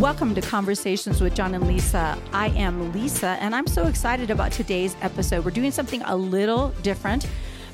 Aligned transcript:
Welcome 0.00 0.34
to 0.36 0.40
Conversations 0.40 1.20
with 1.20 1.34
John 1.34 1.54
and 1.54 1.66
Lisa. 1.66 2.16
I 2.32 2.46
am 2.56 2.90
Lisa, 2.94 3.36
and 3.38 3.54
I'm 3.54 3.66
so 3.66 3.86
excited 3.86 4.30
about 4.30 4.50
today's 4.50 4.96
episode. 5.02 5.44
We're 5.44 5.50
doing 5.50 5.72
something 5.72 6.00
a 6.06 6.16
little 6.16 6.70
different. 6.80 7.26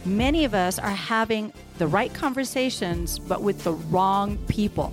Many 0.04 0.44
of 0.44 0.52
us 0.52 0.80
are 0.80 0.90
having 0.90 1.52
the 1.78 1.86
right 1.86 2.12
conversations, 2.12 3.20
but 3.20 3.42
with 3.42 3.62
the 3.62 3.74
wrong 3.74 4.38
people. 4.48 4.92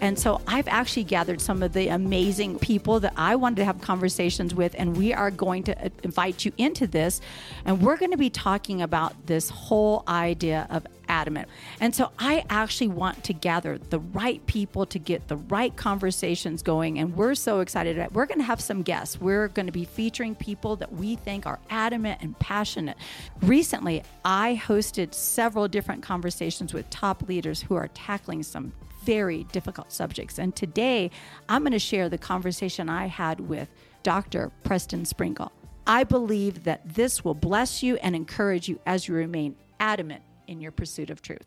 And 0.00 0.18
so 0.18 0.40
I've 0.46 0.68
actually 0.68 1.04
gathered 1.04 1.40
some 1.40 1.62
of 1.62 1.72
the 1.72 1.88
amazing 1.88 2.58
people 2.58 3.00
that 3.00 3.12
I 3.16 3.36
wanted 3.36 3.56
to 3.56 3.64
have 3.64 3.80
conversations 3.80 4.54
with, 4.54 4.74
and 4.78 4.96
we 4.96 5.12
are 5.12 5.30
going 5.30 5.62
to 5.64 5.86
uh, 5.86 5.88
invite 6.02 6.44
you 6.44 6.52
into 6.56 6.86
this. 6.86 7.20
And 7.64 7.82
we're 7.82 7.96
going 7.96 8.12
to 8.12 8.16
be 8.16 8.30
talking 8.30 8.82
about 8.82 9.26
this 9.26 9.50
whole 9.50 10.02
idea 10.08 10.66
of 10.70 10.86
adamant. 11.08 11.48
And 11.80 11.94
so 11.94 12.12
I 12.18 12.44
actually 12.48 12.88
want 12.88 13.24
to 13.24 13.32
gather 13.32 13.78
the 13.78 13.98
right 13.98 14.44
people 14.46 14.86
to 14.86 14.98
get 14.98 15.28
the 15.28 15.36
right 15.36 15.74
conversations 15.76 16.62
going. 16.62 16.98
And 16.98 17.16
we're 17.16 17.34
so 17.34 17.60
excited. 17.60 18.14
We're 18.14 18.26
going 18.26 18.38
to 18.38 18.44
have 18.44 18.60
some 18.60 18.82
guests. 18.82 19.20
We're 19.20 19.48
going 19.48 19.66
to 19.66 19.72
be 19.72 19.84
featuring 19.84 20.34
people 20.34 20.76
that 20.76 20.92
we 20.92 21.16
think 21.16 21.46
are 21.46 21.58
adamant 21.68 22.22
and 22.22 22.38
passionate. 22.38 22.96
Recently, 23.42 24.04
I 24.24 24.60
hosted 24.64 25.12
several 25.12 25.68
different 25.68 26.02
conversations 26.02 26.72
with 26.72 26.88
top 26.90 27.28
leaders 27.28 27.62
who 27.62 27.74
are 27.74 27.88
tackling 27.88 28.44
some 28.44 28.72
very 29.04 29.44
difficult 29.44 29.92
subjects. 29.92 30.38
And 30.38 30.54
today, 30.54 31.10
I'm 31.48 31.62
going 31.62 31.72
to 31.72 31.78
share 31.78 32.08
the 32.08 32.18
conversation 32.18 32.88
I 32.88 33.06
had 33.06 33.40
with 33.40 33.68
Dr. 34.02 34.50
Preston 34.64 35.04
Sprinkle. 35.04 35.52
I 35.86 36.04
believe 36.04 36.64
that 36.64 36.94
this 36.94 37.24
will 37.24 37.34
bless 37.34 37.82
you 37.82 37.96
and 37.96 38.14
encourage 38.14 38.68
you 38.68 38.78
as 38.86 39.08
you 39.08 39.14
remain 39.14 39.56
adamant 39.78 40.22
in 40.46 40.60
your 40.60 40.72
pursuit 40.72 41.10
of 41.10 41.22
truth. 41.22 41.46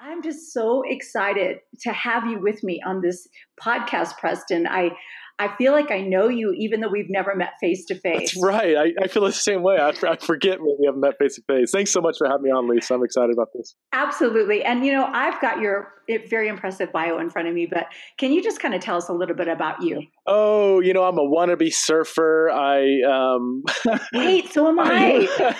I'm 0.00 0.22
just 0.22 0.52
so 0.52 0.82
excited 0.86 1.58
to 1.80 1.92
have 1.92 2.26
you 2.26 2.40
with 2.40 2.62
me 2.62 2.80
on 2.86 3.00
this 3.00 3.28
podcast, 3.60 4.16
Preston. 4.18 4.66
I 4.66 4.90
I 5.38 5.54
feel 5.56 5.72
like 5.72 5.90
I 5.90 6.00
know 6.00 6.28
you 6.28 6.52
even 6.56 6.80
though 6.80 6.88
we've 6.88 7.08
never 7.08 7.34
met 7.36 7.52
face 7.60 7.84
to 7.86 7.94
face. 7.94 8.36
Right. 8.42 8.76
I, 8.76 8.92
I 9.04 9.08
feel 9.08 9.24
the 9.24 9.32
same 9.32 9.62
way. 9.62 9.78
I, 9.78 9.90
I 10.06 10.16
forget 10.16 10.60
when 10.60 10.76
we 10.80 10.86
haven't 10.86 11.00
met 11.00 11.14
face 11.18 11.36
to 11.36 11.42
face. 11.42 11.70
Thanks 11.70 11.92
so 11.92 12.00
much 12.00 12.18
for 12.18 12.26
having 12.26 12.42
me 12.42 12.50
on, 12.50 12.68
Lisa. 12.68 12.94
I'm 12.94 13.04
excited 13.04 13.32
about 13.32 13.48
this. 13.54 13.74
Absolutely. 13.92 14.64
And, 14.64 14.84
you 14.84 14.92
know, 14.92 15.04
I've 15.12 15.40
got 15.40 15.60
your 15.60 15.92
very 16.28 16.48
impressive 16.48 16.90
bio 16.90 17.18
in 17.18 17.28
front 17.30 17.48
of 17.48 17.54
me, 17.54 17.66
but 17.66 17.86
can 18.16 18.32
you 18.32 18.42
just 18.42 18.60
kind 18.60 18.74
of 18.74 18.80
tell 18.80 18.96
us 18.96 19.08
a 19.08 19.12
little 19.12 19.36
bit 19.36 19.46
about 19.48 19.82
you? 19.82 20.02
Oh, 20.26 20.80
you 20.80 20.92
know, 20.92 21.04
I'm 21.04 21.18
a 21.18 21.22
wannabe 21.22 21.72
surfer. 21.72 22.50
I 22.50 23.02
um 23.02 23.62
Wait, 24.14 24.50
so 24.52 24.68
am 24.68 24.80
I. 24.80 25.28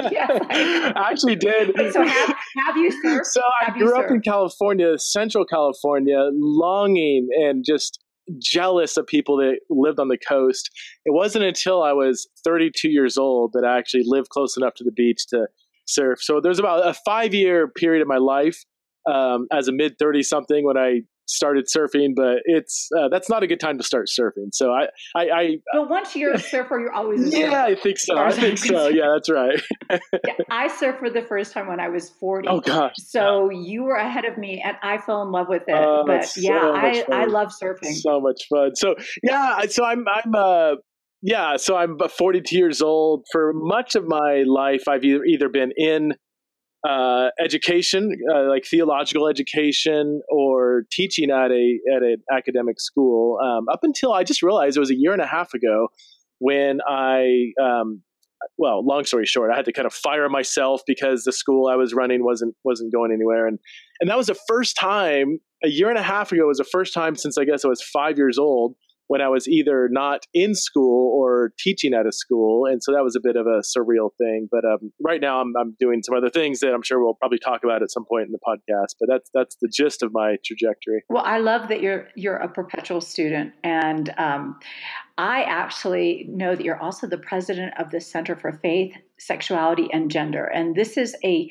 yes, 0.10 0.30
I, 0.50 0.92
I 0.94 1.10
actually 1.10 1.36
did. 1.36 1.72
Wait, 1.76 1.92
so 1.92 2.04
have, 2.04 2.36
have 2.66 2.76
you 2.76 2.90
surfed? 3.04 3.24
So 3.24 3.40
I 3.66 3.70
grew 3.70 3.98
up 3.98 4.10
in 4.10 4.20
California, 4.20 4.98
Central 4.98 5.44
California, 5.44 6.28
longing 6.32 7.28
and 7.40 7.64
just 7.66 7.98
jealous 8.38 8.96
of 8.96 9.06
people 9.06 9.36
that 9.38 9.60
lived 9.68 9.98
on 9.98 10.08
the 10.08 10.18
coast. 10.18 10.70
It 11.04 11.12
wasn't 11.12 11.44
until 11.44 11.82
I 11.82 11.92
was 11.92 12.28
32 12.44 12.88
years 12.90 13.16
old 13.16 13.52
that 13.54 13.64
I 13.64 13.78
actually 13.78 14.04
lived 14.04 14.28
close 14.28 14.56
enough 14.56 14.74
to 14.74 14.84
the 14.84 14.92
beach 14.92 15.26
to 15.28 15.46
surf. 15.86 16.22
So 16.22 16.40
there's 16.40 16.58
about 16.58 16.86
a 16.86 16.94
five 16.94 17.34
year 17.34 17.68
period 17.68 18.02
of 18.02 18.08
my 18.08 18.18
life 18.18 18.64
um, 19.10 19.46
as 19.52 19.68
a 19.68 19.72
mid 19.72 19.98
30 19.98 20.22
something 20.22 20.64
when 20.64 20.76
I 20.76 21.02
started 21.30 21.66
surfing, 21.66 22.14
but 22.14 22.38
it's 22.44 22.88
uh, 22.96 23.08
that's 23.08 23.28
not 23.28 23.42
a 23.42 23.46
good 23.46 23.60
time 23.60 23.78
to 23.78 23.84
start 23.84 24.08
surfing. 24.08 24.52
So 24.52 24.72
I, 24.72 24.88
I, 25.14 25.30
I 25.30 25.56
but 25.72 25.88
once 25.88 26.16
you're 26.16 26.34
a 26.34 26.38
surfer, 26.38 26.78
you're 26.80 26.92
always 26.92 27.20
a 27.22 27.30
surfer. 27.30 27.50
yeah, 27.50 27.64
I 27.64 27.74
think 27.74 27.98
so. 27.98 28.18
I 28.18 28.32
think 28.32 28.58
so. 28.58 28.88
Yeah, 29.00 29.12
that's 29.14 29.30
right. 29.30 29.60
yeah, 29.90 30.34
I 30.50 30.68
surfed 30.68 30.98
for 30.98 31.10
the 31.10 31.22
first 31.22 31.52
time 31.52 31.68
when 31.68 31.80
I 31.80 31.88
was 31.88 32.10
40. 32.10 32.48
Oh 32.48 32.60
gosh. 32.60 32.94
So 32.98 33.50
you 33.50 33.84
were 33.84 33.94
ahead 33.94 34.24
of 34.24 34.36
me, 34.36 34.62
and 34.64 34.76
I 34.82 34.98
fell 34.98 35.22
in 35.22 35.30
love 35.30 35.48
with 35.48 35.62
it. 35.68 35.74
Uh, 35.74 36.02
but 36.06 36.32
yeah, 36.36 36.60
so 36.60 37.12
I, 37.12 37.22
I 37.22 37.24
love 37.26 37.48
surfing. 37.48 37.94
So 37.94 38.20
much 38.20 38.46
fun. 38.48 38.74
So 38.74 38.96
yeah, 39.22 39.60
so 39.68 39.84
I'm 39.84 40.04
I'm 40.08 40.34
uh 40.34 40.74
yeah, 41.22 41.56
so 41.56 41.76
I'm 41.76 41.98
42 41.98 42.56
years 42.56 42.80
old. 42.80 43.26
For 43.30 43.52
much 43.54 43.94
of 43.94 44.06
my 44.06 44.42
life, 44.46 44.88
I've 44.88 45.04
either, 45.04 45.24
either 45.24 45.48
been 45.48 45.72
in 45.76 46.14
uh, 46.88 47.28
education, 47.38 48.16
uh, 48.32 48.48
like 48.48 48.64
theological 48.64 49.28
education, 49.28 50.22
or 50.30 50.84
teaching 50.90 51.30
at 51.30 51.50
a 51.50 51.78
at 51.94 52.02
an 52.02 52.16
academic 52.32 52.80
school. 52.80 53.38
Um, 53.42 53.68
up 53.68 53.80
until 53.82 54.12
I 54.12 54.24
just 54.24 54.42
realized 54.42 54.76
it 54.76 54.80
was 54.80 54.90
a 54.90 54.96
year 54.96 55.12
and 55.12 55.22
a 55.22 55.26
half 55.26 55.52
ago 55.54 55.88
when 56.38 56.80
I, 56.88 57.52
um, 57.62 58.02
well, 58.56 58.84
long 58.84 59.04
story 59.04 59.26
short, 59.26 59.50
I 59.52 59.56
had 59.56 59.66
to 59.66 59.72
kind 59.72 59.86
of 59.86 59.92
fire 59.92 60.28
myself 60.30 60.80
because 60.86 61.24
the 61.24 61.32
school 61.32 61.68
I 61.68 61.76
was 61.76 61.92
running 61.92 62.24
wasn't 62.24 62.54
wasn't 62.64 62.92
going 62.92 63.12
anywhere, 63.12 63.46
and 63.46 63.58
and 64.00 64.08
that 64.08 64.16
was 64.16 64.28
the 64.28 64.38
first 64.48 64.76
time 64.76 65.38
a 65.62 65.68
year 65.68 65.90
and 65.90 65.98
a 65.98 66.02
half 66.02 66.32
ago 66.32 66.46
was 66.46 66.58
the 66.58 66.64
first 66.64 66.94
time 66.94 67.14
since 67.14 67.36
I 67.36 67.44
guess 67.44 67.64
I 67.64 67.68
was 67.68 67.82
five 67.82 68.16
years 68.16 68.38
old 68.38 68.74
when 69.10 69.20
I 69.20 69.28
was 69.28 69.48
either 69.48 69.88
not 69.90 70.20
in 70.32 70.54
school 70.54 71.12
or 71.18 71.52
teaching 71.58 71.94
at 71.94 72.06
a 72.06 72.12
school. 72.12 72.66
And 72.66 72.80
so 72.80 72.92
that 72.92 73.02
was 73.02 73.16
a 73.16 73.20
bit 73.20 73.34
of 73.34 73.44
a 73.44 73.58
surreal 73.58 74.10
thing. 74.16 74.48
But 74.48 74.64
um, 74.64 74.92
right 75.02 75.20
now 75.20 75.40
I'm, 75.40 75.52
I'm 75.58 75.74
doing 75.80 76.00
some 76.04 76.16
other 76.16 76.30
things 76.30 76.60
that 76.60 76.72
I'm 76.72 76.82
sure 76.84 77.02
we'll 77.02 77.14
probably 77.14 77.40
talk 77.40 77.64
about 77.64 77.82
at 77.82 77.90
some 77.90 78.04
point 78.08 78.26
in 78.26 78.30
the 78.30 78.38
podcast. 78.38 78.94
But 79.00 79.08
that's 79.08 79.28
that's 79.34 79.56
the 79.60 79.68
gist 79.68 80.04
of 80.04 80.12
my 80.12 80.36
trajectory. 80.44 81.02
Well, 81.08 81.24
I 81.26 81.38
love 81.38 81.66
that 81.70 81.80
you're 81.80 82.06
you're 82.14 82.36
a 82.36 82.48
perpetual 82.48 83.00
student, 83.00 83.52
and 83.64 84.14
um, 84.16 84.60
I 85.18 85.42
actually 85.42 86.26
know 86.28 86.54
that 86.54 86.64
you're 86.64 86.80
also 86.80 87.08
the 87.08 87.18
president 87.18 87.72
of 87.80 87.90
the 87.90 88.00
Center 88.00 88.36
for 88.36 88.60
Faith, 88.62 88.94
Sexuality, 89.18 89.88
and 89.92 90.08
Gender, 90.08 90.44
and 90.44 90.76
this 90.76 90.96
is 90.96 91.16
a 91.24 91.50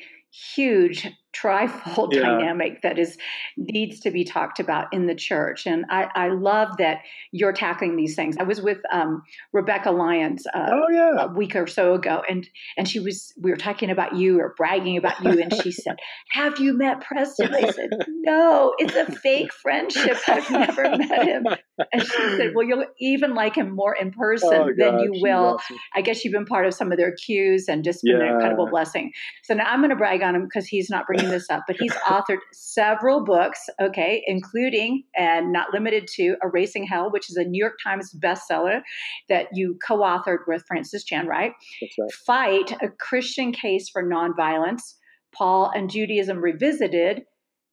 huge 0.54 1.06
trifold 1.32 2.12
yeah. 2.12 2.22
dynamic 2.22 2.82
that 2.82 2.98
is 2.98 3.16
needs 3.56 4.00
to 4.00 4.10
be 4.10 4.24
talked 4.24 4.58
about 4.58 4.92
in 4.92 5.06
the 5.06 5.14
church. 5.14 5.66
And 5.66 5.84
i, 5.88 6.08
I 6.14 6.28
love 6.28 6.76
that 6.78 7.00
you're 7.30 7.52
tackling 7.52 7.96
these 7.96 8.16
things. 8.16 8.36
I 8.38 8.42
was 8.42 8.60
with 8.60 8.78
um, 8.92 9.22
rebekah 9.52 9.92
lyons 9.92 10.46
uh, 10.52 10.68
oh, 10.70 10.88
yeah. 10.90 11.24
a 11.24 11.28
week 11.28 11.54
or 11.54 11.66
so 11.66 11.94
ago 11.94 12.22
and 12.28 12.48
and 12.76 12.88
she 12.88 12.98
was 12.98 13.32
we 13.40 13.50
were 13.50 13.56
talking 13.56 13.90
about 13.90 14.16
you 14.16 14.40
or 14.40 14.54
bragging 14.56 14.96
about 14.96 15.22
you 15.22 15.40
and 15.40 15.54
she 15.62 15.70
said 15.70 15.96
have 16.30 16.58
you 16.58 16.76
met 16.76 17.00
preston? 17.00 17.54
I 17.54 17.70
said 17.70 17.90
no 18.08 18.74
it's 18.78 18.94
a 18.94 19.10
fake 19.12 19.52
friendship. 19.52 20.18
I've 20.26 20.50
never 20.50 20.82
met 20.96 21.26
him. 21.26 21.46
And 21.92 22.02
she 22.02 22.36
said 22.36 22.52
well 22.54 22.66
you'll 22.66 22.86
even 22.98 23.34
like 23.34 23.54
him 23.54 23.70
more 23.70 23.94
in 23.94 24.10
person 24.10 24.52
oh, 24.52 24.70
than 24.76 24.98
you 25.00 25.20
will. 25.22 25.60
i 25.94 26.00
guess 26.00 26.24
you've 26.24 26.32
been 26.32 26.46
part 26.46 26.66
of 26.66 26.74
some 26.74 26.90
of 26.90 26.98
their 26.98 27.14
cues 27.14 27.66
and 27.68 27.84
just 27.84 28.02
been 28.02 28.18
yeah. 28.18 28.26
an 28.26 28.34
incredible 28.34 28.66
blessing. 28.66 29.12
So 29.44 29.54
now 29.54 29.66
i'm 29.68 29.78
going 29.80 29.90
to 29.90 29.96
brag 29.96 30.22
on 30.22 30.34
him 30.34 30.44
because 30.44 30.66
he's 30.66 30.90
not 30.90 31.06
bringing 31.06 31.19
bringing 31.20 31.38
this 31.38 31.50
up, 31.50 31.64
but 31.66 31.76
he's 31.78 31.92
authored 32.08 32.38
several 32.52 33.24
books, 33.24 33.68
okay, 33.80 34.22
including 34.26 35.04
and 35.16 35.52
not 35.52 35.72
limited 35.72 36.06
to 36.16 36.36
Erasing 36.42 36.84
Hell, 36.84 37.10
which 37.10 37.30
is 37.30 37.36
a 37.36 37.44
New 37.44 37.58
York 37.58 37.78
Times 37.82 38.14
bestseller 38.14 38.80
that 39.28 39.48
you 39.52 39.78
co 39.86 39.98
authored 39.98 40.40
with 40.46 40.64
Francis 40.66 41.04
Chan, 41.04 41.26
right? 41.26 41.52
right? 41.98 42.12
Fight, 42.26 42.72
a 42.82 42.88
Christian 42.88 43.52
case 43.52 43.88
for 43.88 44.02
nonviolence, 44.02 44.94
Paul 45.32 45.70
and 45.74 45.90
Judaism 45.90 46.38
Revisited, 46.38 47.22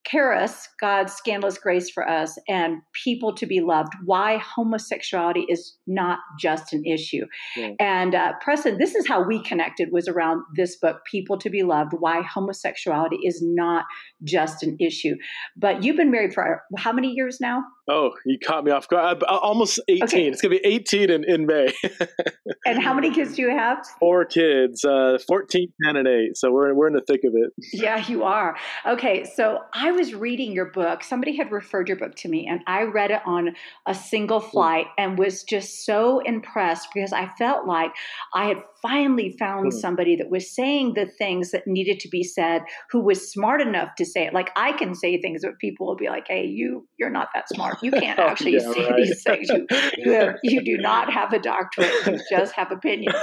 Charis, 0.09 0.69
God's 0.79 1.13
scandalous 1.13 1.57
grace 1.57 1.89
for 1.89 2.07
us, 2.07 2.37
and 2.47 2.77
people 3.03 3.35
to 3.35 3.45
be 3.45 3.59
loved. 3.59 3.93
Why 4.05 4.37
homosexuality 4.37 5.45
is 5.49 5.77
not 5.85 6.19
just 6.39 6.73
an 6.73 6.85
issue. 6.85 7.25
Yeah. 7.55 7.71
And 7.79 8.15
uh, 8.15 8.33
Preston, 8.41 8.77
this 8.77 8.95
is 8.95 9.07
how 9.07 9.23
we 9.23 9.41
connected 9.43 9.89
was 9.91 10.07
around 10.07 10.43
this 10.55 10.77
book, 10.77 11.01
People 11.09 11.37
to 11.39 11.49
be 11.49 11.63
Loved. 11.63 11.93
Why 11.99 12.21
homosexuality 12.21 13.17
is 13.23 13.41
not 13.43 13.85
just 14.23 14.63
an 14.63 14.77
issue. 14.79 15.15
But 15.55 15.83
you've 15.83 15.97
been 15.97 16.11
married 16.11 16.33
for 16.33 16.61
how 16.77 16.93
many 16.93 17.09
years 17.09 17.39
now? 17.41 17.63
Oh, 17.89 18.11
you 18.25 18.37
caught 18.37 18.65
me 18.65 18.71
off 18.71 18.87
guard. 18.89 19.23
Almost 19.23 19.79
18. 19.87 20.03
Okay. 20.03 20.27
It's 20.27 20.41
going 20.41 20.55
to 20.55 20.61
be 20.61 20.67
18 20.67 21.09
in, 21.09 21.23
in 21.23 21.45
May. 21.45 21.73
and 22.65 22.81
how 22.81 22.93
many 22.93 23.13
kids 23.13 23.35
do 23.35 23.43
you 23.43 23.49
have? 23.49 23.85
Four 23.99 24.25
kids, 24.25 24.83
uh, 24.83 25.17
14, 25.25 25.71
10, 25.85 25.95
and 25.95 26.07
8. 26.07 26.35
So 26.35 26.51
we're, 26.51 26.73
we're 26.73 26.87
in 26.87 26.93
the 26.93 27.01
thick 27.07 27.21
of 27.23 27.33
it. 27.35 27.51
Yeah, 27.71 28.05
you 28.07 28.23
are. 28.23 28.57
Okay, 28.85 29.23
so 29.23 29.59
I 29.73 29.91
was 29.91 30.13
reading 30.13 30.51
your 30.51 30.65
book. 30.65 31.01
Somebody 31.03 31.37
had 31.37 31.51
referred 31.51 31.87
your 31.87 31.97
book 31.97 32.15
to 32.15 32.29
me, 32.29 32.45
and 32.45 32.59
I 32.67 32.83
read 32.83 33.11
it 33.11 33.21
on 33.25 33.55
a 33.85 33.95
single 33.95 34.41
hmm. 34.41 34.49
flight 34.49 34.87
and 34.97 35.17
was 35.17 35.43
just 35.43 35.85
so 35.85 36.19
impressed 36.19 36.89
because 36.93 37.13
I 37.13 37.29
felt 37.37 37.67
like 37.67 37.91
I 38.33 38.47
had 38.47 38.57
finally 38.81 39.35
found 39.39 39.71
mm-hmm. 39.71 39.79
somebody 39.79 40.15
that 40.17 40.29
was 40.29 40.53
saying 40.53 40.93
the 40.93 41.05
things 41.05 41.51
that 41.51 41.65
needed 41.65 41.99
to 42.01 42.09
be 42.09 42.23
said, 42.23 42.63
who 42.91 42.99
was 42.99 43.31
smart 43.31 43.61
enough 43.61 43.95
to 43.97 44.05
say 44.05 44.25
it. 44.25 44.33
Like 44.33 44.51
I 44.55 44.73
can 44.73 44.93
say 44.93 45.19
things, 45.21 45.41
but 45.43 45.57
people 45.59 45.87
will 45.87 45.95
be 45.95 46.09
like, 46.09 46.25
"Hey, 46.27 46.45
you, 46.45 46.87
you're 46.97 47.09
not 47.09 47.29
that 47.33 47.47
smart. 47.49 47.76
You 47.81 47.91
can't 47.91 48.19
oh, 48.19 48.27
actually 48.27 48.53
yeah, 48.53 48.71
say 48.71 48.85
right. 48.85 48.95
these 48.97 49.23
things. 49.23 49.49
You, 49.49 49.65
you, 49.97 50.33
you 50.43 50.63
do 50.63 50.77
not 50.77 51.11
have 51.11 51.33
a 51.33 51.39
doctorate. 51.39 51.91
You 52.05 52.19
just 52.29 52.53
have 52.53 52.71
opinions." 52.71 53.15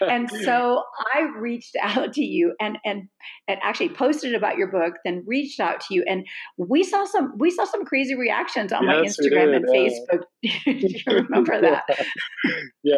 And 0.00 0.30
so 0.30 0.82
I 1.14 1.28
reached 1.36 1.76
out 1.82 2.12
to 2.14 2.22
you 2.22 2.54
and 2.60 2.78
and 2.84 3.08
and 3.48 3.58
actually 3.62 3.90
posted 3.90 4.34
about 4.34 4.56
your 4.56 4.68
book, 4.68 4.94
then 5.04 5.24
reached 5.26 5.60
out 5.60 5.80
to 5.80 5.94
you, 5.94 6.04
and 6.08 6.26
we 6.56 6.84
saw 6.84 7.04
some 7.04 7.34
we 7.38 7.50
saw 7.50 7.64
some 7.64 7.84
crazy 7.84 8.14
reactions 8.14 8.72
on 8.72 8.84
yes, 8.84 9.18
my 9.18 9.24
Instagram 9.24 9.56
and. 9.56 9.64
Facebook. 9.74 10.22
do 10.42 10.72
you 10.72 11.00
remember 11.06 11.60
that? 11.60 11.84
yeah. 12.82 12.96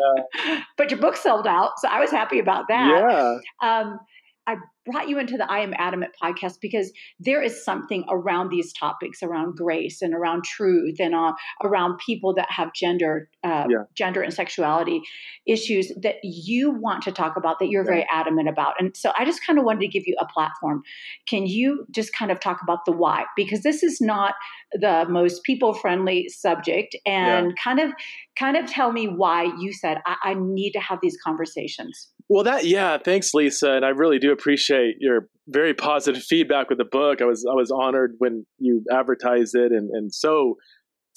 But 0.76 0.91
your 0.91 1.00
book 1.00 1.17
sold 1.17 1.47
out, 1.47 1.73
so 1.79 1.88
I 1.88 2.00
was 2.00 2.11
happy 2.11 2.38
about 2.38 2.64
that. 2.69 2.88
Yeah. 2.88 3.38
Um, 3.62 3.99
I 4.47 4.56
brought 4.86 5.08
you 5.08 5.18
into 5.18 5.36
the 5.36 5.50
I 5.50 5.60
Am 5.60 5.74
Adamant 5.76 6.12
podcast 6.22 6.54
because 6.60 6.92
there 7.18 7.42
is 7.42 7.64
something 7.64 8.04
around 8.08 8.50
these 8.50 8.72
topics, 8.72 9.22
around 9.22 9.56
grace 9.56 10.00
and 10.00 10.14
around 10.14 10.44
truth, 10.44 10.96
and 11.00 11.14
uh, 11.14 11.32
around 11.62 11.98
people 11.98 12.34
that 12.34 12.50
have 12.50 12.72
gender, 12.72 13.28
uh, 13.44 13.66
yeah. 13.68 13.84
gender 13.94 14.22
and 14.22 14.32
sexuality 14.32 15.02
issues 15.46 15.92
that 16.00 16.16
you 16.22 16.70
want 16.70 17.02
to 17.02 17.12
talk 17.12 17.36
about, 17.36 17.58
that 17.58 17.68
you're 17.68 17.84
yeah. 17.84 17.90
very 17.90 18.06
adamant 18.12 18.48
about. 18.48 18.74
And 18.78 18.96
so 18.96 19.12
I 19.18 19.24
just 19.24 19.44
kind 19.46 19.58
of 19.58 19.64
wanted 19.64 19.80
to 19.80 19.88
give 19.88 20.04
you 20.06 20.16
a 20.20 20.26
platform. 20.26 20.82
Can 21.28 21.46
you 21.46 21.86
just 21.90 22.14
kind 22.14 22.30
of 22.30 22.40
talk 22.40 22.60
about 22.62 22.84
the 22.86 22.92
why? 22.92 23.24
Because 23.36 23.62
this 23.62 23.82
is 23.82 24.00
not 24.00 24.34
the 24.72 25.06
most 25.08 25.42
people 25.42 25.74
friendly 25.74 26.28
subject, 26.28 26.96
and 27.04 27.48
yeah. 27.48 27.52
kind 27.62 27.80
of 27.80 27.92
kind 28.38 28.56
of 28.56 28.70
tell 28.70 28.92
me 28.92 29.06
why 29.06 29.44
you 29.58 29.72
said 29.72 29.98
I, 30.06 30.16
I 30.22 30.34
need 30.34 30.72
to 30.72 30.80
have 30.80 30.98
these 31.02 31.16
conversations. 31.24 32.08
Well, 32.28 32.44
that 32.44 32.66
yeah, 32.66 32.98
thanks, 32.98 33.32
Lisa, 33.34 33.72
and 33.72 33.84
I 33.84 33.90
really 33.90 34.18
do 34.18 34.32
appreciate 34.32 34.75
your 34.99 35.28
very 35.49 35.75
positive 35.75 36.23
feedback 36.23 36.69
with 36.69 36.78
the 36.78 36.84
book. 36.84 37.23
I 37.23 37.25
was 37.25 37.46
I 37.50 37.55
was 37.55 37.70
honored 37.70 38.14
when 38.19 38.46
you 38.58 38.82
advertised 38.90 39.55
it, 39.55 39.73
and 39.73 39.90
and 39.90 40.12
so 40.14 40.56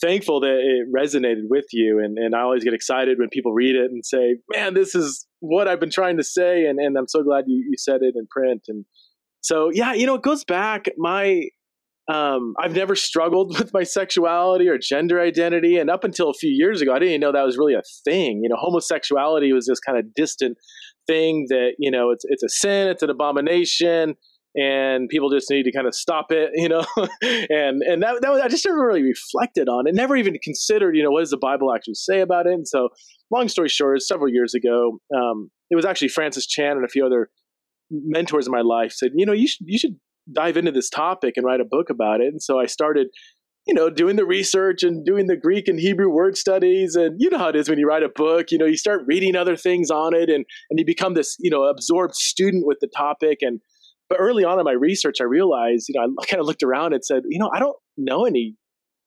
thankful 0.01 0.39
that 0.41 0.59
it 0.59 0.87
resonated 0.93 1.43
with 1.49 1.65
you. 1.71 1.99
And 1.99 2.17
and 2.17 2.35
I 2.35 2.41
always 2.41 2.63
get 2.63 2.73
excited 2.73 3.19
when 3.19 3.29
people 3.29 3.53
read 3.53 3.75
it 3.75 3.91
and 3.91 4.05
say, 4.05 4.37
"Man, 4.53 4.73
this 4.73 4.95
is 4.95 5.25
what 5.39 5.67
I've 5.67 5.79
been 5.79 5.91
trying 5.91 6.17
to 6.17 6.23
say," 6.23 6.65
and 6.65 6.79
and 6.79 6.97
I'm 6.97 7.07
so 7.07 7.23
glad 7.23 7.45
you 7.47 7.57
you 7.57 7.77
said 7.77 8.01
it 8.01 8.15
in 8.15 8.27
print. 8.27 8.63
And 8.67 8.85
so 9.41 9.69
yeah, 9.73 9.93
you 9.93 10.05
know, 10.05 10.15
it 10.15 10.23
goes 10.23 10.43
back 10.43 10.87
my. 10.97 11.43
Um, 12.11 12.55
I've 12.59 12.73
never 12.73 12.95
struggled 12.95 13.55
with 13.59 13.71
my 13.71 13.83
sexuality 13.83 14.67
or 14.67 14.79
gender 14.79 15.21
identity, 15.21 15.77
and 15.77 15.91
up 15.91 16.03
until 16.03 16.29
a 16.31 16.33
few 16.33 16.49
years 16.49 16.81
ago, 16.81 16.91
I 16.91 16.97
didn't 16.97 17.09
even 17.09 17.21
know 17.21 17.31
that 17.31 17.45
was 17.45 17.57
really 17.57 17.75
a 17.75 17.83
thing. 18.03 18.41
You 18.41 18.49
know, 18.49 18.55
homosexuality 18.57 19.53
was 19.53 19.67
this 19.67 19.79
kind 19.79 19.97
of 19.97 20.11
distant 20.15 20.57
thing 21.09 21.45
that 21.49 21.71
you 21.79 21.91
know 21.91 22.11
it's 22.11 22.25
it's 22.27 22.43
a 22.43 22.49
sin, 22.49 22.87
it's 22.87 23.03
an 23.03 23.09
abomination, 23.09 24.15
and 24.55 25.09
people 25.09 25.29
just 25.29 25.49
need 25.49 25.63
to 25.63 25.71
kind 25.71 25.87
of 25.87 25.95
stop 25.95 26.27
it, 26.31 26.51
you 26.55 26.69
know. 26.69 26.85
and 27.21 27.81
and 27.81 28.03
that, 28.03 28.21
that 28.21 28.31
was, 28.31 28.41
I 28.41 28.47
just 28.47 28.65
never 28.65 28.85
really 28.85 29.03
reflected 29.03 29.67
on 29.67 29.87
it, 29.87 29.95
never 29.95 30.15
even 30.15 30.37
considered, 30.43 30.95
you 30.95 31.03
know, 31.03 31.11
what 31.11 31.21
does 31.21 31.31
the 31.31 31.37
Bible 31.37 31.73
actually 31.73 31.95
say 31.95 32.21
about 32.21 32.47
it. 32.47 32.53
And 32.53 32.67
so, 32.67 32.89
long 33.31 33.47
story 33.47 33.69
short, 33.69 34.01
several 34.01 34.31
years 34.31 34.53
ago, 34.53 34.99
um, 35.15 35.49
it 35.69 35.75
was 35.75 35.85
actually 35.85 36.09
Francis 36.09 36.45
Chan 36.47 36.77
and 36.77 36.85
a 36.85 36.89
few 36.89 37.05
other 37.05 37.29
mentors 37.91 38.45
in 38.45 38.51
my 38.51 38.61
life 38.61 38.91
said, 38.91 39.11
you 39.15 39.25
know, 39.25 39.33
you 39.33 39.47
should 39.47 39.65
you 39.67 39.77
should 39.77 39.95
dive 40.31 40.57
into 40.57 40.71
this 40.71 40.89
topic 40.89 41.33
and 41.37 41.45
write 41.45 41.61
a 41.61 41.65
book 41.65 41.89
about 41.89 42.21
it. 42.21 42.27
And 42.27 42.41
so 42.41 42.59
I 42.59 42.65
started 42.65 43.07
you 43.69 43.75
know, 43.75 43.87
doing 43.87 44.15
the 44.15 44.25
research 44.25 44.81
and 44.81 45.05
doing 45.05 45.27
the 45.27 45.37
Greek 45.37 45.67
and 45.67 45.79
Hebrew 45.79 46.09
word 46.09 46.35
studies. 46.35 46.95
And 46.95 47.21
you 47.21 47.29
know 47.29 47.37
how 47.37 47.49
it 47.49 47.55
is 47.55 47.69
when 47.69 47.77
you 47.77 47.87
write 47.87 48.01
a 48.01 48.09
book, 48.09 48.49
you 48.49 48.57
know, 48.57 48.65
you 48.65 48.75
start 48.75 49.03
reading 49.05 49.35
other 49.35 49.55
things 49.55 49.91
on 49.91 50.15
it 50.15 50.27
and, 50.27 50.43
and 50.71 50.79
you 50.79 50.83
become 50.83 51.13
this, 51.13 51.37
you 51.39 51.51
know, 51.51 51.65
absorbed 51.65 52.15
student 52.15 52.65
with 52.65 52.79
the 52.81 52.87
topic. 52.87 53.37
And, 53.41 53.61
but 54.09 54.17
early 54.19 54.43
on 54.43 54.57
in 54.57 54.65
my 54.65 54.71
research, 54.71 55.17
I 55.21 55.25
realized, 55.25 55.85
you 55.87 55.93
know, 56.01 56.11
I 56.19 56.25
kind 56.25 56.39
of 56.41 56.47
looked 56.47 56.63
around 56.63 56.93
and 56.93 57.05
said, 57.05 57.21
you 57.29 57.37
know, 57.37 57.51
I 57.53 57.59
don't 57.59 57.77
know 57.95 58.25
any, 58.25 58.55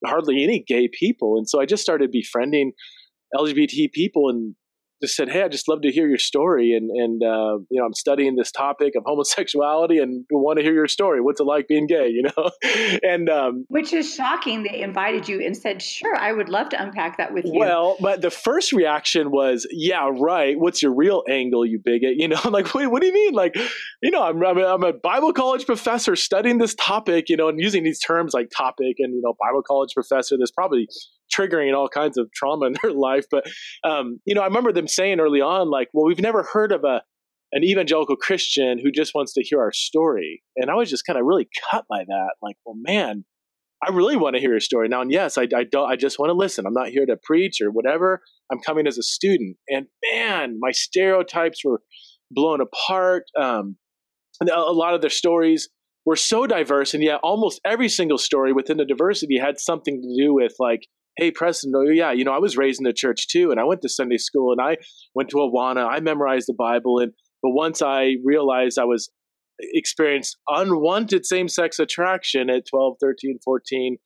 hardly 0.06 0.44
any 0.44 0.62
gay 0.64 0.88
people. 0.88 1.38
And 1.38 1.48
so 1.48 1.60
I 1.60 1.66
just 1.66 1.82
started 1.82 2.12
befriending 2.12 2.70
LGBT 3.34 3.90
people 3.90 4.28
and 4.28 4.54
just 5.02 5.16
said, 5.16 5.28
"Hey, 5.28 5.42
I 5.42 5.48
just 5.48 5.68
love 5.68 5.82
to 5.82 5.90
hear 5.90 6.08
your 6.08 6.18
story, 6.18 6.72
and 6.72 6.90
and 6.90 7.22
uh, 7.22 7.58
you 7.70 7.80
know, 7.80 7.84
I'm 7.84 7.94
studying 7.94 8.36
this 8.36 8.52
topic 8.52 8.94
of 8.96 9.02
homosexuality, 9.04 9.98
and 9.98 10.24
want 10.30 10.58
to 10.58 10.62
hear 10.62 10.74
your 10.74 10.88
story. 10.88 11.20
What's 11.20 11.40
it 11.40 11.44
like 11.44 11.68
being 11.68 11.86
gay? 11.86 12.08
You 12.12 12.24
know?" 12.24 12.50
and 13.02 13.28
um, 13.28 13.64
which 13.68 13.92
is 13.92 14.14
shocking. 14.14 14.62
They 14.62 14.80
invited 14.80 15.28
you 15.28 15.40
and 15.44 15.56
said, 15.56 15.82
"Sure, 15.82 16.14
I 16.16 16.32
would 16.32 16.48
love 16.48 16.68
to 16.70 16.82
unpack 16.82 17.16
that 17.18 17.32
with 17.32 17.46
you." 17.46 17.58
Well, 17.58 17.96
but 18.00 18.20
the 18.20 18.30
first 18.30 18.72
reaction 18.72 19.30
was, 19.30 19.66
"Yeah, 19.70 20.10
right. 20.12 20.58
What's 20.58 20.82
your 20.82 20.94
real 20.94 21.24
angle, 21.28 21.66
you 21.66 21.80
bigot?" 21.82 22.16
You 22.22 22.28
know, 22.28 22.38
I'm 22.44 22.52
like, 22.52 22.72
"Wait, 22.72 22.86
what 22.86 23.00
do 23.00 23.08
you 23.08 23.14
mean? 23.14 23.32
Like, 23.32 23.56
you 24.00 24.10
know, 24.10 24.22
I'm 24.22 24.40
I'm 24.44 24.58
a, 24.58 24.66
I'm 24.66 24.84
a 24.84 24.92
Bible 24.92 25.32
college 25.32 25.66
professor 25.66 26.14
studying 26.14 26.58
this 26.58 26.74
topic, 26.76 27.28
you 27.28 27.36
know, 27.36 27.48
and 27.48 27.58
using 27.60 27.82
these 27.82 27.98
terms 27.98 28.34
like 28.34 28.50
topic 28.56 28.96
and 28.98 29.14
you 29.14 29.20
know, 29.22 29.34
Bible 29.40 29.62
college 29.62 29.92
professor. 29.94 30.36
There's 30.36 30.52
probably 30.52 30.88
triggering 31.36 31.74
all 31.74 31.88
kinds 31.88 32.18
of 32.18 32.30
trauma 32.32 32.66
in 32.66 32.74
their 32.82 32.92
life. 32.92 33.26
But 33.30 33.44
um, 33.84 34.20
you 34.24 34.34
know, 34.34 34.42
I 34.42 34.46
remember 34.46 34.72
them 34.72 34.88
saying 34.88 35.20
early 35.20 35.40
on, 35.40 35.70
like, 35.70 35.88
"Well, 35.92 36.06
we've 36.06 36.20
never 36.20 36.42
heard 36.42 36.72
of 36.72 36.84
a 36.84 37.02
an 37.54 37.64
evangelical 37.64 38.16
Christian 38.16 38.78
who 38.82 38.90
just 38.90 39.14
wants 39.14 39.34
to 39.34 39.42
hear 39.42 39.60
our 39.60 39.72
story," 39.72 40.42
and 40.56 40.70
I 40.70 40.74
was 40.74 40.90
just 40.90 41.06
kind 41.06 41.18
of 41.18 41.24
really 41.24 41.48
cut 41.70 41.84
by 41.88 42.04
that. 42.06 42.30
Like, 42.42 42.56
well, 42.64 42.76
man, 42.78 43.24
I 43.82 43.90
really 43.90 44.16
want 44.16 44.36
to 44.36 44.40
hear 44.40 44.50
your 44.50 44.60
story 44.60 44.88
now. 44.88 45.00
And 45.00 45.10
yes, 45.10 45.36
I, 45.36 45.48
I 45.54 45.64
don't. 45.64 45.90
I 45.90 45.96
just 45.96 46.18
want 46.18 46.30
to 46.30 46.34
listen. 46.34 46.66
I'm 46.66 46.72
not 46.72 46.88
here 46.88 47.06
to 47.06 47.16
preach 47.22 47.60
or 47.60 47.70
whatever. 47.70 48.20
I'm 48.50 48.60
coming 48.60 48.86
as 48.86 48.98
a 48.98 49.02
student, 49.02 49.56
and 49.68 49.86
man, 50.12 50.58
my 50.60 50.70
stereotypes 50.70 51.64
were 51.64 51.82
blown 52.30 52.60
apart. 52.60 53.24
Um, 53.38 53.76
a 54.40 54.72
lot 54.72 54.94
of 54.94 55.00
their 55.00 55.10
stories 55.10 55.68
were 56.04 56.16
so 56.16 56.46
diverse, 56.46 56.94
and 56.94 57.02
yet 57.02 57.20
almost 57.22 57.60
every 57.64 57.88
single 57.88 58.18
story 58.18 58.52
within 58.52 58.76
the 58.76 58.84
diversity 58.84 59.38
had 59.38 59.58
something 59.58 60.00
to 60.00 60.22
do 60.24 60.34
with 60.34 60.54
like 60.58 60.86
hey 61.16 61.30
preston 61.30 61.72
oh 61.76 61.82
yeah 61.82 62.12
you 62.12 62.24
know 62.24 62.32
i 62.32 62.38
was 62.38 62.56
raised 62.56 62.80
in 62.80 62.84
the 62.84 62.92
church 62.92 63.28
too 63.28 63.50
and 63.50 63.60
i 63.60 63.64
went 63.64 63.82
to 63.82 63.88
sunday 63.88 64.16
school 64.16 64.52
and 64.52 64.60
i 64.60 64.76
went 65.14 65.28
to 65.28 65.36
awana. 65.36 65.86
I 65.88 66.00
memorized 66.00 66.48
the 66.48 66.54
bible 66.54 66.98
and 66.98 67.12
but 67.42 67.50
once 67.50 67.82
i 67.82 68.14
realized 68.24 68.78
i 68.78 68.84
was 68.84 69.10
eh, 69.62 69.66
experienced 69.74 70.36
unwanted 70.48 71.26
same-sex 71.26 71.78
attraction 71.78 72.48
at 72.48 72.66
12 72.66 72.96
13 73.00 73.38
14 73.44 73.96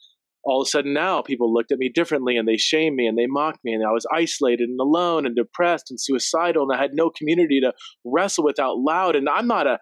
all 0.44 0.62
of 0.62 0.66
a 0.66 0.68
sudden 0.68 0.92
now 0.92 1.22
people 1.22 1.52
looked 1.52 1.72
at 1.72 1.78
me 1.78 1.88
differently 1.88 2.36
and 2.36 2.48
they 2.48 2.56
shamed 2.56 2.96
me 2.96 3.06
and 3.06 3.16
they 3.16 3.26
mocked 3.26 3.60
me 3.64 3.72
and 3.72 3.84
i 3.86 3.92
was 3.92 4.06
isolated 4.12 4.68
and 4.68 4.80
alone 4.80 5.26
and 5.26 5.36
depressed 5.36 5.90
and 5.90 6.00
suicidal 6.00 6.68
and 6.68 6.76
i 6.76 6.80
had 6.80 6.90
no 6.94 7.10
community 7.10 7.60
to 7.60 7.72
wrestle 8.04 8.44
with 8.44 8.58
out 8.58 8.78
loud 8.78 9.14
and 9.14 9.28
i'm 9.28 9.46
not 9.46 9.68
a 9.68 9.78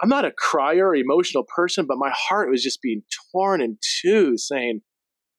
i'm 0.00 0.08
not 0.08 0.24
a 0.24 0.30
crier 0.30 0.88
or 0.88 0.94
emotional 0.94 1.44
person 1.56 1.86
but 1.86 1.98
my 1.98 2.12
heart 2.14 2.50
was 2.50 2.62
just 2.62 2.80
being 2.82 3.02
torn 3.32 3.60
in 3.60 3.76
two 4.00 4.36
saying 4.36 4.80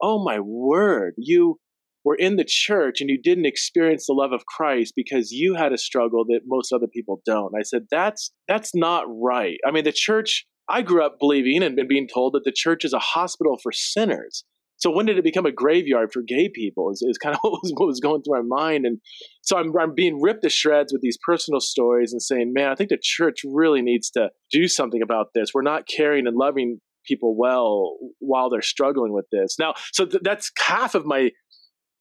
oh 0.01 0.23
my 0.23 0.39
word, 0.39 1.13
you 1.17 1.59
were 2.05 2.15
in 2.15 2.37
the 2.37 2.45
church 2.47 3.01
and 3.01 3.09
you 3.09 3.19
didn't 3.21 3.45
experience 3.45 4.05
the 4.07 4.13
love 4.13 4.31
of 4.31 4.45
Christ 4.45 4.93
because 4.95 5.31
you 5.31 5.55
had 5.55 5.73
a 5.73 5.77
struggle 5.77 6.25
that 6.25 6.41
most 6.47 6.71
other 6.71 6.87
people 6.87 7.21
don't. 7.25 7.53
I 7.57 7.63
said, 7.63 7.83
that's, 7.91 8.31
that's 8.47 8.73
not 8.73 9.03
right. 9.09 9.57
I 9.67 9.71
mean, 9.71 9.83
the 9.83 9.91
church, 9.91 10.45
I 10.69 10.81
grew 10.81 11.05
up 11.05 11.17
believing 11.19 11.61
and 11.61 11.77
being 11.87 12.07
told 12.07 12.33
that 12.33 12.45
the 12.45 12.53
church 12.55 12.85
is 12.85 12.93
a 12.93 12.99
hospital 12.99 13.57
for 13.61 13.71
sinners. 13.71 14.45
So 14.79 14.89
when 14.89 15.05
did 15.05 15.17
it 15.17 15.25
become 15.25 15.45
a 15.45 15.51
graveyard 15.51 16.11
for 16.13 16.21
gay 16.21 16.49
people? 16.49 16.89
Is, 16.89 17.01
is 17.01 17.17
kind 17.17 17.35
of 17.35 17.39
what 17.43 17.59
was, 17.61 17.73
what 17.75 17.87
was 17.87 17.99
going 17.99 18.21
through 18.23 18.41
my 18.43 18.63
mind, 18.63 18.85
and 18.85 18.99
so 19.41 19.57
I'm, 19.57 19.73
I'm 19.79 19.93
being 19.93 20.21
ripped 20.21 20.43
to 20.43 20.49
shreds 20.49 20.93
with 20.93 21.01
these 21.01 21.17
personal 21.25 21.59
stories 21.59 22.13
and 22.13 22.21
saying, 22.21 22.53
man, 22.53 22.69
I 22.69 22.75
think 22.75 22.89
the 22.89 22.99
church 23.01 23.41
really 23.45 23.81
needs 23.81 24.09
to 24.11 24.29
do 24.51 24.67
something 24.67 25.01
about 25.01 25.27
this. 25.35 25.49
We're 25.53 25.61
not 25.61 25.87
caring 25.87 26.27
and 26.27 26.37
loving 26.37 26.79
people 27.09 27.35
well 27.37 27.97
while 28.19 28.49
they're 28.49 28.61
struggling 28.61 29.13
with 29.13 29.25
this. 29.31 29.55
Now, 29.59 29.73
so 29.91 30.05
th- 30.05 30.23
that's 30.23 30.51
half 30.59 30.95
of 30.95 31.05
my, 31.05 31.31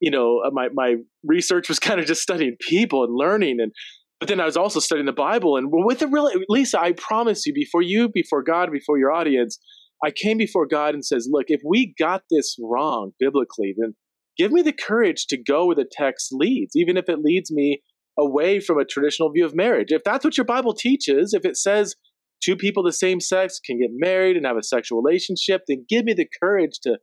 you 0.00 0.11
know, 0.11 0.43
uh, 0.47 0.50
my 0.53 0.69
my 0.75 0.97
research 1.25 1.69
was 1.69 1.79
kind 1.88 1.99
of 1.99 2.07
just 2.07 2.23
studying 2.23 2.57
people 2.61 3.05
and 3.05 3.15
learning, 3.17 3.59
and 3.61 3.73
but 4.21 4.29
then 4.29 4.41
I 4.41 4.45
was 4.45 4.57
also 4.57 4.81
studying 4.81 5.07
the 5.07 5.12
Bible. 5.12 5.57
And 5.57 5.69
with 5.71 6.00
the 6.00 6.09
really, 6.09 6.35
Lisa, 6.49 6.81
I 6.81 6.93
promise 6.93 7.47
you, 7.47 7.55
before 7.55 7.83
you, 7.83 8.09
before 8.09 8.43
God, 8.43 8.71
before 8.71 8.99
your 8.99 9.12
audience, 9.12 9.59
I 10.05 10.11
came 10.11 10.38
before 10.38 10.67
God 10.67 10.95
and 10.95 11.05
says, 11.05 11.29
look, 11.31 11.47
if 11.49 11.61
we 11.65 11.95
got 11.99 12.23
this 12.31 12.57
wrong 12.61 13.12
biblically, 13.19 13.75
then 13.77 13.95
give 14.37 14.53
me 14.53 14.62
the 14.62 14.73
courage 14.73 15.27
to 15.29 15.37
go 15.37 15.67
where 15.67 15.77
the 15.77 15.88
text 15.91 16.29
leads, 16.33 16.77
even 16.77 16.97
if 16.97 17.09
it 17.09 17.21
leads 17.21 17.50
me 17.50 17.83
away 18.19 18.61
from 18.61 18.79
a 18.79 18.85
traditional 18.85 19.31
view 19.31 19.45
of 19.45 19.55
marriage. 19.55 19.88
If 19.91 20.03
that's 20.05 20.25
what 20.25 20.37
your 20.37 20.45
Bible 20.45 20.75
teaches, 20.75 21.33
if 21.33 21.45
it 21.45 21.57
says 21.57 21.95
two 22.42 22.57
people 22.57 22.83
the 22.83 22.92
same 22.92 23.21
sex 23.21 23.61
can 23.64 23.78
get 23.78 23.90
married 23.92 24.37
and 24.37 24.47
have 24.47 24.57
a 24.57 24.62
sexual 24.62 25.02
relationship, 25.02 25.62
then 25.66 25.85
give 25.88 26.04
me 26.04 26.14
the 26.14 26.28
courage 26.42 26.78
to 26.83 26.99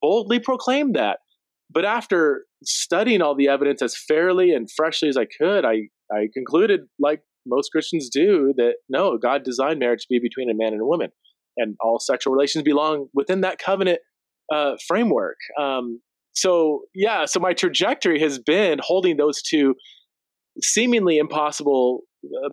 boldly 0.00 0.38
proclaim 0.38 0.92
that. 0.92 1.18
But 1.70 1.84
after 1.84 2.44
studying 2.64 3.22
all 3.22 3.34
the 3.34 3.48
evidence 3.48 3.82
as 3.82 3.96
fairly 3.96 4.52
and 4.52 4.68
freshly 4.76 5.08
as 5.08 5.16
I 5.16 5.26
could, 5.26 5.64
I, 5.64 5.88
I 6.12 6.28
concluded, 6.32 6.80
like 6.98 7.22
most 7.46 7.70
Christians 7.70 8.08
do, 8.12 8.54
that 8.56 8.74
no, 8.88 9.18
God 9.18 9.42
designed 9.42 9.80
marriage 9.80 10.02
to 10.02 10.06
be 10.08 10.20
between 10.20 10.50
a 10.50 10.54
man 10.54 10.72
and 10.72 10.80
a 10.80 10.86
woman, 10.86 11.10
and 11.56 11.76
all 11.80 11.98
sexual 11.98 12.32
relations 12.32 12.62
belong 12.62 13.08
within 13.14 13.40
that 13.40 13.58
covenant 13.58 13.98
uh, 14.54 14.72
framework. 14.86 15.36
Um, 15.60 16.00
so, 16.34 16.82
yeah, 16.94 17.24
so 17.24 17.40
my 17.40 17.52
trajectory 17.52 18.20
has 18.20 18.38
been 18.38 18.78
holding 18.82 19.16
those 19.16 19.42
two 19.42 19.74
seemingly 20.62 21.18
impossible 21.18 22.02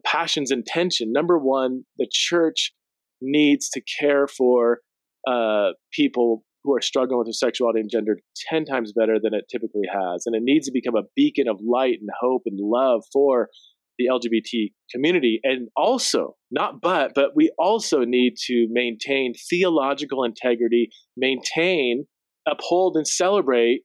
passions 0.03 0.51
and 0.51 0.65
tension. 0.65 1.11
Number 1.11 1.37
one, 1.37 1.83
the 1.97 2.07
church 2.11 2.73
needs 3.21 3.69
to 3.69 3.81
care 3.99 4.27
for 4.27 4.79
uh, 5.27 5.69
people 5.91 6.43
who 6.63 6.73
are 6.73 6.81
struggling 6.81 7.17
with 7.17 7.27
their 7.27 7.33
sexuality 7.33 7.79
and 7.79 7.89
gender 7.89 8.17
10 8.49 8.65
times 8.65 8.93
better 8.93 9.17
than 9.21 9.33
it 9.33 9.45
typically 9.51 9.87
has. 9.91 10.23
And 10.25 10.35
it 10.35 10.43
needs 10.43 10.65
to 10.67 10.71
become 10.73 10.95
a 10.95 11.07
beacon 11.15 11.47
of 11.47 11.59
light 11.65 11.97
and 11.99 12.09
hope 12.19 12.43
and 12.45 12.57
love 12.59 13.03
for 13.11 13.49
the 13.97 14.07
LGBT 14.07 14.71
community. 14.91 15.39
And 15.43 15.67
also, 15.75 16.35
not 16.51 16.81
but, 16.81 17.11
but 17.15 17.35
we 17.35 17.51
also 17.57 17.99
need 17.99 18.35
to 18.47 18.67
maintain 18.71 19.33
theological 19.49 20.23
integrity, 20.23 20.89
maintain, 21.17 22.05
uphold, 22.47 22.95
and 22.95 23.07
celebrate 23.07 23.81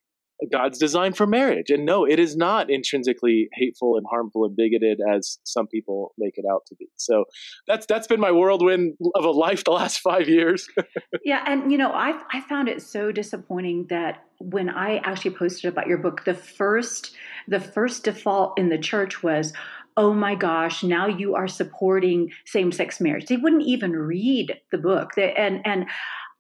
God's 0.53 0.79
design 0.79 1.13
for 1.13 1.27
marriage. 1.27 1.71
And 1.71 1.85
no, 1.85 2.05
it 2.05 2.19
is 2.19 2.37
not 2.37 2.71
intrinsically 2.71 3.49
hateful 3.55 3.97
and 3.97 4.07
harmful 4.09 4.45
and 4.45 4.57
bigoted 4.57 5.01
as 5.13 5.39
some 5.45 5.67
people 5.67 6.15
make 6.17 6.35
it 6.37 6.45
out 6.51 6.63
to 6.67 6.77
be. 6.77 6.89
So 6.97 7.25
that's 7.67 7.87
that's 7.87 8.07
been 8.07 8.21
my 8.21 8.31
whirlwind 8.31 8.95
of 9.15 9.25
a 9.25 9.31
life 9.31 9.65
the 9.65 9.73
last 9.73 9.99
five 10.01 10.29
years. 10.29 10.69
yeah, 11.25 11.43
and 11.47 11.73
you 11.73 11.79
know, 11.79 11.91
I 11.93 12.21
I 12.33 12.41
found 12.43 12.69
it 12.69 12.83
so 12.83 13.11
disappointing 13.11 13.87
that 13.91 14.25
when 14.41 14.69
I 14.69 14.99
actually 14.99 15.33
posted 15.33 15.73
about 15.73 15.89
your 15.89 15.99
book, 15.99 16.25
the 16.25 16.35
first 16.35 17.17
the 17.49 17.61
first 17.61 18.05
default 18.05 18.59
in 18.59 18.69
the 18.69 18.79
church 18.79 19.23
was, 19.23 19.53
oh 19.97 20.15
my 20.15 20.35
gosh, 20.35 20.85
now 20.85 21.09
you 21.09 21.35
are 21.35 21.49
supporting 21.49 22.31
same 22.47 22.71
sex 22.71 23.01
marriage. 23.01 23.27
They 23.27 23.37
wouldn't 23.37 23.65
even 23.65 23.93
read 23.93 24.55
the 24.71 24.79
book. 24.79 25.11
And 25.19 25.61
and 25.65 25.87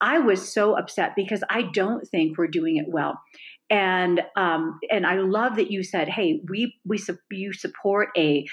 I 0.00 0.20
was 0.20 0.52
so 0.52 0.76
upset 0.76 1.14
because 1.16 1.42
I 1.50 1.62
don't 1.62 2.06
think 2.06 2.38
we're 2.38 2.46
doing 2.46 2.76
it 2.76 2.86
well 2.86 3.20
and 3.70 4.22
um, 4.34 4.78
and 4.90 5.06
I 5.06 5.16
love 5.16 5.56
that 5.56 5.70
you 5.70 5.82
said, 5.82 6.08
"Hey, 6.08 6.40
we 6.48 6.74
we 6.86 6.98
you 7.30 7.52
support 7.52 8.08
a 8.16 8.46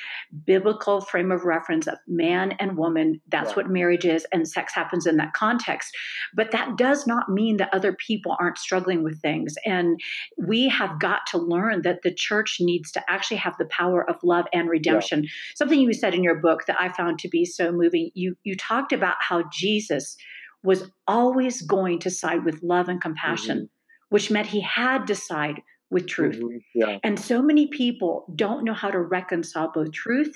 biblical 0.45 0.99
frame 0.99 1.31
of 1.31 1.45
reference 1.45 1.87
of 1.87 1.97
man 2.07 2.51
and 2.59 2.77
woman. 2.77 3.21
That's 3.29 3.51
yeah. 3.51 3.55
what 3.55 3.69
marriage 3.69 4.03
is, 4.03 4.25
and 4.33 4.47
sex 4.47 4.73
happens 4.73 5.05
in 5.05 5.15
that 5.17 5.33
context. 5.33 5.95
But 6.33 6.51
that 6.51 6.77
does 6.77 7.07
not 7.07 7.29
mean 7.29 7.57
that 7.57 7.73
other 7.73 7.93
people 7.93 8.35
aren't 8.39 8.57
struggling 8.57 9.03
with 9.03 9.21
things. 9.21 9.55
And 9.65 9.99
we 10.37 10.67
have 10.67 10.99
got 10.99 11.21
to 11.27 11.37
learn 11.37 11.83
that 11.83 12.01
the 12.03 12.13
church 12.13 12.57
needs 12.59 12.91
to 12.91 13.03
actually 13.09 13.37
have 13.37 13.55
the 13.57 13.65
power 13.65 14.09
of 14.09 14.17
love 14.21 14.45
and 14.51 14.69
redemption. 14.69 15.23
Yeah. 15.23 15.29
Something 15.55 15.79
you 15.79 15.93
said 15.93 16.13
in 16.13 16.23
your 16.23 16.41
book 16.41 16.65
that 16.67 16.79
I 16.79 16.89
found 16.89 17.19
to 17.19 17.29
be 17.29 17.45
so 17.45 17.71
moving. 17.71 18.11
You 18.15 18.35
you 18.43 18.57
talked 18.57 18.91
about 18.91 19.15
how 19.19 19.43
Jesus 19.51 20.17
was 20.61 20.89
always 21.07 21.61
going 21.61 21.99
to 21.99 22.09
side 22.09 22.43
with 22.43 22.61
love 22.63 22.89
and 22.89 22.99
compassion. 22.99 23.57
Mm-hmm 23.57 23.74
which 24.09 24.31
meant 24.31 24.47
he 24.47 24.61
had 24.61 25.07
to 25.07 25.15
side 25.15 25.61
with 25.89 26.07
truth. 26.07 26.37
Mm-hmm. 26.37 26.57
Yeah. 26.73 26.97
And 27.03 27.19
so 27.19 27.41
many 27.41 27.67
people 27.67 28.25
don't 28.35 28.63
know 28.63 28.73
how 28.73 28.89
to 28.89 28.99
reconcile 28.99 29.71
both 29.73 29.91
truth 29.91 30.33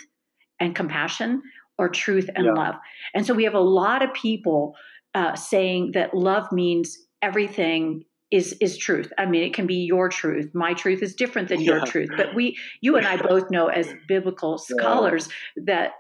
and 0.60 0.76
compassion 0.76 1.42
or 1.78 1.90
truth 1.90 2.30
and 2.36 2.46
yeah. 2.46 2.54
love. 2.54 2.76
And 3.14 3.26
so 3.26 3.34
we 3.34 3.46
have 3.46 3.56
a 3.56 3.60
lot 3.60 4.04
of 4.04 4.14
people 4.14 4.76
uh, 5.16 5.36
saying 5.36 5.92
that 5.94 6.14
love 6.14 6.52
means 6.52 6.98
everything 7.22 8.04
is 8.32 8.56
is 8.62 8.78
truth. 8.78 9.12
I 9.18 9.26
mean, 9.26 9.44
it 9.44 9.54
can 9.54 9.66
be 9.66 9.86
your 9.86 10.08
truth. 10.10 10.52
My 10.54 10.74
truth 10.74 11.02
is 11.02 11.16
different 11.16 11.50
than 11.50 11.62
yeah. 11.62 11.72
your 11.72 11.86
truth. 11.86 12.10
But 12.16 12.36
we, 12.36 12.58
you 12.82 12.96
and 12.96 13.08
I 13.08 13.18
both 13.28 13.50
know 13.50 13.68
as 13.68 13.92
biblical 14.08 14.60
scholars 14.60 15.30
that 15.66 15.94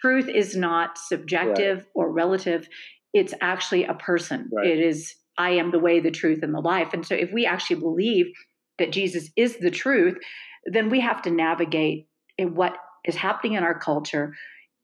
truth 0.00 0.28
is 0.28 0.56
not 0.56 0.96
subjective 0.96 1.78
right. 1.78 1.86
or 1.94 2.12
relative. 2.12 2.68
It's 3.12 3.34
actually 3.40 3.84
a 3.84 3.94
person. 3.94 4.48
Right. 4.52 4.68
It 4.68 4.78
is 4.78 5.14
I 5.38 5.50
am 5.52 5.70
the 5.70 5.78
way, 5.78 6.00
the 6.00 6.10
truth, 6.10 6.40
and 6.42 6.54
the 6.54 6.60
life. 6.60 6.92
And 6.92 7.06
so 7.06 7.14
if 7.14 7.30
we 7.32 7.46
actually 7.46 7.80
believe 7.80 8.26
that 8.78 8.92
Jesus 8.92 9.30
is 9.36 9.58
the 9.58 9.70
truth, 9.70 10.18
then 10.66 10.90
we 10.90 11.00
have 11.00 11.22
to 11.22 11.30
navigate 11.30 12.08
what 12.38 12.76
is 13.04 13.16
happening 13.16 13.54
in 13.54 13.62
our 13.62 13.78
culture 13.78 14.34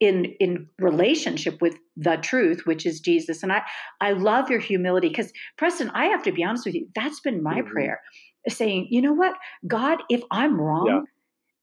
in 0.00 0.26
in 0.38 0.69
relationship 0.78 1.61
with 1.61 1.76
the 1.97 2.17
truth 2.17 2.62
which 2.64 2.87
is 2.87 3.00
jesus 3.00 3.43
and 3.43 3.52
i 3.52 3.62
i 4.00 4.12
love 4.12 4.49
your 4.49 4.61
humility 4.61 5.09
because 5.09 5.33
preston 5.57 5.90
i 5.90 6.07
have 6.07 6.23
to 6.23 6.33
be 6.33 6.45
honest 6.45 6.64
with 6.64 6.75
you 6.75 6.87
that's 6.95 7.21
been 7.21 7.43
my 7.43 7.61
mm-hmm. 7.61 7.71
prayer 7.71 8.00
saying 8.49 8.87
you 8.90 9.02
know 9.02 9.12
what 9.12 9.35
god 9.67 9.99
if 10.09 10.23
i'm 10.31 10.61
wrong 10.61 11.05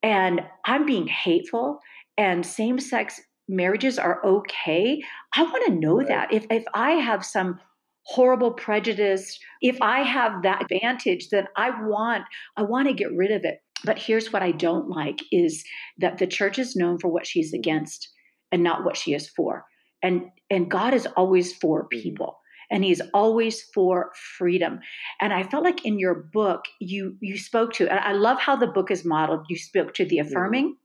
yeah. 0.02 0.10
and 0.10 0.42
i'm 0.66 0.84
being 0.84 1.06
hateful 1.06 1.80
and 2.18 2.44
same-sex 2.44 3.20
marriages 3.48 3.98
are 3.98 4.24
okay 4.24 5.02
i 5.34 5.42
want 5.42 5.64
to 5.66 5.72
know 5.72 5.98
right. 5.98 6.08
that 6.08 6.32
if 6.32 6.44
if 6.50 6.64
i 6.74 6.92
have 6.92 7.24
some 7.24 7.58
horrible 8.06 8.52
prejudice. 8.52 9.38
If 9.60 9.80
i 9.82 10.00
have 10.00 10.42
that 10.42 10.62
advantage 10.62 11.28
then 11.30 11.46
i 11.56 11.70
want 11.70 12.24
i 12.56 12.62
want 12.62 12.88
to 12.88 12.94
get 12.94 13.14
rid 13.14 13.32
of 13.32 13.44
it. 13.44 13.58
But 13.84 13.98
here's 13.98 14.32
what 14.32 14.42
i 14.42 14.52
don't 14.52 14.88
like 14.88 15.18
is 15.32 15.64
that 15.98 16.18
the 16.18 16.26
church 16.26 16.58
is 16.58 16.76
known 16.76 16.98
for 16.98 17.08
what 17.08 17.26
she's 17.26 17.52
against 17.52 18.08
and 18.52 18.62
not 18.62 18.84
what 18.84 18.96
she 18.96 19.12
is 19.12 19.28
for. 19.28 19.64
And 20.02 20.26
and 20.50 20.70
god 20.70 20.94
is 20.94 21.06
always 21.16 21.52
for 21.54 21.82
mm-hmm. 21.82 22.00
people 22.00 22.38
and 22.70 22.82
he's 22.82 23.00
always 23.14 23.62
for 23.74 24.12
freedom. 24.38 24.80
And 25.20 25.32
i 25.32 25.42
felt 25.42 25.64
like 25.64 25.84
in 25.84 25.98
your 25.98 26.14
book 26.32 26.64
you 26.80 27.16
you 27.20 27.38
spoke 27.38 27.72
to 27.74 27.88
and 27.90 28.00
i 28.00 28.12
love 28.12 28.38
how 28.38 28.56
the 28.56 28.66
book 28.68 28.90
is 28.90 29.04
modeled. 29.04 29.46
You 29.48 29.56
spoke 29.56 29.94
to 29.94 30.04
the 30.04 30.18
mm-hmm. 30.18 30.28
affirming 30.28 30.76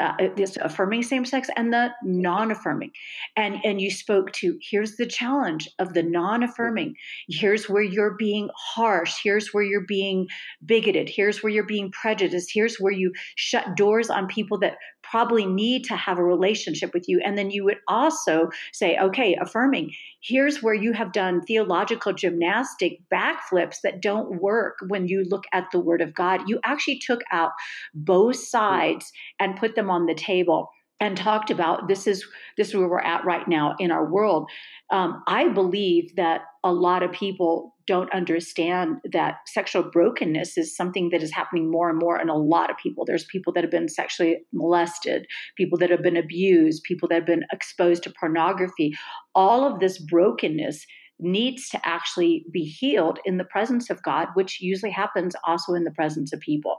uh, 0.00 0.14
this 0.36 0.56
affirming 0.60 1.02
same 1.02 1.24
sex 1.24 1.48
and 1.56 1.72
the 1.72 1.90
non 2.02 2.50
affirming. 2.50 2.90
And, 3.36 3.56
and 3.64 3.80
you 3.80 3.90
spoke 3.90 4.32
to 4.32 4.58
here's 4.60 4.96
the 4.96 5.06
challenge 5.06 5.68
of 5.78 5.94
the 5.94 6.02
non 6.02 6.42
affirming. 6.42 6.96
Here's 7.28 7.68
where 7.68 7.82
you're 7.82 8.16
being 8.16 8.50
harsh. 8.56 9.14
Here's 9.22 9.52
where 9.52 9.62
you're 9.62 9.86
being 9.86 10.26
bigoted. 10.64 11.08
Here's 11.08 11.42
where 11.42 11.52
you're 11.52 11.64
being 11.64 11.90
prejudiced. 11.92 12.50
Here's 12.52 12.76
where 12.76 12.92
you 12.92 13.12
shut 13.36 13.76
doors 13.76 14.10
on 14.10 14.26
people 14.26 14.58
that 14.58 14.76
probably 15.10 15.46
need 15.46 15.84
to 15.84 15.96
have 15.96 16.18
a 16.18 16.24
relationship 16.24 16.92
with 16.94 17.08
you. 17.08 17.20
And 17.24 17.36
then 17.36 17.50
you 17.50 17.64
would 17.64 17.78
also 17.88 18.50
say, 18.72 18.96
okay, 18.98 19.36
affirming, 19.40 19.92
here's 20.22 20.62
where 20.62 20.74
you 20.74 20.92
have 20.92 21.12
done 21.12 21.42
theological 21.42 22.12
gymnastic 22.12 23.00
backflips 23.12 23.76
that 23.82 24.00
don't 24.00 24.40
work 24.40 24.76
when 24.88 25.08
you 25.08 25.24
look 25.24 25.44
at 25.52 25.66
the 25.72 25.80
Word 25.80 26.00
of 26.00 26.14
God. 26.14 26.42
You 26.46 26.60
actually 26.64 26.98
took 26.98 27.20
out 27.30 27.52
both 27.94 28.36
sides 28.36 29.12
and 29.38 29.56
put 29.56 29.74
them 29.74 29.90
on 29.90 30.06
the 30.06 30.14
table 30.14 30.70
and 31.04 31.16
talked 31.16 31.50
about 31.50 31.86
this 31.86 32.06
is 32.06 32.24
this 32.56 32.68
is 32.68 32.74
where 32.74 32.88
we're 32.88 33.00
at 33.00 33.24
right 33.24 33.46
now 33.46 33.74
in 33.78 33.90
our 33.90 34.10
world. 34.10 34.48
Um, 34.90 35.22
I 35.26 35.48
believe 35.48 36.16
that 36.16 36.42
a 36.64 36.72
lot 36.72 37.02
of 37.02 37.12
people 37.12 37.74
don't 37.86 38.12
understand 38.14 38.96
that 39.12 39.36
sexual 39.46 39.82
brokenness 39.82 40.56
is 40.56 40.74
something 40.74 41.10
that 41.10 41.22
is 41.22 41.30
happening 41.30 41.70
more 41.70 41.90
and 41.90 41.98
more 41.98 42.18
in 42.18 42.30
a 42.30 42.36
lot 42.36 42.70
of 42.70 42.78
people. 42.78 43.04
There's 43.04 43.26
people 43.26 43.52
that 43.52 43.62
have 43.62 43.70
been 43.70 43.88
sexually 43.88 44.38
molested, 44.54 45.26
people 45.58 45.76
that 45.78 45.90
have 45.90 46.02
been 46.02 46.16
abused, 46.16 46.84
people 46.84 47.06
that 47.08 47.16
have 47.16 47.26
been 47.26 47.44
exposed 47.52 48.02
to 48.04 48.14
pornography. 48.18 48.94
All 49.34 49.70
of 49.70 49.80
this 49.80 49.98
brokenness 49.98 50.86
needs 51.20 51.68
to 51.70 51.80
actually 51.84 52.44
be 52.52 52.64
healed 52.64 53.18
in 53.24 53.38
the 53.38 53.44
presence 53.44 53.90
of 53.90 54.02
God, 54.02 54.28
which 54.34 54.60
usually 54.60 54.90
happens 54.90 55.34
also 55.46 55.74
in 55.74 55.84
the 55.84 55.90
presence 55.90 56.32
of 56.32 56.40
people. 56.40 56.78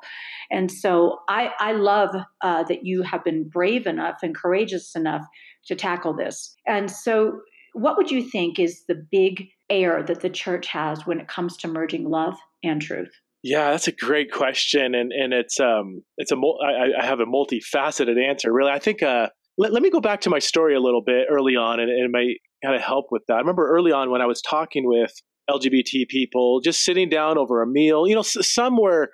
And 0.52 0.72
so 0.72 1.20
I, 1.30 1.52
I 1.60 1.72
love 1.74 2.16
uh, 2.42 2.64
that 2.64 2.86
you 2.86 3.02
have 3.04 3.24
been 3.24 3.48
brave 3.48 3.88
enough 3.88 4.18
and 4.22 4.36
courageous 4.36 4.96
enough 4.96 5.26
to 5.68 5.76
tackle 5.76 6.16
this. 6.16 6.56
And 6.68 6.92
so, 6.92 7.40
what 7.74 7.98
would 7.98 8.10
you 8.10 8.24
think 8.24 8.58
is 8.58 8.84
the 8.88 9.06
big 9.12 9.50
error 9.70 10.02
that 10.04 10.22
the 10.22 10.30
church 10.30 10.68
has 10.68 11.06
when 11.06 11.20
it 11.20 11.28
comes 11.28 11.58
to 11.58 11.68
merging 11.68 12.10
love 12.10 12.36
and 12.64 12.82
truth? 12.82 13.12
Yeah, 13.44 13.72
that's 13.72 13.88
a 13.88 13.92
great 13.92 14.32
question, 14.32 14.96
and 14.96 15.12
and 15.12 15.32
it's 15.32 15.60
um 15.60 16.02
it's 16.18 16.32
a 16.32 16.36
I, 16.36 17.02
I 17.02 17.06
have 17.06 17.20
a 17.20 17.26
multifaceted 17.26 18.18
answer. 18.18 18.52
Really, 18.52 18.72
I 18.72 18.80
think 18.80 19.04
uh 19.04 19.28
let, 19.58 19.72
let 19.72 19.84
me 19.84 19.92
go 19.92 20.02
back 20.02 20.22
to 20.22 20.30
my 20.30 20.40
story 20.40 20.76
a 20.76 20.80
little 20.80 21.04
bit 21.04 21.28
early 21.30 21.56
on, 21.56 21.80
and, 21.80 21.92
and 21.92 22.12
my 22.12 22.34
kind 22.66 22.76
of 22.76 22.82
help 22.82 23.08
with 23.12 23.24
that. 23.28 23.36
I 23.36 23.40
remember 23.40 23.68
early 23.70 23.92
on 23.92 24.12
when 24.12 24.22
I 24.22 24.26
was 24.26 24.42
talking 24.42 24.88
with 24.88 25.14
LGBT 25.50 26.08
people, 26.10 26.62
just 26.62 26.84
sitting 26.84 27.10
down 27.10 27.38
over 27.38 27.62
a 27.62 27.68
meal. 27.68 28.08
You 28.08 28.16
know, 28.16 28.22
some 28.24 28.78
were 28.78 29.12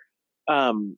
um, 0.48 0.98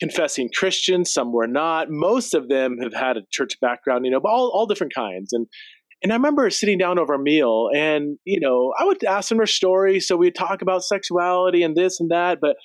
confessing 0.00 0.48
Christians, 0.54 1.12
some 1.12 1.32
were 1.32 1.46
not. 1.46 1.88
Most 1.90 2.34
of 2.34 2.48
them 2.48 2.78
have 2.82 2.94
had 2.94 3.16
a 3.16 3.22
church 3.30 3.54
background, 3.60 4.06
you 4.06 4.10
know, 4.10 4.20
but 4.20 4.30
all, 4.30 4.50
all 4.52 4.66
different 4.66 4.94
kinds. 4.94 5.32
And 5.32 5.46
and 6.02 6.12
I 6.12 6.16
remember 6.16 6.48
sitting 6.48 6.78
down 6.78 6.98
over 6.98 7.12
a 7.12 7.18
meal, 7.18 7.68
and 7.74 8.16
you 8.24 8.40
know, 8.40 8.72
I 8.78 8.84
would 8.84 9.04
ask 9.04 9.28
them 9.28 9.36
their 9.36 9.46
story, 9.46 10.00
so 10.00 10.16
we'd 10.16 10.34
talk 10.34 10.62
about 10.62 10.82
sexuality 10.82 11.62
and 11.62 11.76
this 11.76 12.00
and 12.00 12.10
that. 12.10 12.38
But 12.40 12.56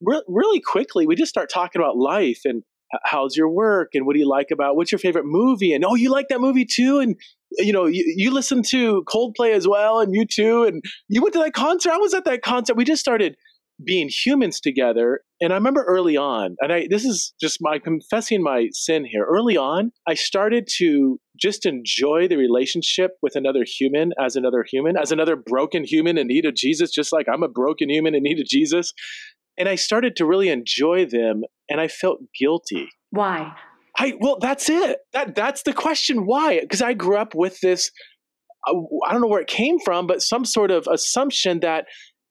re- 0.00 0.22
really 0.26 0.60
quickly, 0.60 1.06
we 1.06 1.14
just 1.14 1.28
start 1.28 1.50
talking 1.52 1.82
about 1.82 1.98
life 1.98 2.40
and 2.46 2.62
how's 3.04 3.36
your 3.36 3.48
work 3.48 3.90
and 3.94 4.06
what 4.06 4.14
do 4.14 4.18
you 4.18 4.28
like 4.28 4.48
about 4.50 4.76
what's 4.76 4.90
your 4.90 4.98
favorite 4.98 5.24
movie 5.24 5.72
and 5.72 5.84
oh 5.84 5.94
you 5.94 6.10
like 6.10 6.26
that 6.28 6.40
movie 6.40 6.64
too 6.64 6.98
and 6.98 7.14
you 7.52 7.72
know 7.72 7.86
you, 7.86 8.04
you 8.16 8.30
listen 8.30 8.62
to 8.62 9.02
coldplay 9.04 9.52
as 9.52 9.66
well 9.66 10.00
and 10.00 10.14
you 10.14 10.24
too 10.24 10.64
and 10.64 10.82
you 11.08 11.22
went 11.22 11.32
to 11.32 11.38
that 11.38 11.52
concert 11.52 11.92
i 11.92 11.96
was 11.96 12.14
at 12.14 12.24
that 12.24 12.42
concert 12.42 12.76
we 12.76 12.84
just 12.84 13.00
started 13.00 13.36
being 13.82 14.10
humans 14.10 14.60
together 14.60 15.20
and 15.40 15.52
i 15.52 15.56
remember 15.56 15.84
early 15.84 16.16
on 16.16 16.54
and 16.60 16.72
i 16.72 16.86
this 16.90 17.04
is 17.04 17.32
just 17.40 17.58
my 17.60 17.78
confessing 17.78 18.42
my 18.42 18.68
sin 18.72 19.04
here 19.04 19.26
early 19.28 19.56
on 19.56 19.90
i 20.06 20.14
started 20.14 20.68
to 20.70 21.18
just 21.40 21.64
enjoy 21.64 22.28
the 22.28 22.36
relationship 22.36 23.12
with 23.22 23.34
another 23.34 23.64
human 23.66 24.12
as 24.22 24.36
another 24.36 24.64
human 24.70 24.96
as 24.96 25.10
another 25.10 25.34
broken 25.34 25.82
human 25.82 26.18
in 26.18 26.26
need 26.26 26.44
of 26.44 26.54
jesus 26.54 26.90
just 26.90 27.12
like 27.12 27.26
i'm 27.32 27.42
a 27.42 27.48
broken 27.48 27.88
human 27.88 28.14
in 28.14 28.22
need 28.22 28.38
of 28.38 28.46
jesus 28.46 28.92
and 29.60 29.68
I 29.68 29.74
started 29.74 30.16
to 30.16 30.24
really 30.24 30.48
enjoy 30.48 31.04
them 31.04 31.42
and 31.68 31.82
I 31.82 31.88
felt 31.88 32.20
guilty. 32.38 32.88
Why? 33.10 33.54
I 34.00 34.14
well 34.18 34.38
that's 34.40 34.70
it. 34.70 34.98
That 35.12 35.34
that's 35.34 35.62
the 35.62 35.74
question 35.74 36.24
why 36.24 36.60
because 36.60 36.80
I 36.80 36.94
grew 36.94 37.16
up 37.16 37.34
with 37.34 37.60
this 37.60 37.90
uh, 38.66 38.74
I 39.06 39.12
don't 39.12 39.20
know 39.20 39.28
where 39.28 39.42
it 39.42 39.46
came 39.46 39.78
from 39.78 40.06
but 40.06 40.22
some 40.22 40.44
sort 40.46 40.70
of 40.70 40.88
assumption 40.90 41.60
that 41.60 41.84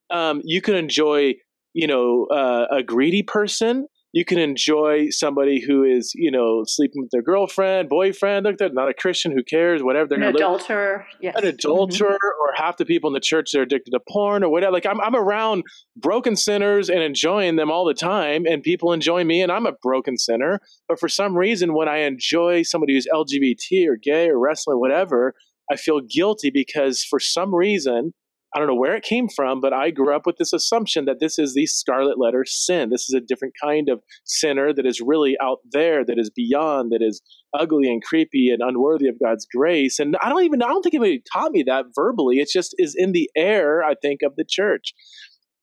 um, 0.10 0.42
you 0.44 0.62
can 0.62 0.74
enjoy 0.74 1.36
you 1.74 1.86
know 1.86 2.26
uh, 2.32 2.66
a 2.72 2.82
greedy 2.82 3.22
person 3.22 3.88
you 4.12 4.26
can 4.26 4.40
enjoy 4.40 5.10
somebody 5.12 5.64
who 5.66 5.84
is, 5.84 6.14
you 6.16 6.32
know, 6.32 6.64
sleeping 6.66 7.02
with 7.02 7.12
their 7.12 7.22
girlfriend, 7.22 7.90
boyfriend. 7.90 8.46
Look, 8.46 8.58
they're 8.58 8.70
not 8.72 8.90
a 8.90 8.94
Christian. 8.94 9.32
Who 9.32 9.44
cares? 9.44 9.84
Whatever. 9.84 10.08
They're 10.10 10.22
an 10.22 10.36
adulterer. 10.36 11.06
Yes. 11.22 11.36
An 11.38 11.46
adulterer, 11.46 12.14
mm-hmm. 12.14 12.42
or 12.42 12.54
half 12.56 12.78
the 12.78 12.86
people 12.86 13.08
in 13.10 13.14
the 13.14 13.20
church 13.20 13.54
are 13.54 13.62
addicted 13.62 13.92
to 13.92 14.00
porn 14.10 14.44
or 14.44 14.50
whatever. 14.50 14.72
Like 14.72 14.88
I'm, 14.88 15.00
I'm 15.02 15.16
around 15.16 15.64
broken 15.96 16.36
sinners 16.36 16.90
and 16.90 17.02
enjoying 17.02 17.56
them 17.56 17.70
all 17.70 17.86
the 17.86 17.94
time, 17.94 18.46
and 18.46 18.64
people 18.64 18.94
enjoy 18.94 19.24
me, 19.24 19.42
and 19.42 19.52
I'm 19.52 19.68
a 19.68 19.74
broken 19.84 20.18
sinner. 20.18 20.60
But 20.88 21.00
for 21.00 21.08
some 21.08 21.38
reason, 21.38 21.76
when 21.76 21.88
I 21.88 21.98
enjoy 22.00 22.64
somebody 22.64 22.96
who's 22.96 23.08
LGBT 23.14 23.88
or 23.88 23.96
gay 23.96 24.30
or 24.30 24.40
wrestling, 24.40 24.80
whatever, 24.80 25.36
I 25.72 25.76
feel 25.76 26.02
guilty 26.02 26.50
because 26.50 27.04
for 27.04 27.20
some 27.20 27.54
reason 27.54 28.14
I 28.56 28.60
don't 28.60 28.68
know 28.68 28.76
where 28.76 28.96
it 28.96 29.04
came 29.04 29.28
from, 29.30 29.62
but 29.62 29.74
I 29.74 29.92
grew 29.92 30.16
up 30.16 30.26
with 30.26 30.38
this 30.38 30.54
assumption 30.54 31.06
that 31.06 31.20
this 31.20 31.38
is 31.38 31.54
the 31.54 31.68
scarlet 31.68 32.18
letter 32.20 32.44
sin. 32.48 32.90
This 32.90 33.08
is 33.08 33.14
a 33.16 33.22
different 33.22 33.54
kind 33.62 33.90
of 33.90 34.02
sinner 34.26 34.74
that 34.74 34.88
is 34.88 35.00
really 35.00 35.38
out 35.42 35.60
there, 35.72 36.04
that 36.04 36.18
is 36.18 36.32
beyond, 36.36 36.92
that 36.92 37.04
is 37.04 37.22
ugly 37.54 37.88
and 37.88 38.04
creepy 38.04 38.50
and 38.50 38.62
unworthy 38.62 39.08
of 39.08 39.20
God's 39.24 39.46
grace. 39.56 40.00
And 40.00 40.16
I 40.22 40.30
don't 40.30 40.44
even, 40.44 40.64
I 40.64 40.68
don't 40.68 40.82
think 40.82 40.96
anybody 40.96 41.22
taught 41.32 41.52
me 41.52 41.64
that 41.68 41.86
verbally. 41.96 42.38
It 42.38 42.50
just 42.52 42.74
is 42.80 42.96
in 42.98 43.12
the 43.12 43.30
air, 43.38 43.84
I 43.84 43.94
think, 44.02 44.22
of 44.24 44.36
the 44.36 44.46
church. 44.48 44.94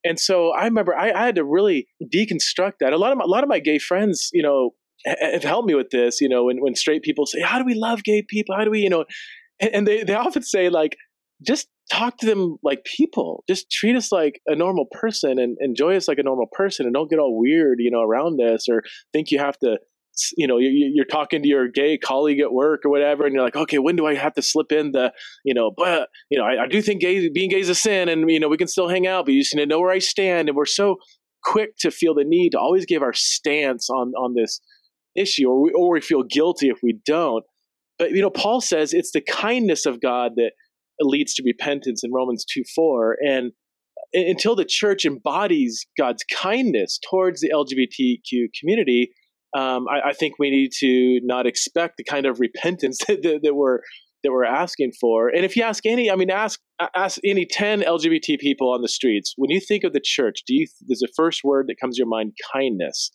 And 0.05 0.21
so 0.21 0.53
I 0.53 0.65
remember 0.65 0.95
I, 0.95 1.11
I 1.11 1.27
had 1.27 1.35
to 1.35 1.45
really 1.45 1.89
deconstruct 2.15 2.75
that. 2.81 2.93
A 2.93 2.97
lot 2.99 3.11
of 3.11 3.19
my, 3.19 3.25
a 3.25 3.29
lot 3.29 3.43
of 3.43 3.49
my 3.49 3.59
gay 3.59 3.79
friends, 3.79 4.31
you 4.33 4.43
know, 4.43 4.71
have 5.05 5.43
helped 5.43 5.67
me 5.67 5.75
with 5.75 5.91
this. 5.91 6.21
You 6.21 6.29
know, 6.29 6.45
when 6.45 6.59
when 6.59 6.77
straight 6.77 7.03
people 7.03 7.27
say, 7.27 7.41
"How 7.41 7.59
do 7.59 7.65
we 7.65 7.75
love 7.75 8.05
gay 8.05 8.23
people? 8.23 8.55
How 8.57 8.65
do 8.65 8.71
we?" 8.71 8.81
You 8.81 8.91
know, 8.91 9.05
and 9.61 9.87
they 9.87 10.05
they 10.05 10.15
often 10.15 10.43
say 10.43 10.69
like, 10.69 10.97
just 11.45 11.67
talk 11.91 12.19
to 12.19 12.27
them 12.27 12.57
like 12.63 12.85
people. 12.85 13.45
Just 13.49 13.71
treat 13.71 13.97
us 13.97 14.11
like 14.11 14.41
a 14.47 14.57
normal 14.57 14.87
person 14.91 15.39
and 15.39 15.57
enjoy 15.61 15.97
us 15.97 16.09
like 16.09 16.19
a 16.19 16.23
normal 16.23 16.47
person 16.53 16.87
and 16.87 16.95
don't 16.95 17.11
get 17.11 17.19
all 17.19 17.39
weird, 17.39 17.79
you 17.79 17.91
know, 17.91 18.03
around 18.03 18.41
us 18.41 18.69
or 18.69 18.83
think 19.13 19.31
you 19.31 19.39
have 19.39 19.59
to, 19.59 19.79
you 20.37 20.47
know, 20.47 20.59
you're 20.59 21.05
talking 21.05 21.43
to 21.43 21.49
your 21.49 21.69
gay 21.69 21.99
colleague 21.99 22.41
at 22.41 22.53
work 22.53 22.81
or 22.85 22.91
whatever. 22.91 23.25
And 23.25 23.35
you're 23.35 23.45
like, 23.45 23.57
okay, 23.57 23.79
when 23.79 23.97
do 23.97 24.07
I 24.07 24.15
have 24.15 24.35
to 24.35 24.43
slip 24.43 24.73
in 24.73 24.93
the, 24.93 25.13
you 25.45 25.55
know, 25.55 25.71
but, 25.77 26.09
you 26.31 26.39
know, 26.39 26.45
I, 26.45 26.65
I 26.65 26.67
do 26.67 26.83
think 26.83 27.01
gay, 27.01 27.29
being 27.29 27.51
gay 27.51 27.61
is 27.61 27.69
a 27.69 27.75
sin 27.75 28.09
and, 28.09 28.29
you 28.31 28.41
know, 28.41 28.49
we 28.49 28.57
can 28.57 28.69
still 28.69 28.89
hang 28.89 29.07
out, 29.07 29.27
but 29.27 29.35
you 29.35 29.43
just 29.43 29.55
need 29.55 29.63
to 29.63 29.69
know 29.69 29.81
where 29.81 29.93
I 29.93 29.99
stand. 29.99 30.49
And 30.49 30.57
we're 30.57 30.65
so 30.65 30.97
quick 31.45 31.77
to 31.81 31.91
feel 31.91 32.15
the 32.15 32.25
need 32.25 32.51
to 32.51 32.59
always 32.59 32.87
give 32.87 33.03
our 33.03 33.13
stance 33.13 33.89
on, 33.91 34.13
on 34.19 34.35
this 34.35 34.61
issue 35.15 35.49
or 35.49 35.63
we, 35.63 35.73
or 35.73 35.93
we 35.93 36.01
feel 36.01 36.23
guilty 36.23 36.69
if 36.69 36.79
we 36.83 36.99
don't. 37.05 37.45
But, 37.99 38.11
you 38.11 38.21
know, 38.21 38.31
Paul 38.31 38.61
says 38.61 38.93
it's 38.93 39.13
the 39.13 39.23
kindness 39.23 39.87
of 39.87 40.01
God 40.01 40.33
that, 40.37 40.53
leads 41.01 41.35
to 41.35 41.43
repentance 41.45 42.03
in 42.03 42.13
Romans 42.13 42.45
2 42.45 42.63
4. 42.75 43.19
And 43.27 43.53
until 44.13 44.55
the 44.55 44.65
church 44.65 45.05
embodies 45.05 45.87
God's 45.99 46.25
kindness 46.33 46.99
towards 47.09 47.41
the 47.41 47.51
LGBTQ 47.51 48.49
community, 48.59 49.11
um, 49.57 49.87
I, 49.89 50.11
I, 50.11 50.13
think 50.13 50.35
we 50.39 50.51
need 50.51 50.71
to 50.81 51.21
not 51.23 51.47
expect 51.47 51.97
the 51.97 52.05
kind 52.05 52.27
of 52.27 52.41
repentance 52.41 52.99
that, 53.09 53.23
that, 53.23 53.41
that, 53.43 53.55
we're 53.55 53.81
that 54.23 54.33
we're 54.33 54.45
asking 54.45 54.93
for. 55.01 55.29
And 55.29 55.45
if 55.45 55.57
you 55.57 55.63
ask 55.63 55.87
any, 55.87 56.11
I 56.11 56.17
mean, 56.17 56.31
ask 56.31 56.61
ask 56.95 57.19
any 57.25 57.47
ten 57.47 57.81
LGBT 57.81 58.39
people 58.39 58.73
on 58.73 58.83
the 58.83 58.89
streets, 58.89 59.35
when 59.37 59.51
you 59.51 59.61
think 59.61 59.85
of 59.85 59.93
the 59.93 60.01
church, 60.03 60.43
do 60.47 60.55
you 60.55 60.67
there's 60.87 61.01
the 61.01 61.13
first 61.17 61.43
word 61.45 61.67
that 61.69 61.77
comes 61.81 61.97
to 61.97 62.01
your 62.01 62.09
mind 62.09 62.33
kindness? 62.53 63.11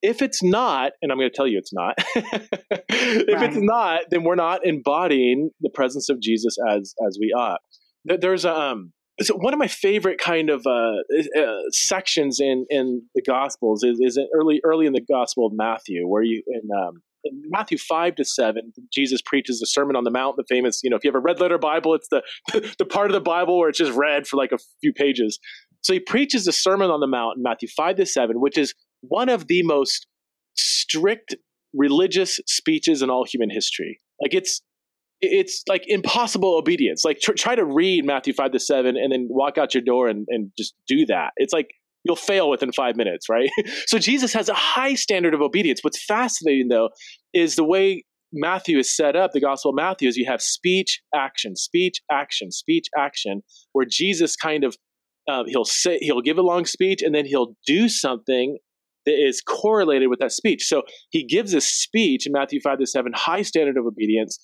If 0.00 0.22
it's 0.22 0.42
not, 0.42 0.92
and 1.02 1.10
I'm 1.10 1.18
going 1.18 1.30
to 1.30 1.36
tell 1.36 1.46
you 1.46 1.58
it's 1.58 1.72
not, 1.72 1.94
if 2.14 3.34
right. 3.34 3.52
it's 3.52 3.56
not, 3.56 4.02
then 4.10 4.22
we're 4.22 4.36
not 4.36 4.64
embodying 4.64 5.50
the 5.60 5.70
presence 5.70 6.08
of 6.08 6.20
Jesus 6.20 6.56
as 6.68 6.94
as 7.06 7.18
we 7.20 7.32
ought. 7.36 7.60
There's 8.04 8.44
a 8.44 8.54
um, 8.54 8.92
so 9.20 9.34
one 9.34 9.52
of 9.52 9.58
my 9.58 9.66
favorite 9.66 10.18
kind 10.18 10.50
of 10.50 10.66
uh, 10.66 10.92
uh, 11.38 11.56
sections 11.72 12.38
in 12.40 12.66
in 12.70 13.02
the 13.14 13.22
Gospels 13.22 13.82
is 13.82 13.98
is 14.00 14.18
early 14.34 14.60
early 14.64 14.86
in 14.86 14.92
the 14.92 15.00
Gospel 15.00 15.46
of 15.46 15.52
Matthew, 15.54 16.06
where 16.06 16.22
you 16.22 16.42
in, 16.46 16.68
um, 16.76 17.02
in 17.24 17.42
Matthew 17.48 17.78
five 17.78 18.14
to 18.16 18.24
seven, 18.24 18.72
Jesus 18.92 19.20
preaches 19.20 19.58
the 19.58 19.66
Sermon 19.66 19.96
on 19.96 20.04
the 20.04 20.10
Mount, 20.10 20.36
the 20.36 20.44
famous. 20.48 20.80
You 20.84 20.90
know, 20.90 20.96
if 20.96 21.04
you 21.04 21.08
have 21.08 21.16
a 21.16 21.20
red 21.20 21.40
letter 21.40 21.58
Bible, 21.58 21.94
it's 21.94 22.08
the 22.08 22.22
the 22.78 22.84
part 22.84 23.10
of 23.10 23.14
the 23.14 23.20
Bible 23.20 23.58
where 23.58 23.68
it's 23.68 23.78
just 23.78 23.92
read 23.92 24.26
for 24.26 24.36
like 24.36 24.52
a 24.52 24.58
few 24.80 24.92
pages. 24.92 25.38
So 25.80 25.92
he 25.92 26.00
preaches 26.00 26.44
the 26.44 26.52
Sermon 26.52 26.90
on 26.90 27.00
the 27.00 27.06
Mount 27.06 27.38
in 27.38 27.42
Matthew 27.42 27.68
five 27.76 27.96
to 27.96 28.06
seven, 28.06 28.40
which 28.40 28.56
is 28.56 28.74
one 29.00 29.28
of 29.28 29.46
the 29.46 29.62
most 29.62 30.06
strict 30.56 31.34
religious 31.74 32.40
speeches 32.46 33.02
in 33.02 33.10
all 33.10 33.24
human 33.24 33.50
history. 33.50 34.00
Like 34.20 34.34
it's 34.34 34.60
it's 35.20 35.64
like 35.68 35.84
impossible 35.88 36.56
obedience. 36.56 37.04
Like 37.04 37.18
tr- 37.20 37.32
try 37.32 37.54
to 37.56 37.64
read 37.64 38.04
Matthew 38.04 38.32
five 38.32 38.52
to 38.52 38.60
seven 38.60 38.96
and 38.96 39.12
then 39.12 39.26
walk 39.28 39.58
out 39.58 39.74
your 39.74 39.82
door 39.82 40.08
and, 40.08 40.26
and 40.28 40.52
just 40.56 40.74
do 40.86 41.06
that. 41.06 41.32
It's 41.36 41.52
like 41.52 41.70
you'll 42.04 42.16
fail 42.16 42.48
within 42.48 42.72
five 42.72 42.96
minutes, 42.96 43.28
right? 43.28 43.50
so 43.86 43.98
Jesus 43.98 44.32
has 44.32 44.48
a 44.48 44.54
high 44.54 44.94
standard 44.94 45.34
of 45.34 45.42
obedience. 45.42 45.80
What's 45.82 46.02
fascinating 46.04 46.68
though 46.68 46.90
is 47.34 47.56
the 47.56 47.64
way 47.64 48.04
Matthew 48.32 48.78
is 48.78 48.94
set 48.94 49.16
up. 49.16 49.32
The 49.32 49.40
Gospel 49.40 49.70
of 49.70 49.76
Matthew 49.76 50.08
is 50.08 50.16
you 50.16 50.26
have 50.26 50.42
speech, 50.42 51.00
action, 51.14 51.56
speech, 51.56 52.00
action, 52.10 52.52
speech, 52.52 52.88
action, 52.96 53.42
where 53.72 53.86
Jesus 53.88 54.36
kind 54.36 54.64
of 54.64 54.76
um, 55.28 55.46
he'll 55.46 55.64
say 55.64 55.98
he'll 56.00 56.22
give 56.22 56.38
a 56.38 56.42
long 56.42 56.64
speech 56.64 57.02
and 57.02 57.14
then 57.14 57.26
he'll 57.26 57.54
do 57.66 57.88
something 57.88 58.56
that 59.08 59.26
is 59.26 59.40
correlated 59.40 60.10
with 60.10 60.18
that 60.18 60.32
speech. 60.32 60.66
So 60.66 60.82
he 61.08 61.24
gives 61.24 61.54
a 61.54 61.62
speech 61.62 62.26
in 62.26 62.32
Matthew 62.32 62.60
5 62.60 62.78
to 62.78 62.86
7, 62.86 63.12
high 63.14 63.40
standard 63.40 63.78
of 63.78 63.86
obedience. 63.86 64.38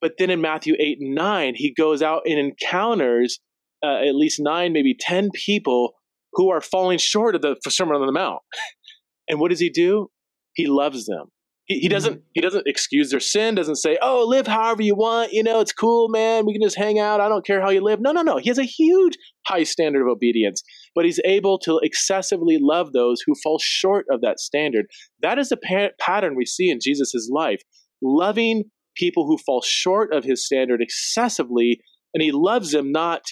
But 0.00 0.12
then 0.18 0.30
in 0.30 0.40
Matthew 0.40 0.76
8 0.78 0.98
and 1.00 1.14
9, 1.16 1.54
he 1.56 1.74
goes 1.74 2.00
out 2.00 2.22
and 2.24 2.38
encounters 2.38 3.40
uh, 3.84 4.06
at 4.06 4.14
least 4.14 4.38
nine, 4.40 4.72
maybe 4.72 4.94
10 4.98 5.30
people 5.34 5.94
who 6.34 6.50
are 6.50 6.60
falling 6.60 6.98
short 6.98 7.34
of 7.34 7.42
the 7.42 7.56
Sermon 7.68 7.96
on 7.96 8.06
the 8.06 8.12
Mount. 8.12 8.40
and 9.28 9.40
what 9.40 9.50
does 9.50 9.60
he 9.60 9.70
do? 9.70 10.08
He 10.54 10.66
loves 10.66 11.06
them. 11.06 11.26
He, 11.68 11.80
he 11.80 11.88
doesn't 11.88 12.14
mm-hmm. 12.14 12.30
he 12.34 12.40
doesn't 12.40 12.66
excuse 12.66 13.10
their 13.10 13.20
sin, 13.20 13.54
doesn't 13.54 13.76
say, 13.76 13.98
"Oh, 14.02 14.24
live 14.26 14.46
however 14.46 14.82
you 14.82 14.94
want, 14.94 15.32
you 15.32 15.42
know, 15.42 15.60
it's 15.60 15.72
cool, 15.72 16.08
man. 16.08 16.46
We 16.46 16.54
can 16.54 16.62
just 16.62 16.76
hang 16.76 16.98
out. 16.98 17.20
I 17.20 17.28
don't 17.28 17.46
care 17.46 17.60
how 17.60 17.70
you 17.70 17.82
live." 17.82 18.00
No, 18.00 18.10
no, 18.10 18.22
no. 18.22 18.38
He 18.38 18.48
has 18.48 18.58
a 18.58 18.64
huge 18.64 19.16
high 19.46 19.62
standard 19.62 20.02
of 20.02 20.08
obedience, 20.08 20.62
but 20.94 21.04
he's 21.04 21.20
able 21.24 21.58
to 21.60 21.78
excessively 21.82 22.58
love 22.60 22.92
those 22.92 23.22
who 23.24 23.34
fall 23.42 23.58
short 23.62 24.06
of 24.10 24.22
that 24.22 24.40
standard. 24.40 24.86
That 25.20 25.38
is 25.38 25.50
the 25.50 25.58
pa- 25.58 25.90
pattern 26.00 26.34
we 26.36 26.46
see 26.46 26.70
in 26.70 26.78
Jesus' 26.82 27.28
life. 27.30 27.60
Loving 28.02 28.64
people 28.96 29.26
who 29.26 29.38
fall 29.38 29.62
short 29.62 30.12
of 30.12 30.24
his 30.24 30.44
standard 30.44 30.80
excessively, 30.80 31.80
and 32.14 32.22
he 32.22 32.32
loves 32.32 32.72
them 32.72 32.90
not 32.90 33.22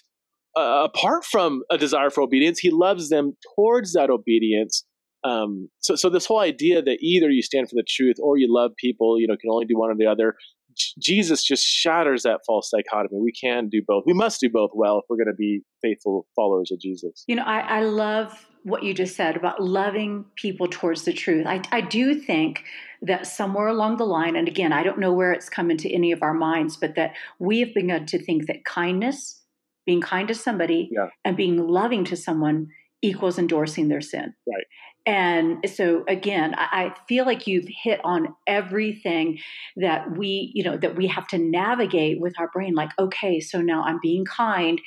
uh, 0.56 0.84
apart 0.84 1.24
from 1.24 1.62
a 1.70 1.76
desire 1.76 2.10
for 2.10 2.22
obedience, 2.22 2.58
he 2.58 2.70
loves 2.70 3.10
them 3.10 3.36
towards 3.54 3.92
that 3.92 4.10
obedience 4.10 4.84
um, 5.24 5.68
so, 5.80 5.96
so 5.96 6.08
this 6.08 6.26
whole 6.26 6.40
idea 6.40 6.82
that 6.82 6.98
either 7.00 7.30
you 7.30 7.42
stand 7.42 7.68
for 7.68 7.74
the 7.74 7.84
truth 7.86 8.16
or 8.22 8.36
you 8.36 8.52
love 8.52 8.72
people, 8.76 9.18
you 9.20 9.26
know, 9.26 9.36
can 9.36 9.50
only 9.50 9.66
do 9.66 9.76
one 9.76 9.90
or 9.90 9.96
the 9.96 10.06
other. 10.06 10.36
J- 10.74 10.92
Jesus 11.00 11.42
just 11.42 11.64
shatters 11.64 12.22
that 12.22 12.40
false 12.46 12.70
dichotomy. 12.70 13.20
We 13.20 13.32
can 13.32 13.68
do 13.68 13.82
both. 13.86 14.04
We 14.06 14.12
must 14.12 14.40
do 14.40 14.48
both 14.50 14.70
well 14.74 14.98
if 14.98 15.04
we're 15.08 15.16
going 15.16 15.26
to 15.26 15.34
be 15.34 15.62
faithful 15.82 16.26
followers 16.36 16.70
of 16.70 16.80
Jesus. 16.80 17.24
You 17.26 17.36
know, 17.36 17.44
I, 17.44 17.60
I 17.60 17.80
love 17.82 18.46
what 18.62 18.82
you 18.82 18.92
just 18.92 19.14
said 19.14 19.36
about 19.36 19.62
loving 19.62 20.24
people 20.34 20.66
towards 20.68 21.04
the 21.04 21.12
truth. 21.12 21.46
I, 21.46 21.62
I 21.70 21.80
do 21.80 22.14
think 22.14 22.64
that 23.02 23.26
somewhere 23.26 23.68
along 23.68 23.96
the 23.96 24.04
line, 24.04 24.34
and 24.34 24.48
again, 24.48 24.72
I 24.72 24.82
don't 24.82 24.98
know 24.98 25.12
where 25.12 25.32
it's 25.32 25.48
come 25.48 25.70
into 25.70 25.88
any 25.88 26.10
of 26.10 26.22
our 26.22 26.34
minds, 26.34 26.76
but 26.76 26.96
that 26.96 27.12
we 27.38 27.60
have 27.60 27.72
begun 27.74 28.06
to 28.06 28.18
think 28.22 28.46
that 28.46 28.64
kindness, 28.64 29.40
being 29.86 30.00
kind 30.00 30.26
to 30.28 30.34
somebody, 30.34 30.88
yeah. 30.90 31.06
and 31.24 31.36
being 31.36 31.58
loving 31.68 32.04
to 32.06 32.16
someone 32.16 32.68
equals 33.02 33.38
endorsing 33.38 33.88
their 33.88 34.00
sin. 34.00 34.34
Right. 34.48 34.64
And 35.06 35.58
so 35.72 36.04
again, 36.08 36.54
I, 36.56 36.92
feel 37.06 37.24
like 37.24 37.46
you've 37.46 37.68
hit 37.68 38.00
on 38.02 38.34
everything 38.46 39.38
that 39.76 40.16
we, 40.16 40.50
you 40.52 40.64
know, 40.64 40.76
that 40.76 40.96
we 40.96 41.06
have 41.06 41.28
to 41.28 41.38
navigate 41.38 42.20
with 42.20 42.34
our 42.40 42.48
brain. 42.48 42.74
Like, 42.74 42.90
okay, 42.98 43.38
so 43.38 43.60
now 43.60 43.84
I'm 43.84 44.00
being 44.02 44.24
kind. 44.24 44.80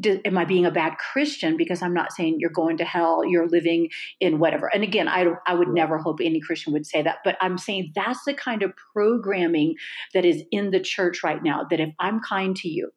Do, 0.00 0.20
am 0.24 0.38
I 0.38 0.46
being 0.46 0.64
a 0.64 0.70
bad 0.70 0.96
Christian 0.96 1.56
because 1.56 1.82
I'm 1.82 1.92
not 1.92 2.12
saying 2.12 2.36
you're 2.38 2.50
going 2.50 2.78
to 2.78 2.84
hell, 2.84 3.24
you're 3.26 3.48
living 3.48 3.90
in 4.20 4.38
whatever. 4.38 4.72
And 4.72 4.84
again, 4.84 5.08
I 5.08 5.26
I 5.44 5.54
would 5.54 5.68
never 5.68 5.98
hope 5.98 6.20
any 6.22 6.40
Christian 6.40 6.72
would 6.72 6.86
say 6.86 7.02
that, 7.02 7.18
but 7.24 7.36
I'm 7.40 7.58
saying 7.58 7.92
that's 7.96 8.24
the 8.24 8.34
kind 8.34 8.62
of 8.62 8.72
programming 8.94 9.74
that 10.14 10.24
is 10.24 10.44
in 10.52 10.70
the 10.70 10.80
church 10.80 11.24
right 11.24 11.42
now. 11.42 11.66
That 11.68 11.80
if 11.80 11.92
I'm 11.98 12.20
kind 12.20 12.56
to 12.58 12.68
you, 12.68 12.92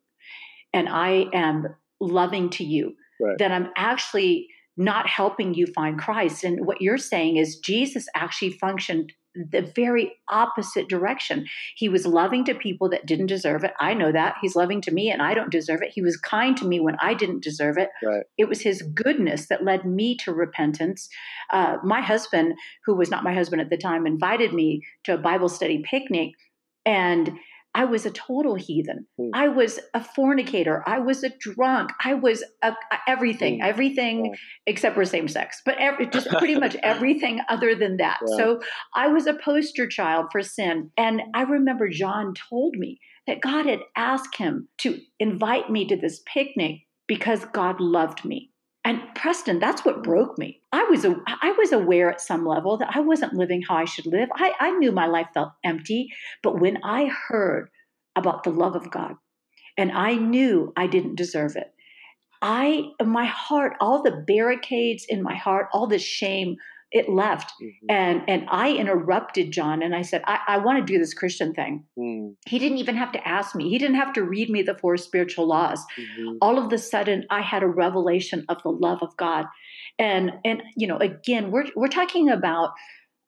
and 0.74 0.88
I 0.88 1.26
am 1.34 1.76
loving 2.00 2.50
to 2.52 2.64
you, 2.64 2.96
right. 3.20 3.38
then 3.40 3.52
I'm 3.52 3.70
actually 3.76 4.48
not 4.78 5.08
helping 5.08 5.54
you 5.54 5.68
find 5.68 6.00
Christ. 6.00 6.44
And 6.44 6.66
what 6.66 6.82
you're 6.82 6.98
saying 6.98 7.38
is 7.38 7.58
Jesus 7.58 8.08
actually 8.16 8.52
functioned 8.52 9.14
the 9.34 9.72
very 9.76 10.14
opposite 10.30 10.90
direction. 10.90 11.46
He 11.78 11.88
was 11.88 12.06
loving 12.06 12.44
to 12.46 12.56
people 12.56 12.90
that 12.90 13.06
didn't 13.06 13.28
deserve 13.28 13.64
it. 13.64 13.72
I 13.80 13.94
know 13.94 14.12
that. 14.12 14.36
He's 14.42 14.56
loving 14.56 14.82
to 14.82 14.92
me 14.92 15.10
and 15.10 15.22
I 15.22 15.34
don't 15.34 15.52
deserve 15.52 15.82
it. 15.82 15.92
He 15.94 16.02
was 16.02 16.18
kind 16.18 16.58
to 16.58 16.68
me 16.68 16.80
when 16.80 16.98
I 17.02 17.14
didn't 17.14 17.44
deserve 17.44 17.78
it. 17.78 17.90
Right. 18.04 18.24
It 18.38 18.50
was 18.50 18.62
his 18.62 18.82
goodness 18.82 19.48
that 19.48 19.64
led 19.64 19.86
me 19.86 20.18
to 20.18 20.34
repentance. 20.34 21.08
Uh, 21.52 21.78
my 21.84 22.02
husband, 22.02 22.56
who 22.86 22.96
was 22.96 23.10
not 23.10 23.24
my 23.24 23.34
husband 23.34 23.62
at 23.62 23.70
the 23.70 23.78
time, 23.78 24.06
invited 24.06 24.54
me 24.54 24.82
to 25.06 25.14
a 25.14 25.18
Bible 25.18 25.50
study 25.50 25.82
picnic. 25.90 26.32
And 26.86 27.32
I 27.74 27.86
was 27.86 28.06
a 28.06 28.12
total 28.12 28.56
heathen. 28.56 29.08
Mm. 29.20 29.30
I 29.34 29.48
was 29.48 29.80
a 29.94 30.04
fornicator. 30.04 30.84
I 30.86 31.00
was 31.00 31.24
a 31.24 31.30
drunk. 31.40 31.92
I 32.04 32.14
was 32.16 32.44
a, 32.62 32.72
a 32.72 32.98
everything, 33.08 33.60
mm. 33.60 33.64
everything 33.64 34.26
yeah. 34.26 34.32
except 34.68 34.96
for 34.96 35.06
same 35.06 35.28
sex, 35.28 35.62
but 35.66 35.78
every, 35.78 36.08
just 36.12 36.30
pretty 36.32 36.60
much 36.60 36.76
everything 36.84 37.40
other 37.50 37.76
than 37.76 37.98
that. 37.98 38.20
Yeah. 38.28 38.38
So 38.38 38.62
I 38.96 39.08
was 39.08 39.28
a 39.28 39.34
poster 39.34 39.88
child 39.88 40.28
for 40.32 40.42
sin. 40.42 40.92
And 40.98 41.22
I 41.34 41.44
remember 41.44 41.90
John 41.90 42.34
told 42.50 42.76
me 42.76 43.00
that 43.28 43.42
God 43.42 43.66
had 43.66 43.80
asked 43.96 44.36
him 44.36 44.68
to 44.80 45.00
invite 45.20 45.70
me 45.70 45.88
to 45.88 45.96
this 45.96 46.22
picnic 46.26 46.82
because 47.08 47.46
God 47.54 47.80
loved 47.80 48.26
me. 48.26 48.51
And 48.84 49.02
Preston, 49.15 49.60
that's 49.60 49.86
what 49.86 50.04
broke 50.04 50.38
me. 50.38 50.62
I 50.72 50.84
was 50.89 51.06
I 51.06 51.52
was 51.52 51.72
aware 51.72 52.10
at 52.10 52.20
some 52.20 52.46
level 52.46 52.78
that 52.78 52.96
I 52.96 53.00
wasn't 53.00 53.34
living 53.34 53.62
how 53.62 53.76
I 53.76 53.86
should 53.86 54.08
live. 54.08 54.30
I, 54.34 54.54
I 54.60 54.72
knew 54.72 54.91
my 54.91 55.06
life 55.06 55.28
felt 55.34 55.52
empty, 55.63 56.10
but 56.41 56.60
when 56.60 56.80
I 56.84 57.06
heard 57.06 57.70
about 58.15 58.44
the 58.44 58.50
love 58.50 58.76
of 58.76 58.89
God, 58.89 59.13
and 59.78 59.91
I 59.91 60.15
knew 60.15 60.74
I 60.76 60.88
didn't 60.88 61.15
deserve 61.15 61.56
it, 61.56 61.72
I 62.41 62.86
my 63.04 63.26
heart, 63.26 63.74
all 63.80 64.02
the 64.02 64.24
barricades 64.28 65.06
in 65.08 65.22
my 65.22 65.36
heart, 65.36 65.67
all 65.74 65.86
the 65.86 66.00
shame 66.00 66.56
it 66.91 67.10
left 67.10 67.54
mm-hmm. 67.62 67.86
and 67.89 68.21
and 68.27 68.45
i 68.49 68.71
interrupted 68.71 69.51
john 69.51 69.82
and 69.82 69.95
i 69.95 70.01
said 70.01 70.21
i, 70.25 70.39
I 70.47 70.58
want 70.58 70.86
to 70.86 70.93
do 70.93 70.99
this 70.99 71.13
christian 71.13 71.54
thing 71.54 71.86
mm. 71.97 72.36
he 72.45 72.60
didn't 72.60 72.80
even 72.80 72.95
have 72.95 73.12
to 73.13 73.27
ask 73.27 73.56
me 73.56 73.69
he 73.69 73.77
didn't 73.77 73.95
have 73.95 74.13
to 74.13 74.23
read 74.23 74.49
me 74.49 74.62
the 74.62 74.77
four 74.77 74.97
spiritual 74.97 75.47
laws 75.47 75.84
mm-hmm. 75.99 76.38
all 76.41 76.58
of 76.58 76.69
the 76.69 76.77
sudden 76.77 77.25
i 77.30 77.41
had 77.41 77.63
a 77.63 77.67
revelation 77.67 78.45
of 78.49 78.62
the 78.63 78.69
love 78.69 78.99
of 79.01 79.15
god 79.17 79.45
and 79.97 80.32
and 80.43 80.63
you 80.75 80.88
know 80.88 80.97
again 80.97 81.51
we're 81.51 81.67
we're 81.75 81.88
talking 81.88 82.30
about 82.30 82.71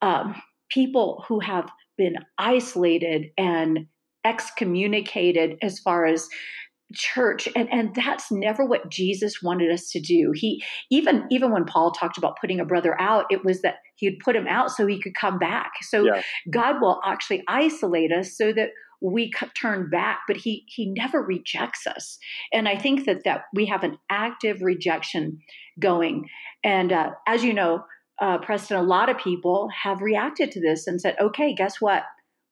um, 0.01 0.35
people 0.69 1.23
who 1.27 1.39
have 1.39 1.69
been 1.97 2.15
isolated 2.37 3.27
and 3.37 3.87
excommunicated 4.25 5.57
as 5.61 5.79
far 5.79 6.05
as 6.05 6.27
church 6.93 7.47
and 7.55 7.67
and 7.71 7.95
that's 7.95 8.31
never 8.31 8.65
what 8.65 8.89
Jesus 8.89 9.41
wanted 9.41 9.71
us 9.71 9.89
to 9.91 9.99
do. 9.99 10.31
He 10.33 10.63
even 10.91 11.25
even 11.31 11.51
when 11.51 11.65
Paul 11.65 11.91
talked 11.91 12.17
about 12.17 12.37
putting 12.39 12.59
a 12.59 12.65
brother 12.65 12.99
out, 12.99 13.25
it 13.29 13.43
was 13.43 13.61
that 13.61 13.75
he'd 13.95 14.19
put 14.23 14.35
him 14.35 14.47
out 14.47 14.71
so 14.71 14.85
he 14.85 15.01
could 15.01 15.15
come 15.15 15.39
back. 15.39 15.71
So 15.81 16.03
yeah. 16.03 16.21
God 16.51 16.81
will 16.81 16.99
actually 17.05 17.43
isolate 17.47 18.11
us 18.11 18.37
so 18.37 18.53
that 18.53 18.69
we 19.03 19.29
turn 19.61 19.89
back 19.89 20.21
but 20.27 20.37
he 20.37 20.63
he 20.67 20.89
never 20.97 21.21
rejects 21.21 21.85
us 21.85 22.17
and 22.53 22.69
i 22.69 22.77
think 22.77 23.05
that 23.05 23.25
that 23.25 23.41
we 23.53 23.65
have 23.65 23.83
an 23.83 23.97
active 24.09 24.61
rejection 24.61 25.37
going 25.77 26.25
and 26.63 26.93
uh, 26.93 27.09
as 27.27 27.43
you 27.43 27.53
know 27.53 27.83
uh, 28.21 28.37
preston 28.37 28.77
a 28.77 28.81
lot 28.81 29.09
of 29.09 29.17
people 29.17 29.67
have 29.83 30.01
reacted 30.01 30.51
to 30.51 30.61
this 30.61 30.87
and 30.87 31.01
said 31.01 31.15
okay 31.19 31.53
guess 31.53 31.81
what 31.81 32.03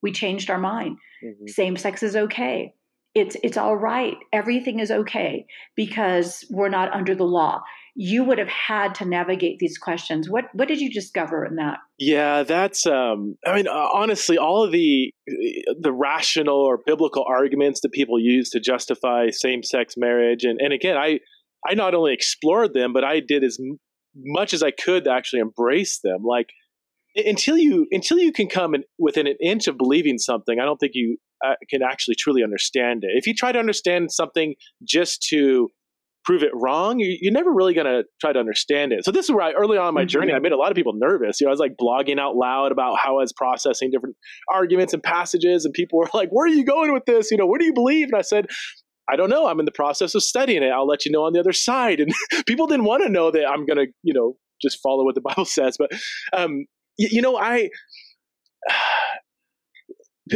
we 0.02 0.12
changed 0.12 0.50
our 0.50 0.58
mind 0.58 0.98
mm-hmm. 1.24 1.46
same 1.46 1.74
sex 1.74 2.02
is 2.02 2.14
okay 2.14 2.74
it's 3.14 3.36
it's 3.42 3.56
all 3.56 3.76
right. 3.76 4.16
Everything 4.32 4.80
is 4.80 4.90
okay 4.90 5.46
because 5.76 6.44
we're 6.50 6.68
not 6.68 6.92
under 6.94 7.14
the 7.14 7.24
law. 7.24 7.62
You 7.94 8.24
would 8.24 8.38
have 8.38 8.48
had 8.48 8.94
to 8.96 9.04
navigate 9.04 9.58
these 9.58 9.76
questions. 9.76 10.30
What 10.30 10.44
what 10.54 10.68
did 10.68 10.80
you 10.80 10.90
discover 10.90 11.44
in 11.44 11.56
that? 11.56 11.78
Yeah 11.98 12.42
that's 12.42 12.86
um 12.86 13.36
i 13.46 13.54
mean 13.54 13.68
uh, 13.68 13.88
honestly 13.92 14.38
all 14.38 14.64
of 14.64 14.72
the 14.72 15.12
the 15.80 15.92
rational 15.92 16.56
or 16.56 16.78
biblical 16.84 17.24
arguments 17.28 17.80
that 17.82 17.92
people 17.92 18.18
use 18.18 18.50
to 18.50 18.60
justify 18.60 19.28
same-sex 19.30 19.94
marriage 19.96 20.44
and 20.44 20.58
and 20.60 20.72
again 20.72 20.96
i 20.96 21.20
i 21.68 21.74
not 21.74 21.94
only 21.94 22.12
explored 22.12 22.74
them 22.74 22.92
but 22.92 23.04
i 23.04 23.20
did 23.20 23.44
as 23.44 23.58
much 24.16 24.52
as 24.52 24.62
i 24.62 24.70
could 24.70 25.04
to 25.04 25.12
actually 25.12 25.40
embrace 25.40 26.00
them. 26.02 26.24
Like 26.24 26.48
until 27.14 27.58
you 27.58 27.86
until 27.90 28.18
you 28.18 28.32
can 28.32 28.48
come 28.48 28.74
in, 28.74 28.84
within 28.98 29.26
an 29.26 29.36
inch 29.40 29.68
of 29.68 29.76
believing 29.76 30.18
something 30.18 30.58
i 30.58 30.64
don't 30.64 30.78
think 30.78 30.92
you 30.94 31.18
uh, 31.44 31.54
can 31.68 31.82
actually 31.82 32.14
truly 32.18 32.42
understand 32.42 33.04
it. 33.04 33.10
If 33.14 33.26
you 33.26 33.34
try 33.34 33.52
to 33.52 33.58
understand 33.58 34.12
something 34.12 34.54
just 34.82 35.22
to 35.30 35.68
prove 36.24 36.42
it 36.42 36.50
wrong, 36.54 36.98
you, 37.00 37.28
are 37.28 37.32
never 37.32 37.52
really 37.52 37.74
going 37.74 37.86
to 37.86 38.04
try 38.20 38.32
to 38.32 38.38
understand 38.38 38.92
it. 38.92 39.04
So 39.04 39.10
this 39.10 39.26
is 39.26 39.32
where 39.32 39.42
I, 39.42 39.52
early 39.52 39.76
on 39.76 39.88
in 39.88 39.94
my 39.94 40.02
mm-hmm. 40.02 40.08
journey, 40.08 40.32
I 40.32 40.38
made 40.38 40.52
a 40.52 40.56
lot 40.56 40.70
of 40.70 40.76
people 40.76 40.92
nervous. 40.94 41.40
You 41.40 41.46
know, 41.46 41.50
I 41.50 41.52
was 41.52 41.60
like 41.60 41.74
blogging 41.80 42.18
out 42.18 42.36
loud 42.36 42.72
about 42.72 42.98
how 42.98 43.18
I 43.18 43.22
was 43.22 43.32
processing 43.32 43.90
different 43.90 44.16
arguments 44.48 44.94
and 44.94 45.02
passages, 45.02 45.64
and 45.64 45.74
people 45.74 45.98
were 45.98 46.08
like, 46.14 46.30
"Where 46.30 46.46
are 46.46 46.54
you 46.54 46.64
going 46.64 46.92
with 46.92 47.04
this? 47.06 47.30
You 47.30 47.36
know, 47.36 47.46
what 47.46 47.60
do 47.60 47.66
you 47.66 47.74
believe?" 47.74 48.08
And 48.08 48.16
I 48.16 48.22
said. 48.22 48.46
I 49.10 49.16
don't 49.16 49.28
know. 49.28 49.48
I'm 49.48 49.58
in 49.58 49.64
the 49.64 49.72
process 49.72 50.14
of 50.14 50.22
studying 50.22 50.62
it. 50.62 50.68
I'll 50.68 50.86
let 50.86 51.04
you 51.04 51.10
know 51.10 51.24
on 51.24 51.32
the 51.32 51.40
other 51.40 51.52
side. 51.52 51.98
And 51.98 52.12
people 52.46 52.68
didn't 52.68 52.84
want 52.84 53.02
to 53.02 53.08
know 53.08 53.32
that 53.32 53.46
I'm 53.48 53.66
going 53.66 53.76
to, 53.76 53.92
you 54.04 54.14
know, 54.14 54.36
just 54.62 54.78
follow 54.80 55.04
what 55.04 55.16
the 55.16 55.20
Bible 55.28 55.44
says. 55.44 55.76
But, 55.76 55.90
um, 56.32 56.66
you, 56.96 57.08
you 57.10 57.20
know, 57.20 57.36
I, 57.36 57.68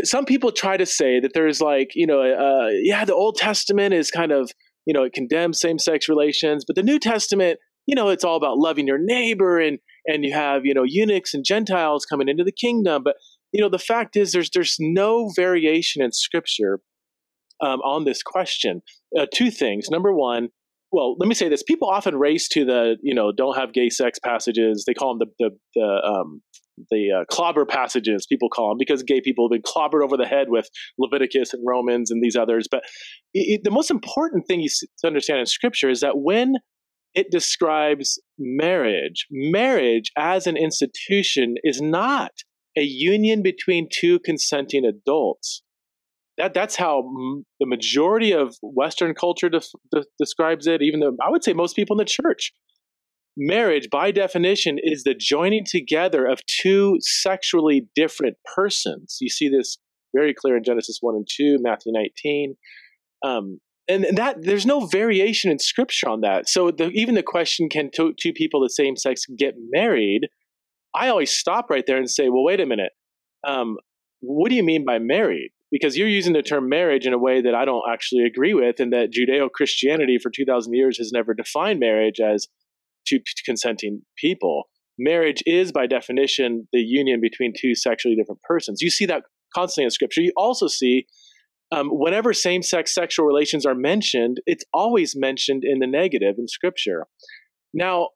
some 0.04 0.24
people 0.24 0.50
try 0.50 0.76
to 0.76 0.86
say 0.86 1.20
that 1.20 1.32
there's 1.34 1.60
like 1.60 1.90
you 1.94 2.06
know 2.06 2.20
uh, 2.20 2.68
yeah 2.82 3.04
the 3.04 3.14
old 3.14 3.36
testament 3.36 3.94
is 3.94 4.10
kind 4.10 4.32
of 4.32 4.50
you 4.86 4.94
know 4.94 5.04
it 5.04 5.12
condemns 5.12 5.60
same-sex 5.60 6.08
relations 6.08 6.64
but 6.66 6.76
the 6.76 6.82
new 6.82 6.98
testament 6.98 7.58
you 7.86 7.94
know 7.94 8.08
it's 8.08 8.24
all 8.24 8.36
about 8.36 8.58
loving 8.58 8.86
your 8.86 8.98
neighbor 8.98 9.58
and 9.58 9.78
and 10.06 10.24
you 10.24 10.32
have 10.32 10.64
you 10.64 10.74
know 10.74 10.84
eunuchs 10.84 11.34
and 11.34 11.44
gentiles 11.44 12.04
coming 12.04 12.28
into 12.28 12.44
the 12.44 12.52
kingdom 12.52 13.02
but 13.04 13.16
you 13.52 13.60
know 13.60 13.68
the 13.68 13.78
fact 13.78 14.16
is 14.16 14.32
there's 14.32 14.50
there's 14.50 14.76
no 14.80 15.30
variation 15.36 16.02
in 16.02 16.12
scripture 16.12 16.80
um, 17.60 17.80
on 17.80 18.04
this 18.04 18.22
question. 18.22 18.82
Uh, 19.18 19.26
two 19.32 19.50
things. 19.50 19.88
Number 19.90 20.12
one 20.12 20.48
well, 20.92 21.16
let 21.18 21.28
me 21.28 21.34
say 21.34 21.48
this: 21.48 21.62
people 21.62 21.88
often 21.88 22.16
race 22.16 22.48
to 22.48 22.64
the, 22.64 22.96
you 23.02 23.14
know, 23.14 23.32
don't 23.32 23.56
have 23.56 23.72
gay 23.72 23.90
sex 23.90 24.18
passages. 24.24 24.84
They 24.86 24.94
call 24.94 25.18
them 25.18 25.28
the 25.38 25.50
the, 25.50 25.56
the 25.74 26.08
um, 26.08 26.42
the 26.90 27.10
uh, 27.20 27.24
clobber 27.30 27.64
passages 27.64 28.26
people 28.26 28.48
call 28.48 28.70
them 28.70 28.78
because 28.78 29.02
gay 29.02 29.20
people 29.20 29.46
have 29.46 29.52
been 29.52 29.62
clobbered 29.62 30.04
over 30.04 30.16
the 30.16 30.26
head 30.26 30.48
with 30.48 30.68
Leviticus 30.98 31.52
and 31.54 31.62
Romans 31.66 32.10
and 32.10 32.22
these 32.22 32.36
others. 32.36 32.66
But 32.70 32.82
it, 33.34 33.62
the 33.64 33.70
most 33.70 33.90
important 33.90 34.46
thing 34.46 34.60
you 34.60 34.68
to 34.68 35.06
understand 35.06 35.40
in 35.40 35.46
Scripture 35.46 35.88
is 35.88 36.00
that 36.00 36.18
when 36.18 36.54
it 37.14 37.30
describes 37.30 38.20
marriage, 38.38 39.26
marriage 39.30 40.12
as 40.18 40.46
an 40.46 40.56
institution 40.56 41.54
is 41.64 41.80
not 41.80 42.32
a 42.76 42.82
union 42.82 43.42
between 43.42 43.88
two 43.90 44.18
consenting 44.18 44.84
adults. 44.84 45.62
That 46.36 46.52
that's 46.52 46.76
how 46.76 46.98
m- 46.98 47.46
the 47.58 47.66
majority 47.66 48.32
of 48.32 48.54
Western 48.62 49.14
culture 49.14 49.48
de- 49.48 49.62
de- 49.90 50.04
describes 50.18 50.66
it. 50.66 50.82
Even 50.82 51.00
though 51.00 51.16
I 51.26 51.30
would 51.30 51.42
say 51.42 51.54
most 51.54 51.74
people 51.74 51.94
in 51.94 51.98
the 51.98 52.04
church 52.04 52.52
marriage, 53.36 53.88
by 53.90 54.10
definition, 54.10 54.78
is 54.82 55.04
the 55.04 55.14
joining 55.14 55.64
together 55.64 56.26
of 56.26 56.40
two 56.46 56.96
sexually 57.00 57.88
different 57.94 58.36
persons. 58.54 59.18
You 59.20 59.28
see 59.28 59.48
this 59.48 59.78
very 60.14 60.34
clear 60.34 60.56
in 60.56 60.64
Genesis 60.64 60.98
1 61.00 61.14
and 61.14 61.28
2, 61.30 61.58
Matthew 61.60 61.92
19. 61.92 62.56
Um, 63.24 63.60
and, 63.88 64.04
that 64.16 64.42
there's 64.42 64.66
no 64.66 64.86
variation 64.86 65.50
in 65.50 65.58
scripture 65.58 66.08
on 66.08 66.22
that. 66.22 66.48
So 66.48 66.70
the, 66.70 66.88
even 66.90 67.14
the 67.14 67.22
question, 67.22 67.68
can 67.68 67.90
two, 67.94 68.14
two 68.20 68.32
people 68.32 68.60
the 68.60 68.70
same 68.70 68.96
sex 68.96 69.22
get 69.38 69.54
married? 69.70 70.28
I 70.94 71.08
always 71.08 71.30
stop 71.30 71.70
right 71.70 71.84
there 71.86 71.98
and 71.98 72.10
say, 72.10 72.28
well, 72.28 72.44
wait 72.44 72.60
a 72.60 72.66
minute. 72.66 72.92
Um, 73.46 73.76
what 74.20 74.48
do 74.48 74.54
you 74.54 74.64
mean 74.64 74.84
by 74.84 74.98
married? 74.98 75.50
Because 75.70 75.96
you're 75.96 76.08
using 76.08 76.32
the 76.32 76.42
term 76.42 76.68
marriage 76.68 77.06
in 77.06 77.12
a 77.12 77.18
way 77.18 77.42
that 77.42 77.54
I 77.54 77.64
don't 77.64 77.82
actually 77.92 78.24
agree 78.24 78.54
with, 78.54 78.80
and 78.80 78.92
that 78.92 79.10
Judeo 79.12 79.50
Christianity 79.50 80.18
for 80.20 80.30
2,000 80.30 80.72
years 80.72 80.98
has 80.98 81.12
never 81.12 81.34
defined 81.34 81.80
marriage 81.80 82.18
as 82.20 82.48
two 83.06 83.20
consenting 83.44 84.02
people. 84.16 84.64
Marriage 84.98 85.42
is, 85.46 85.72
by 85.72 85.86
definition, 85.86 86.68
the 86.72 86.80
union 86.80 87.20
between 87.20 87.52
two 87.58 87.74
sexually 87.74 88.16
different 88.16 88.40
persons. 88.42 88.80
You 88.80 88.90
see 88.90 89.06
that 89.06 89.22
constantly 89.54 89.84
in 89.84 89.90
Scripture. 89.90 90.22
You 90.22 90.32
also 90.36 90.68
see 90.68 91.06
um, 91.72 91.88
whenever 91.90 92.32
same 92.32 92.62
sex 92.62 92.94
sexual 92.94 93.26
relations 93.26 93.66
are 93.66 93.74
mentioned, 93.74 94.38
it's 94.46 94.64
always 94.72 95.14
mentioned 95.16 95.64
in 95.64 95.80
the 95.80 95.86
negative 95.86 96.36
in 96.38 96.48
Scripture. 96.48 97.06
Now, 97.74 98.10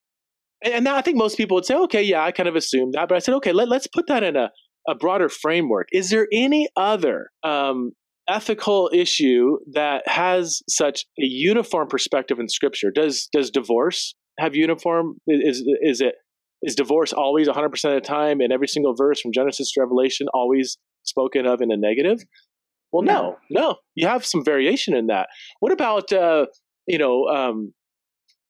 and 0.65 0.89
I 0.89 1.01
think 1.01 1.17
most 1.17 1.37
people 1.37 1.57
would 1.57 1.65
say, 1.65 1.75
okay, 1.75 2.03
yeah, 2.03 2.23
I 2.23 2.33
kind 2.33 2.49
of 2.49 2.57
assumed 2.57 2.95
that. 2.95 3.09
But 3.09 3.17
I 3.17 3.19
said, 3.19 3.35
okay, 3.37 3.53
let, 3.53 3.71
us 3.73 3.87
put 3.87 4.07
that 4.09 4.23
in 4.23 4.37
a, 4.37 4.51
a 4.89 4.95
broader 4.95 5.29
framework. 5.29 5.89
Is 5.93 6.11
there 6.11 6.29
any 6.33 6.69
other 6.77 7.31
um, 7.43 7.93
ethical 8.29 8.91
issue 8.93 9.59
that 9.73 10.07
has 10.07 10.63
such 10.69 11.07
a 11.19 11.25
uniform 11.25 11.89
perspective 11.89 12.39
in 12.39 12.49
Scripture? 12.49 12.91
Does 12.91 13.29
does 13.33 13.51
divorce 13.51 14.15
have 14.39 14.55
uniform? 14.55 15.17
Is 15.27 15.65
is 15.83 16.01
it 16.01 16.15
is 16.63 16.75
divorce 16.75 17.13
always 17.13 17.49
100% 17.49 17.73
of 17.73 17.95
the 17.95 18.01
time 18.01 18.41
in 18.41 18.53
every 18.53 18.69
single 18.69 18.95
verse 18.95 19.21
from 19.21 19.33
Genesis 19.33 19.73
to 19.73 19.81
Revelation 19.81 20.27
always 20.35 20.77
spoken 21.05 21.47
of 21.47 21.63
in 21.63 21.73
a 21.73 21.77
negative? 21.77 22.19
Well, 22.93 23.03
no, 23.03 23.37
no. 23.51 23.61
no. 23.61 23.77
You 23.95 24.09
have 24.09 24.27
some 24.27 24.45
variation 24.45 24.95
in 24.95 25.07
that. 25.07 25.29
What 25.61 25.73
about 25.73 26.13
uh, 26.13 26.47
you 26.87 26.99
know? 26.99 27.27
Um, 27.27 27.73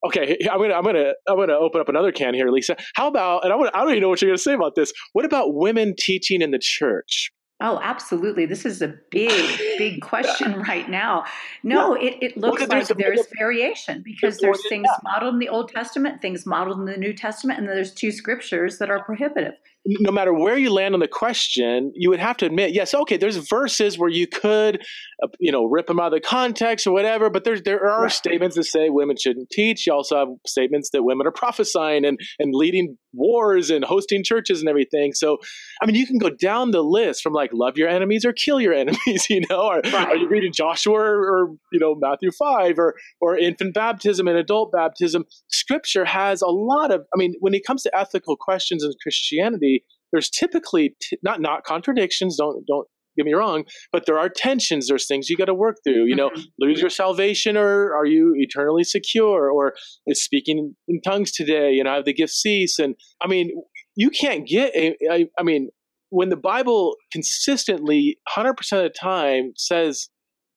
okay, 0.06 0.38
I'm 0.50 0.58
gonna 0.58 0.74
I'm 0.74 0.84
gonna 0.84 1.12
I'm 1.28 1.36
gonna 1.36 1.54
open 1.54 1.80
up 1.80 1.88
another 1.88 2.12
can 2.12 2.34
here, 2.34 2.48
Lisa. 2.48 2.76
How 2.94 3.08
about? 3.08 3.44
And 3.44 3.52
I, 3.52 3.56
wanna, 3.56 3.70
I 3.74 3.80
don't 3.80 3.90
even 3.90 4.02
know 4.02 4.08
what 4.08 4.22
you're 4.22 4.30
gonna 4.30 4.38
say 4.38 4.54
about 4.54 4.74
this. 4.74 4.92
What 5.12 5.24
about 5.24 5.54
women 5.54 5.94
teaching 5.98 6.42
in 6.42 6.50
the 6.50 6.58
church? 6.60 7.30
Oh, 7.62 7.78
absolutely. 7.82 8.46
This 8.46 8.64
is 8.64 8.80
a 8.80 8.94
big, 9.10 9.58
big 9.76 10.00
question 10.02 10.60
right 10.60 10.88
now. 10.88 11.24
No, 11.62 11.94
it, 11.94 12.16
it 12.22 12.36
looks 12.36 12.66
like 12.66 12.88
there's 12.88 13.26
variation 13.38 14.02
because 14.02 14.38
there's 14.38 14.66
things 14.68 14.88
modeled 15.04 15.34
in 15.34 15.40
the 15.40 15.48
Old 15.50 15.68
Testament, 15.68 16.22
things 16.22 16.46
modeled 16.46 16.78
in 16.78 16.86
the 16.86 16.96
New 16.96 17.12
Testament, 17.12 17.58
and 17.58 17.68
there's 17.68 17.92
two 17.92 18.12
scriptures 18.12 18.78
that 18.78 18.90
are 18.90 19.04
prohibitive. 19.04 19.54
No 19.86 20.12
matter 20.12 20.32
where 20.32 20.58
you 20.58 20.70
land 20.70 20.94
on 20.94 21.00
the 21.00 21.08
question, 21.08 21.90
you 21.94 22.10
would 22.10 22.20
have 22.20 22.36
to 22.38 22.46
admit, 22.46 22.72
yes, 22.72 22.92
okay, 22.92 23.16
there's 23.16 23.36
verses 23.36 23.98
where 23.98 24.10
you 24.10 24.26
could, 24.26 24.82
uh, 25.22 25.28
you 25.38 25.50
know, 25.50 25.64
rip 25.64 25.86
them 25.86 25.98
out 25.98 26.08
of 26.08 26.12
the 26.12 26.20
context 26.20 26.86
or 26.86 26.92
whatever, 26.92 27.30
but 27.30 27.44
there's 27.44 27.62
there 27.62 27.88
are 27.88 28.02
right. 28.02 28.12
statements 28.12 28.56
that 28.56 28.64
say 28.64 28.90
women 28.90 29.16
shouldn't 29.16 29.48
teach. 29.50 29.86
You 29.86 29.94
also 29.94 30.18
have 30.18 30.28
statements 30.46 30.90
that 30.92 31.02
women 31.02 31.26
are 31.26 31.32
prophesying 31.32 32.04
and 32.04 32.18
and 32.38 32.54
leading 32.54 32.98
wars 33.12 33.70
and 33.70 33.84
hosting 33.84 34.22
churches 34.22 34.60
and 34.60 34.68
everything. 34.68 35.12
So, 35.14 35.38
I 35.82 35.86
mean, 35.86 35.96
you 35.96 36.06
can 36.06 36.18
go 36.18 36.30
down 36.30 36.72
the 36.72 36.82
list 36.82 37.22
from 37.22 37.32
like 37.32 37.50
love 37.52 37.76
your 37.76 37.88
enemies 37.88 38.24
or 38.24 38.32
kill 38.32 38.60
your 38.60 38.74
enemies. 38.74 39.28
You 39.30 39.42
know, 39.48 39.62
or 39.62 39.80
right. 39.92 40.08
are 40.08 40.16
you 40.16 40.28
reading 40.28 40.52
Joshua 40.52 40.94
or, 40.94 41.20
or 41.20 41.54
you 41.72 41.80
know 41.80 41.94
Matthew 41.94 42.30
five 42.38 42.78
or 42.78 42.94
or 43.20 43.38
infant 43.38 43.74
baptism 43.74 44.28
and 44.28 44.36
adult 44.36 44.72
baptism? 44.72 45.24
Scripture 45.48 46.04
has 46.04 46.42
a 46.42 46.48
lot 46.48 46.92
of. 46.92 47.06
I 47.14 47.16
mean, 47.16 47.34
when 47.40 47.54
it 47.54 47.64
comes 47.66 47.82
to 47.84 47.96
ethical 47.96 48.36
questions 48.36 48.84
in 48.84 48.92
Christianity 49.02 49.69
there's 50.12 50.30
typically 50.30 50.96
t- 51.00 51.18
not 51.22 51.40
not 51.40 51.64
contradictions. 51.64 52.36
Don't 52.36 52.64
don't 52.66 52.86
get 53.16 53.26
me 53.26 53.34
wrong, 53.34 53.64
but 53.92 54.06
there 54.06 54.18
are 54.18 54.28
tensions. 54.28 54.88
There's 54.88 55.06
things 55.06 55.28
you 55.28 55.36
got 55.36 55.46
to 55.46 55.54
work 55.54 55.76
through. 55.84 56.06
You 56.06 56.16
know, 56.16 56.30
mm-hmm. 56.30 56.42
lose 56.58 56.80
your 56.80 56.90
salvation, 56.90 57.56
or 57.56 57.94
are 57.94 58.06
you 58.06 58.32
eternally 58.36 58.84
secure? 58.84 59.50
Or 59.50 59.74
is 60.06 60.22
speaking 60.22 60.74
in 60.88 61.00
tongues 61.02 61.32
today? 61.32 61.72
You 61.72 61.84
know, 61.84 61.94
have 61.94 62.04
the 62.04 62.14
gift 62.14 62.32
cease? 62.32 62.78
And 62.78 62.94
I 63.20 63.26
mean, 63.26 63.50
you 63.96 64.10
can't 64.10 64.46
get. 64.46 64.74
A, 64.74 64.96
I, 65.10 65.26
I 65.38 65.42
mean, 65.42 65.68
when 66.10 66.28
the 66.28 66.36
Bible 66.36 66.96
consistently, 67.12 68.18
hundred 68.28 68.54
percent 68.54 68.84
of 68.84 68.92
the 68.92 68.98
time, 68.98 69.52
says 69.56 70.08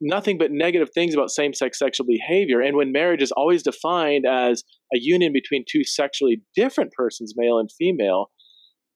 nothing 0.01 0.37
but 0.37 0.51
negative 0.51 0.89
things 0.93 1.13
about 1.13 1.29
same-sex 1.29 1.79
sexual 1.79 2.05
behavior, 2.05 2.59
and 2.59 2.75
when 2.75 2.91
marriage 2.91 3.21
is 3.21 3.31
always 3.31 3.63
defined 3.63 4.25
as 4.29 4.63
a 4.93 4.99
union 4.99 5.31
between 5.31 5.63
two 5.69 5.83
sexually 5.83 6.41
different 6.55 6.91
persons, 6.91 7.33
male 7.37 7.57
and 7.57 7.69
female 7.71 8.29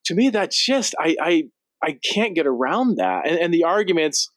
to 0.07 0.15
me, 0.15 0.29
that's 0.29 0.63
just 0.63 0.95
I 0.99 1.15
I 1.21 1.43
I 1.83 1.99
can't 2.13 2.35
get 2.35 2.47
around 2.47 2.97
that. 2.97 3.27
And, 3.27 3.39
and 3.39 3.53
the 3.53 3.63
arguments 3.63 4.29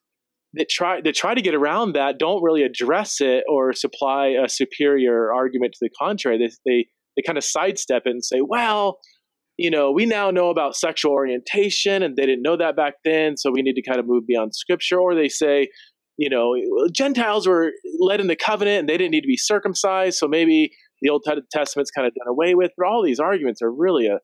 that 0.54 0.68
try 0.68 1.00
that 1.00 1.14
try 1.14 1.35
to 1.35 1.42
get 1.42 1.54
around 1.54 1.94
that 1.94 2.18
don't 2.18 2.42
really 2.42 2.62
address 2.62 3.20
it 3.20 3.44
or 3.48 3.72
supply 3.72 4.35
a 4.44 4.48
superior 4.48 5.33
argument 5.33 5.72
to 5.74 5.78
the 5.80 5.90
contrary. 5.98 6.38
They 6.38 6.50
they 6.66 6.87
they 7.16 7.22
kind 7.26 7.38
of 7.38 7.44
sidestep 7.44 8.02
it 8.06 8.11
and 8.11 8.24
say, 8.24 8.40
well, 8.40 8.98
you 9.56 9.70
know, 9.70 9.92
we 9.92 10.06
now 10.06 10.30
know 10.30 10.50
about 10.50 10.76
sexual 10.76 11.12
orientation, 11.12 12.02
and 12.02 12.16
they 12.16 12.26
didn't 12.26 12.42
know 12.42 12.56
that 12.56 12.76
back 12.76 12.94
then, 13.04 13.37
so 13.37 13.50
we 13.50 13.62
need 13.62 13.74
to 13.74 13.83
kind 13.83 14.00
of 14.00 14.06
move 14.06 14.26
beyond 14.26 14.54
scripture. 14.54 14.98
Or 14.98 15.14
they 15.14 15.28
say, 15.28 15.68
you 16.16 16.28
know, 16.28 16.54
Gentiles 16.92 17.46
were 17.46 17.72
led 17.98 18.20
in 18.20 18.26
the 18.26 18.37
covenant 18.37 18.80
and 18.80 18.88
they 18.88 18.96
didn't 18.96 19.12
need 19.12 19.22
to 19.22 19.28
be 19.28 19.37
circumcised, 19.37 20.18
so 20.18 20.26
maybe 20.26 20.72
the 21.02 21.11
Old 21.11 21.24
Testament's 21.52 21.90
kind 21.90 22.06
of 22.06 22.14
done 22.14 22.28
away 22.28 22.54
with. 22.54 22.72
But 22.76 22.87
all 22.87 23.02
these 23.02 23.20
arguments 23.20 23.62
are 23.62 23.70
really 23.70 24.06
a 24.06 24.18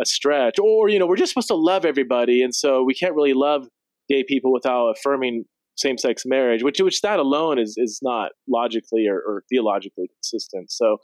a 0.00 0.06
stretch. 0.06 0.58
Or, 0.58 0.88
you 0.88 0.98
know, 0.98 1.06
we're 1.06 1.16
just 1.16 1.32
supposed 1.32 1.48
to 1.48 1.54
love 1.54 1.84
everybody. 1.84 2.42
And 2.42 2.54
so 2.54 2.82
we 2.82 2.94
can't 2.94 3.14
really 3.14 3.34
love 3.34 3.66
gay 4.08 4.24
people 4.26 4.52
without 4.52 4.88
affirming 4.88 5.44
same 5.76 5.98
sex 5.98 6.24
marriage, 6.26 6.62
which, 6.62 6.80
which 6.80 7.00
that 7.02 7.18
alone 7.18 7.58
is, 7.58 7.74
is 7.76 8.00
not 8.02 8.32
logically 8.48 9.06
or, 9.08 9.16
or 9.16 9.44
theologically 9.48 10.08
consistent. 10.08 10.70
So, 10.70 10.98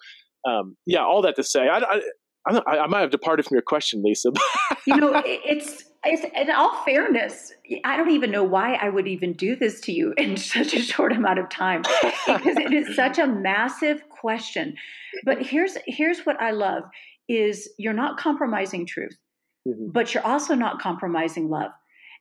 um, 0.47 0.77
yeah, 0.87 1.05
all 1.05 1.23
that 1.23 1.37
to 1.37 1.43
say, 1.43 1.69
I, 1.69 1.79
I, 1.79 2.01
I, 2.49 2.79
I 2.79 2.87
might 2.87 3.01
have 3.01 3.11
departed 3.11 3.47
from 3.47 3.55
your 3.55 3.63
question, 3.63 4.03
Lisa. 4.05 4.31
you 4.87 4.97
know, 4.97 5.23
it's, 5.25 5.85
it's, 6.05 6.25
in 6.37 6.51
all 6.55 6.85
fairness, 6.85 7.53
I 7.85 7.97
don't 7.97 8.11
even 8.11 8.31
know 8.31 8.45
why 8.45 8.75
I 8.75 8.89
would 8.89 9.09
even 9.09 9.33
do 9.33 9.57
this 9.57 9.81
to 9.83 9.93
you 9.93 10.15
in 10.17 10.37
such 10.37 10.75
a 10.75 10.81
short 10.81 11.13
amount 11.13 11.39
of 11.39 11.49
time 11.49 11.83
because 12.27 12.57
it 12.57 12.73
is 12.73 12.95
such 12.95 13.19
a 13.19 13.27
massive 13.27 14.09
question. 14.09 14.77
But 15.25 15.43
here's 15.43 15.77
here's 15.87 16.21
what 16.21 16.41
I 16.41 16.51
love 16.51 16.85
is 17.29 17.69
you're 17.79 17.93
not 17.93 18.19
compromising 18.19 18.87
truth, 18.87 19.17
mm-hmm. 19.67 19.91
but 19.93 20.15
you're 20.15 20.27
also 20.27 20.55
not 20.55 20.81
compromising 20.81 21.49
love. 21.49 21.71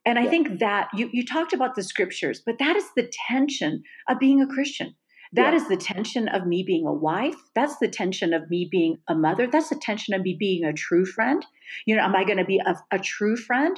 And 0.06 0.20
I 0.20 0.24
yeah. 0.24 0.30
think 0.30 0.60
that 0.60 0.90
you, 0.94 1.10
you 1.12 1.26
talked 1.26 1.54
about 1.54 1.76
the 1.76 1.84
scriptures, 1.84 2.42
but 2.46 2.60
that 2.60 2.76
is 2.76 2.86
the 2.96 3.12
tension 3.28 3.84
of 4.08 4.20
being 4.20 4.42
a 4.42 4.48
Christian. 4.48 4.96
That 5.36 5.54
yeah. 5.54 5.60
is 5.60 5.68
the 5.68 5.76
tension 5.76 6.30
of 6.30 6.48
me 6.48 6.64
being 6.64 6.88
a 6.88 6.94
wife. 6.94 7.36
That's 7.56 7.78
the 7.78 7.90
tension 7.90 8.34
of 8.34 8.50
me 8.50 8.68
being 8.72 9.00
a 9.10 9.16
mother. 9.16 9.48
That's 9.48 9.70
the 9.70 9.76
tension 9.76 10.14
of 10.14 10.22
me 10.22 10.36
being 10.40 10.64
a 10.64 10.72
true 10.72 11.06
friend. 11.06 11.46
You 11.86 11.96
know, 11.96 12.04
am 12.04 12.16
I 12.16 12.24
going 12.24 12.38
to 12.38 12.46
be 12.46 12.62
a, 12.66 12.76
a, 12.92 13.00
true 13.00 13.36
friend 13.36 13.78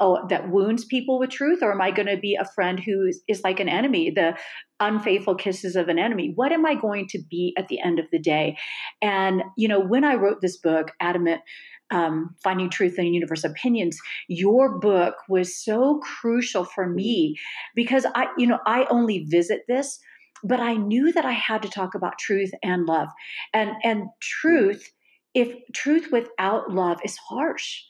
oh, 0.00 0.26
that 0.28 0.50
wounds 0.50 0.84
people 0.84 1.18
with 1.18 1.30
truth, 1.30 1.58
or 1.62 1.72
am 1.72 1.80
I 1.80 1.90
going 1.90 2.06
to 2.06 2.16
be 2.16 2.36
a 2.36 2.48
friend 2.54 2.80
who 2.80 3.06
is, 3.06 3.22
is 3.28 3.42
like 3.44 3.60
an 3.60 3.68
enemy, 3.68 4.10
the 4.10 4.34
unfaithful 4.80 5.34
kisses 5.34 5.76
of 5.76 5.88
an 5.88 5.98
enemy? 5.98 6.32
What 6.34 6.52
am 6.52 6.64
I 6.64 6.74
going 6.74 7.06
to 7.08 7.18
be 7.28 7.54
at 7.58 7.68
the 7.68 7.80
end 7.80 7.98
of 7.98 8.06
the 8.10 8.18
day? 8.18 8.56
And, 9.02 9.42
you 9.58 9.68
know, 9.68 9.80
when 9.80 10.04
I 10.04 10.14
wrote 10.14 10.40
this 10.40 10.56
book, 10.56 10.92
Adamant, 11.00 11.42
um, 11.90 12.34
Finding 12.42 12.70
Truth 12.70 12.98
in 12.98 13.12
Universe 13.12 13.44
Opinions, 13.44 13.98
your 14.28 14.78
book 14.78 15.16
was 15.28 15.62
so 15.62 16.00
crucial 16.00 16.64
for 16.64 16.88
me 16.88 17.36
because 17.74 18.06
I, 18.14 18.28
you 18.38 18.46
know, 18.46 18.58
I 18.66 18.86
only 18.90 19.26
visit 19.28 19.62
this 19.68 19.98
but 20.42 20.60
I 20.60 20.74
knew 20.74 21.12
that 21.12 21.24
I 21.24 21.32
had 21.32 21.62
to 21.62 21.68
talk 21.68 21.94
about 21.94 22.18
truth 22.18 22.52
and 22.62 22.86
love. 22.86 23.08
And 23.52 23.72
and 23.82 24.08
truth, 24.20 24.92
if 25.34 25.54
truth 25.72 26.08
without 26.10 26.72
love 26.72 27.00
is 27.04 27.16
harsh. 27.16 27.82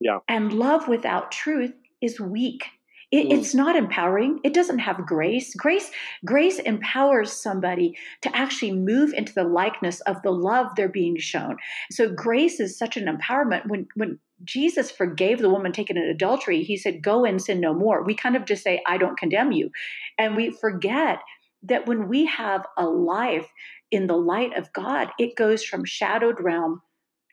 Yeah. 0.00 0.18
And 0.28 0.52
love 0.52 0.88
without 0.88 1.32
truth 1.32 1.72
is 2.02 2.20
weak. 2.20 2.64
It, 3.10 3.28
mm. 3.28 3.38
It's 3.38 3.54
not 3.54 3.76
empowering. 3.76 4.40
It 4.42 4.54
doesn't 4.54 4.80
have 4.80 5.06
grace. 5.06 5.54
Grace, 5.54 5.90
grace 6.24 6.58
empowers 6.58 7.32
somebody 7.32 7.96
to 8.22 8.36
actually 8.36 8.72
move 8.72 9.12
into 9.12 9.32
the 9.32 9.44
likeness 9.44 10.00
of 10.00 10.20
the 10.22 10.32
love 10.32 10.68
they're 10.74 10.88
being 10.88 11.18
shown. 11.18 11.56
So 11.92 12.12
grace 12.12 12.58
is 12.58 12.76
such 12.76 12.96
an 12.96 13.06
empowerment. 13.06 13.68
When 13.68 13.86
when 13.94 14.18
Jesus 14.42 14.90
forgave 14.90 15.38
the 15.38 15.48
woman 15.48 15.70
taken 15.72 15.96
in 15.96 16.04
adultery, 16.04 16.64
he 16.64 16.76
said, 16.76 17.02
"Go 17.02 17.24
and 17.24 17.40
sin 17.40 17.60
no 17.60 17.72
more." 17.72 18.02
We 18.02 18.14
kind 18.14 18.34
of 18.34 18.46
just 18.46 18.64
say, 18.64 18.82
"I 18.86 18.98
don't 18.98 19.16
condemn 19.16 19.52
you," 19.52 19.70
and 20.18 20.34
we 20.34 20.50
forget 20.50 21.20
that 21.64 21.86
when 21.86 22.08
we 22.08 22.26
have 22.26 22.66
a 22.76 22.86
life 22.86 23.48
in 23.90 24.06
the 24.06 24.16
light 24.16 24.56
of 24.56 24.72
God, 24.72 25.10
it 25.18 25.36
goes 25.36 25.64
from 25.64 25.84
shadowed 25.84 26.40
realm 26.40 26.82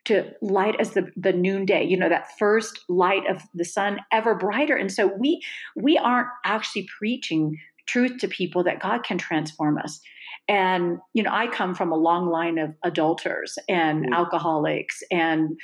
to 0.04 0.32
light 0.40 0.74
as 0.80 0.92
the, 0.92 1.06
the 1.16 1.32
noonday, 1.32 1.84
you 1.84 1.96
know, 1.96 2.08
that 2.08 2.36
first 2.38 2.80
light 2.88 3.22
of 3.30 3.42
the 3.54 3.64
sun 3.64 4.00
ever 4.10 4.34
brighter. 4.34 4.74
And 4.74 4.90
so 4.90 5.06
we 5.18 5.40
we 5.76 5.96
aren't 5.96 6.28
actually 6.44 6.88
preaching 6.98 7.56
truth 7.86 8.18
to 8.18 8.28
people 8.28 8.64
that 8.64 8.80
God 8.80 9.04
can 9.04 9.18
transform 9.18 9.78
us. 9.78 10.00
And, 10.48 10.98
you 11.14 11.22
know, 11.22 11.30
I 11.32 11.46
come 11.46 11.74
from 11.74 11.92
a 11.92 11.96
long 11.96 12.28
line 12.28 12.58
of 12.58 12.74
adulterers 12.84 13.58
and 13.68 14.12
alcoholics 14.12 15.02
and 15.10 15.58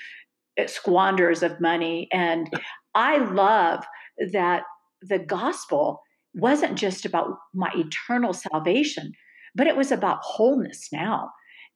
eh, 0.57 0.67
squanders 0.67 1.43
of 1.43 1.61
money. 1.61 2.09
And 2.13 2.49
I 2.95 3.19
love 3.19 3.85
that 4.33 4.63
the 5.03 5.19
gospel 5.19 6.03
wasn't 6.35 6.79
just 6.79 7.05
about 7.05 7.39
my 7.55 7.71
eternal 7.75 8.33
salvation, 8.33 9.13
but 9.55 9.67
it 9.67 9.77
was 9.77 9.91
about 9.91 10.19
wholeness 10.23 10.89
now. 10.93 11.31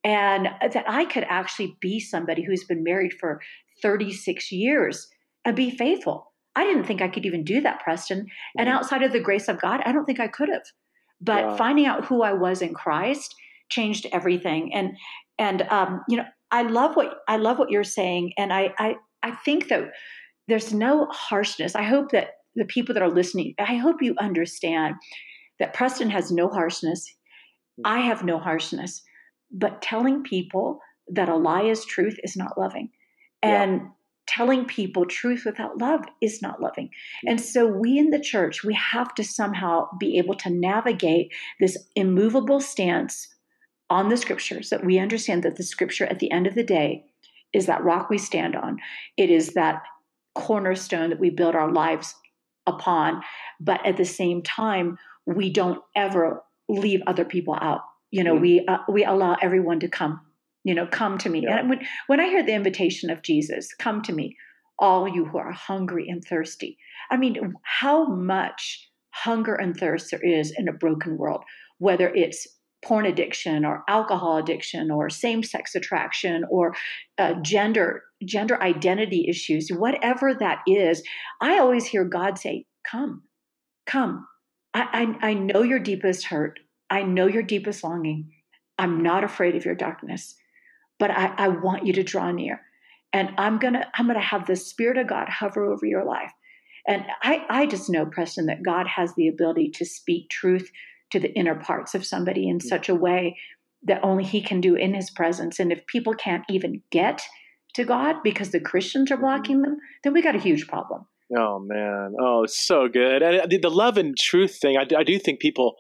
And 0.05 0.49
that 0.61 0.85
I 0.89 1.05
could 1.05 1.25
actually 1.29 1.77
be 1.81 2.01
somebody 2.01 2.45
who's 2.45 2.65
been 2.65 2.83
married 2.83 3.13
for 3.21 3.41
36 3.83 4.51
years 4.51 5.09
and 5.45 5.55
be 5.55 5.71
faithful. 5.71 6.33
I 6.55 6.65
didn't 6.65 6.85
think 6.85 7.01
I 7.01 7.09
could 7.09 7.25
even 7.25 7.45
do 7.45 7.61
that, 7.61 7.81
Preston. 7.81 8.27
And 8.59 8.69
mm-hmm. 8.69 8.77
outside 8.77 9.03
of 9.03 9.13
the 9.13 9.21
grace 9.21 9.49
of 9.49 9.61
God, 9.61 9.81
I 9.85 9.93
don't 9.93 10.05
think 10.05 10.21
I 10.21 10.29
could 10.29 10.49
have. 10.49 10.63
But 11.21 11.45
wow. 11.45 11.57
finding 11.57 11.87
out 11.87 12.05
who 12.05 12.23
I 12.23 12.33
was 12.33 12.63
in 12.63 12.75
Christ 12.75 13.35
changed 13.71 14.07
everything. 14.13 14.75
And 14.75 14.97
and 15.39 15.63
um, 15.63 16.03
you 16.09 16.17
know, 16.17 16.25
I 16.51 16.63
love 16.63 16.97
what 16.97 17.19
I 17.29 17.37
love 17.37 17.59
what 17.59 17.71
you're 17.71 17.85
saying, 17.85 18.33
and 18.37 18.53
I 18.53 18.75
I 18.79 18.97
I 19.23 19.31
think 19.31 19.69
that 19.69 19.91
there's 20.49 20.73
no 20.73 21.07
harshness. 21.11 21.75
I 21.75 21.83
hope 21.83 22.11
that 22.11 22.31
the 22.55 22.65
people 22.65 22.95
that 22.95 23.03
are 23.03 23.11
listening, 23.11 23.55
I 23.59 23.77
hope 23.77 24.03
you 24.03 24.15
understand 24.19 24.97
that 25.59 25.75
Preston 25.75 26.11
has 26.11 26.31
no 26.31 26.49
harshness. 26.49 27.15
I 27.85 28.01
have 28.01 28.25
no 28.25 28.39
harshness. 28.39 29.03
But 29.51 29.83
telling 29.83 30.23
people 30.23 30.81
that 31.09 31.29
a 31.29 31.37
lie 31.37 31.63
is 31.63 31.85
truth 31.85 32.19
is 32.23 32.37
not 32.37 32.59
loving. 32.59 32.91
And 33.43 33.73
yeah. 33.73 33.89
telling 34.27 34.65
people 34.65 35.07
truth 35.07 35.43
without 35.45 35.79
love 35.79 36.05
is 36.21 36.41
not 36.43 36.61
loving. 36.61 36.91
And 37.27 37.41
so 37.41 37.67
we 37.67 37.99
in 37.99 38.11
the 38.11 38.21
church, 38.21 38.65
we 38.65 38.75
have 38.75 39.15
to 39.15 39.25
somehow 39.25 39.89
be 39.99 40.19
able 40.19 40.35
to 40.37 40.51
navigate 40.51 41.33
this 41.61 41.77
immovable 41.97 42.61
stance 42.61 43.29
on 43.91 44.09
the 44.09 44.17
scriptures 44.17 44.71
that 44.71 44.85
we 44.85 44.99
understand 44.99 45.43
that 45.43 45.57
the 45.57 45.63
scripture 45.63 46.07
at 46.07 46.19
the 46.19 46.31
end 46.31 46.47
of 46.47 46.55
the 46.55 46.65
day 46.65 47.05
is 47.53 47.67
that 47.67 47.85
rock 47.85 48.09
we 48.09 48.19
stand 48.19 48.57
on. 48.57 48.79
It 49.17 49.29
is 49.29 49.51
that 49.51 49.83
cornerstone 50.35 51.11
that 51.11 51.21
we 51.21 51.31
build 51.31 51.55
our 51.55 51.71
lives 51.71 52.15
upon 52.67 53.23
but 53.61 53.85
at 53.87 53.97
the 53.97 54.05
same 54.05 54.43
time 54.43 54.99
we 55.27 55.51
don't 55.51 55.81
ever 55.97 56.43
leave 56.69 57.01
other 57.07 57.25
people 57.25 57.57
out 57.61 57.81
you 58.11 58.23
know 58.23 58.35
mm-hmm. 58.35 58.43
we 58.43 58.67
uh, 58.67 58.79
we 58.89 59.05
allow 59.05 59.37
everyone 59.43 59.81
to 59.81 59.89
come 59.89 60.21
you 60.65 60.75
know 60.75 60.87
come 60.87 61.19
to 61.19 61.29
me 61.29 61.43
yeah. 61.43 61.59
and 61.59 61.69
when 61.69 61.81
when 62.07 62.21
i 62.21 62.27
hear 62.27 62.45
the 62.45 62.55
invitation 62.55 63.11
of 63.11 63.23
jesus 63.23 63.75
come 63.75 64.03
to 64.03 64.13
me 64.13 64.37
all 64.79 65.09
you 65.09 65.25
who 65.25 65.39
are 65.39 65.53
hungry 65.53 66.09
and 66.09 66.25
thirsty 66.25 66.79
i 67.11 67.17
mean 67.17 67.55
how 67.63 68.07
much 68.07 68.89
hunger 69.11 69.55
and 69.55 69.77
thirst 69.77 70.11
there 70.11 70.25
is 70.25 70.53
in 70.57 70.69
a 70.69 70.73
broken 70.73 71.19
world 71.19 71.43
whether 71.79 72.09
it's 72.09 72.47
porn 72.85 73.07
addiction 73.07 73.65
or 73.65 73.85
alcohol 73.89 74.39
addiction 74.39 74.91
or 74.91 75.09
same 75.09 75.43
sex 75.43 75.75
attraction 75.75 76.45
or 76.51 76.75
uh, 77.19 77.35
gender 77.43 78.03
gender 78.25 78.61
identity 78.63 79.27
issues, 79.29 79.69
whatever 79.71 80.35
that 80.35 80.61
is, 80.67 81.03
I 81.41 81.59
always 81.59 81.87
hear 81.87 82.05
God 82.05 82.39
say, 82.39 82.67
Come, 82.89 83.23
come. 83.87 84.27
I, 84.75 85.17
I, 85.23 85.29
I 85.31 85.35
know 85.35 85.63
your 85.63 85.79
deepest 85.79 86.27
hurt. 86.27 86.59
I 86.91 87.03
know 87.03 87.27
your 87.27 87.43
deepest 87.43 87.85
longing. 87.85 88.31
I'm 88.79 89.03
not 89.03 89.25
afraid 89.25 89.55
of 89.55 89.65
your 89.65 89.75
darkness, 89.75 90.35
but 90.99 91.11
I, 91.11 91.33
I 91.37 91.49
want 91.49 91.87
you 91.87 91.93
to 91.95 92.03
draw 92.03 92.31
near. 92.33 92.61
And 93.13 93.31
I'm 93.39 93.59
gonna 93.59 93.87
I'm 93.95 94.07
gonna 94.07 94.21
have 94.21 94.47
the 94.47 94.57
Spirit 94.57 94.99
of 94.99 95.09
God 95.09 95.29
hover 95.29 95.71
over 95.73 95.87
your 95.87 96.05
life. 96.05 96.33
And 96.87 97.05
I, 97.23 97.45
I 97.49 97.67
just 97.67 97.89
know, 97.91 98.07
Preston, 98.07 98.47
that 98.47 98.65
God 98.65 98.87
has 98.89 99.15
the 99.15 99.29
ability 99.29 99.71
to 99.75 99.85
speak 99.85 100.29
truth 100.31 100.69
to 101.13 101.21
the 101.21 101.33
inner 101.35 101.55
parts 101.55 101.95
of 101.95 102.05
somebody 102.05 102.49
in 102.49 102.61
such 102.61 102.89
a 102.89 102.95
way 102.95 103.39
that 103.85 104.03
only 104.03 104.25
He 104.25 104.43
can 104.43 104.61
do 104.61 104.75
in 104.75 104.95
His 104.95 105.11
presence. 105.11 105.59
And 105.59 105.73
if 105.73 105.87
people 105.87 106.15
can't 106.15 106.45
even 106.51 106.83
get 106.91 107.23
to 107.75 107.85
God 107.85 108.17
because 108.23 108.51
the 108.51 108.61
Christians 108.61 109.11
are 109.11 109.15
mm-hmm. 109.15 109.25
blocking 109.25 109.63
them, 109.63 109.77
then 110.05 110.13
we 110.13 110.23
got 110.23 110.37
a 110.37 110.41
huge 110.41 110.67
problem. 110.67 111.07
Oh 111.37 111.61
man, 111.65 112.15
oh, 112.21 112.45
so 112.47 112.89
good. 112.89 113.23
And 113.23 113.51
the 113.51 113.71
love 113.71 113.97
and 113.97 114.17
truth 114.17 114.59
thing, 114.61 114.77
I, 114.77 114.87
I 114.95 115.03
do 115.03 115.19
think 115.19 115.41
people 115.41 115.77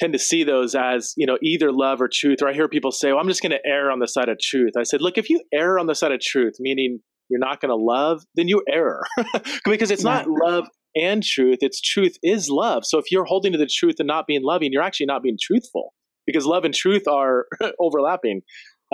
tend 0.00 0.12
to 0.12 0.18
see 0.18 0.42
those 0.44 0.74
as 0.74 1.14
you 1.16 1.26
know 1.26 1.38
either 1.42 1.70
love 1.70 2.00
or 2.00 2.08
truth 2.12 2.38
or 2.42 2.48
i 2.48 2.52
hear 2.52 2.66
people 2.66 2.90
say 2.90 3.12
well 3.12 3.20
i'm 3.20 3.28
just 3.28 3.42
going 3.42 3.52
to 3.52 3.60
err 3.64 3.90
on 3.90 4.00
the 4.00 4.08
side 4.08 4.28
of 4.28 4.38
truth 4.40 4.72
i 4.76 4.82
said 4.82 5.00
look 5.00 5.16
if 5.18 5.30
you 5.30 5.40
err 5.52 5.78
on 5.78 5.86
the 5.86 5.94
side 5.94 6.10
of 6.10 6.18
truth 6.18 6.54
meaning 6.58 6.98
you're 7.28 7.38
not 7.38 7.60
going 7.60 7.68
to 7.68 7.76
love 7.76 8.22
then 8.34 8.48
you 8.48 8.62
err 8.68 9.02
because 9.64 9.90
it's 9.90 10.02
not 10.02 10.26
love 10.26 10.66
and 10.94 11.22
truth 11.22 11.58
it's 11.60 11.80
truth 11.80 12.16
is 12.22 12.48
love 12.48 12.84
so 12.84 12.98
if 12.98 13.10
you're 13.10 13.24
holding 13.24 13.52
to 13.52 13.58
the 13.58 13.66
truth 13.66 13.96
and 13.98 14.06
not 14.06 14.26
being 14.26 14.42
loving 14.42 14.70
you're 14.72 14.82
actually 14.82 15.06
not 15.06 15.22
being 15.22 15.38
truthful 15.40 15.92
because 16.26 16.46
love 16.46 16.64
and 16.64 16.74
truth 16.74 17.06
are 17.08 17.46
overlapping 17.80 18.42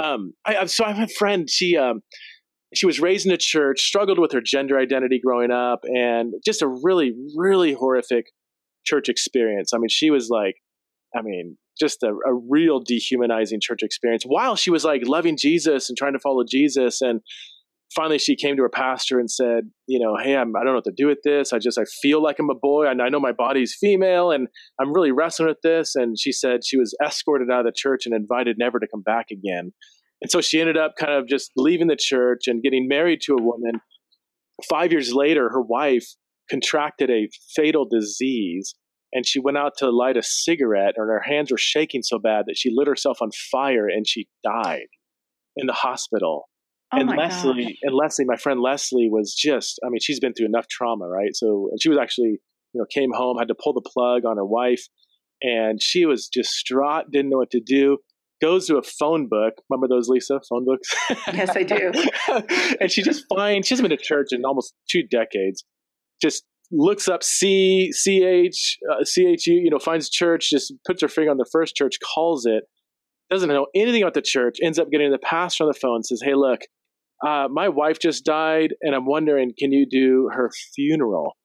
um, 0.03 0.33
I, 0.47 0.67
so 0.67 0.85
i 0.85 0.93
have 0.93 1.09
a 1.09 1.13
friend 1.13 1.49
she 1.51 1.77
um, 1.77 2.03
she 2.75 2.87
was 2.87 3.01
raised 3.01 3.27
in 3.27 3.33
a 3.33 3.39
church 3.39 3.81
struggled 3.81 4.19
with 4.19 4.33
her 4.33 4.41
gender 4.41 4.79
identity 4.79 5.21
growing 5.25 5.51
up 5.51 5.81
and 5.85 6.35
just 6.45 6.63
a 6.63 6.69
really 6.69 7.13
really 7.37 7.73
horrific 7.73 8.27
church 8.85 9.09
experience 9.09 9.73
i 9.75 9.79
mean 9.79 9.89
she 9.89 10.11
was 10.11 10.29
like 10.29 10.57
I 11.17 11.23
mean, 11.23 11.57
just 11.79 12.03
a, 12.03 12.09
a, 12.09 12.35
real 12.35 12.81
dehumanizing 12.81 13.61
church 13.63 13.83
experience 13.83 14.25
while 14.25 14.57
she 14.57 14.71
was 14.71 14.85
like 14.85 15.03
loving 15.05 15.37
Jesus 15.37 15.89
and 15.89 15.97
trying 15.97 16.13
to 16.13 16.19
follow 16.19 16.45
Jesus. 16.49 17.01
And 17.01 17.21
finally, 17.95 18.19
she 18.19 18.37
came 18.37 18.57
to 18.57 18.63
her 18.63 18.69
pastor 18.69 19.19
and 19.19 19.31
said, 19.31 19.71
you 19.87 19.99
know, 19.99 20.17
hey, 20.17 20.37
I'm, 20.37 20.55
I 20.55 20.61
don't 20.61 20.69
know 20.73 20.75
what 20.77 20.85
to 20.85 20.93
do 20.97 21.07
with 21.07 21.19
this. 21.25 21.53
I 21.53 21.59
just, 21.59 21.79
I 21.79 21.85
feel 22.03 22.23
like 22.23 22.39
I'm 22.39 22.51
a 22.51 22.55
boy 22.55 22.87
I 22.87 22.95
know 22.95 23.21
my 23.21 23.33
body's 23.33 23.77
female 23.79 24.31
and 24.31 24.49
I'm 24.81 24.93
really 24.93 25.13
wrestling 25.13 25.49
with 25.49 25.61
this. 25.63 25.95
And 25.95 26.19
she 26.19 26.33
said 26.33 26.61
she 26.65 26.77
was 26.77 26.95
escorted 27.05 27.51
out 27.51 27.61
of 27.61 27.67
the 27.67 27.73
church 27.75 28.07
and 28.07 28.15
invited 28.15 28.57
never 28.59 28.79
to 28.79 28.87
come 28.87 29.03
back 29.03 29.27
again. 29.31 29.73
And 30.21 30.31
so 30.31 30.41
she 30.41 30.61
ended 30.61 30.77
up 30.77 30.95
kind 30.99 31.13
of 31.13 31.27
just 31.29 31.51
leaving 31.57 31.87
the 31.87 31.97
church 31.99 32.47
and 32.47 32.63
getting 32.63 32.89
married 32.89 33.21
to 33.23 33.35
a 33.35 33.43
woman. 33.43 33.81
Five 34.69 34.91
years 34.91 35.13
later, 35.13 35.49
her 35.51 35.63
wife 35.63 36.07
contracted 36.51 37.11
a 37.11 37.29
fatal 37.55 37.87
disease 37.89 38.75
and 39.13 39.27
she 39.27 39.39
went 39.39 39.57
out 39.57 39.73
to 39.79 39.91
light 39.91 40.17
a 40.17 40.23
cigarette 40.23 40.95
and 40.97 41.09
her 41.09 41.23
hands 41.25 41.51
were 41.51 41.59
shaking 41.59 42.03
so 42.03 42.19
bad 42.19 42.45
that 42.47 42.57
she 42.57 42.71
lit 42.73 42.89
herself 42.89 43.23
on 43.23 43.31
fire 43.51 43.87
and 43.89 44.07
she 44.07 44.29
died 44.43 44.89
in 45.57 45.67
the 45.67 45.73
hospital 45.73 46.49
oh 46.93 46.99
and 46.99 47.11
leslie 47.17 47.65
gosh. 47.65 47.75
and 47.83 47.95
leslie 47.95 48.25
my 48.25 48.37
friend 48.37 48.61
leslie 48.61 49.09
was 49.11 49.35
just 49.35 49.79
i 49.85 49.89
mean 49.89 50.01
she's 50.01 50.21
been 50.21 50.33
through 50.33 50.47
enough 50.47 50.67
trauma 50.69 51.07
right? 51.09 51.35
So 51.35 51.69
and 51.71 51.81
she 51.81 51.89
was 51.89 51.99
actually 51.99 52.39
you 52.73 52.81
know 52.81 52.87
came 52.93 53.11
home 53.13 53.37
had 53.39 53.49
to 53.49 53.55
pull 53.55 53.73
the 53.73 53.89
plug 53.93 54.25
on 54.25 54.37
her 54.37 54.47
wife 54.47 54.85
and 55.43 55.83
she 55.83 56.07
was 56.07 56.29
distraught 56.33 57.11
didn't 57.11 57.31
know 57.31 57.39
what 57.39 57.51
to 57.51 57.61
do 57.61 57.99
goes 58.41 58.69
to 58.69 58.77
a 58.77 58.83
phone 58.83 59.27
book. 59.29 59.55
Remember 59.69 59.89
those 59.89 60.09
lisa 60.09 60.41
phone 60.49 60.65
books? 60.65 60.89
Yes 61.33 61.51
i 61.57 61.63
do. 61.63 61.93
And 62.81 62.91
she 62.91 63.03
just 63.03 63.25
finds 63.35 63.67
she 63.67 63.75
hasn't 63.75 63.89
been 63.89 63.97
to 63.97 64.03
church 64.03 64.29
in 64.31 64.45
almost 64.45 64.75
two 64.91 65.03
decades 65.03 65.65
just 66.21 66.45
looks 66.71 67.09
up 67.09 67.23
C 67.23 67.91
C 67.93 68.25
H 68.25 68.79
uh, 68.91 69.05
C 69.05 69.27
H 69.27 69.47
U, 69.47 69.55
you 69.55 69.71
know, 69.71 69.79
finds 69.79 70.11
church, 70.11 70.51
just 70.51 70.73
puts 70.87 71.01
her 71.03 71.09
finger 71.09 71.31
on 71.31 71.39
the 71.39 71.49
first 71.51 71.77
church, 71.77 71.97
calls 72.15 72.47
it, 72.47 72.65
doesn't 73.31 73.49
know 73.49 73.67
anything 73.75 74.03
about 74.03 74.15
the 74.15 74.23
church, 74.23 74.59
ends 74.63 74.79
up 74.79 74.91
getting 74.91 75.11
the 75.11 75.19
pastor 75.19 75.65
on 75.65 75.69
the 75.69 75.79
phone, 75.79 76.03
says, 76.03 76.21
"Hey, 76.23 76.35
look, 76.35 76.61
uh, 77.27 77.49
my 77.51 77.69
wife 77.69 77.99
just 77.99 78.25
died, 78.25 78.75
and 78.83 78.95
I'm 78.95 79.07
wondering, 79.07 79.53
can 79.59 79.73
you 79.73 79.87
do 79.89 80.31
her 80.33 80.51
funeral? 80.75 81.37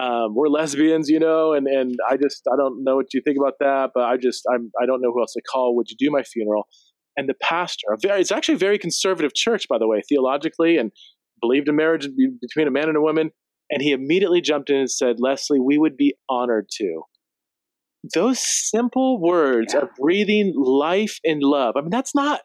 Um, 0.00 0.34
we're 0.34 0.48
lesbians, 0.48 1.08
you 1.08 1.18
know, 1.18 1.52
and 1.52 1.66
and 1.66 1.96
I 2.08 2.16
just 2.16 2.42
I 2.52 2.56
don't 2.56 2.84
know 2.84 2.96
what 2.96 3.12
you 3.12 3.20
think 3.24 3.38
about 3.38 3.54
that, 3.60 3.90
but 3.94 4.04
I 4.04 4.16
just 4.16 4.44
I'm 4.52 4.70
I 4.80 4.86
don't 4.86 5.00
know 5.00 5.12
who 5.12 5.20
else 5.20 5.32
to 5.32 5.42
call. 5.42 5.74
Would 5.76 5.90
you 5.90 5.96
do 5.98 6.10
my 6.10 6.22
funeral?" 6.22 6.66
And 7.16 7.28
the 7.28 7.34
pastor, 7.42 7.88
a 7.92 7.96
very, 8.00 8.20
it's 8.20 8.30
actually 8.30 8.54
a 8.54 8.58
very 8.58 8.78
conservative 8.78 9.34
church, 9.34 9.66
by 9.68 9.78
the 9.78 9.88
way, 9.88 10.02
theologically, 10.08 10.76
and 10.76 10.92
believed 11.40 11.68
in 11.68 11.74
marriage 11.74 12.08
between 12.40 12.68
a 12.68 12.70
man 12.70 12.88
and 12.88 12.96
a 12.96 13.00
woman 13.00 13.32
and 13.70 13.82
he 13.82 13.92
immediately 13.92 14.40
jumped 14.40 14.70
in 14.70 14.76
and 14.76 14.90
said, 14.90 15.16
Leslie, 15.18 15.60
we 15.60 15.78
would 15.78 15.96
be 15.96 16.14
honored 16.28 16.68
to. 16.72 17.02
Those 18.14 18.38
simple 18.40 19.20
words 19.20 19.74
yeah. 19.74 19.80
of 19.80 19.90
breathing 20.00 20.54
life 20.56 21.18
and 21.24 21.42
love. 21.42 21.74
I 21.76 21.80
mean, 21.80 21.90
that's 21.90 22.14
not 22.14 22.40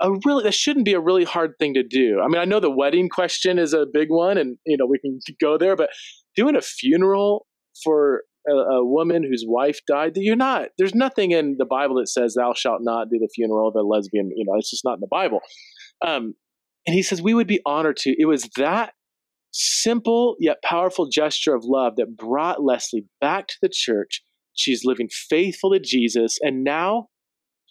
a 0.00 0.10
really, 0.24 0.44
that 0.44 0.54
shouldn't 0.54 0.84
be 0.84 0.94
a 0.94 1.00
really 1.00 1.24
hard 1.24 1.52
thing 1.58 1.74
to 1.74 1.82
do. 1.82 2.20
I 2.22 2.28
mean, 2.28 2.40
I 2.40 2.44
know 2.44 2.60
the 2.60 2.70
wedding 2.70 3.08
question 3.08 3.58
is 3.58 3.72
a 3.72 3.86
big 3.90 4.08
one 4.10 4.38
and, 4.38 4.56
you 4.66 4.76
know, 4.76 4.86
we 4.86 4.98
can 4.98 5.18
go 5.40 5.56
there, 5.56 5.76
but 5.76 5.90
doing 6.36 6.56
a 6.56 6.60
funeral 6.60 7.46
for 7.82 8.22
a, 8.48 8.52
a 8.52 8.84
woman 8.84 9.22
whose 9.22 9.44
wife 9.46 9.78
died, 9.86 10.14
that 10.14 10.22
you're 10.22 10.36
not, 10.36 10.68
there's 10.78 10.94
nothing 10.94 11.30
in 11.30 11.56
the 11.58 11.64
Bible 11.64 11.96
that 11.96 12.08
says, 12.08 12.34
thou 12.34 12.52
shalt 12.54 12.80
not 12.82 13.08
do 13.10 13.18
the 13.18 13.28
funeral 13.34 13.68
of 13.68 13.76
a 13.76 13.82
lesbian. 13.82 14.30
You 14.34 14.44
know, 14.46 14.58
it's 14.58 14.70
just 14.70 14.84
not 14.84 14.94
in 14.94 15.00
the 15.00 15.08
Bible. 15.10 15.40
Um, 16.06 16.34
and 16.86 16.94
he 16.94 17.02
says, 17.02 17.22
we 17.22 17.34
would 17.34 17.46
be 17.46 17.60
honored 17.64 17.96
to. 17.98 18.14
It 18.18 18.26
was 18.26 18.48
that 18.56 18.92
simple 19.52 20.34
yet 20.40 20.58
powerful 20.64 21.08
gesture 21.08 21.54
of 21.54 21.64
love 21.64 21.94
that 21.96 22.16
brought 22.16 22.62
Leslie 22.62 23.06
back 23.20 23.46
to 23.46 23.54
the 23.62 23.70
church. 23.72 24.22
She's 24.54 24.84
living 24.84 25.08
faithful 25.08 25.72
to 25.72 25.80
Jesus, 25.80 26.38
and 26.42 26.62
now 26.62 27.08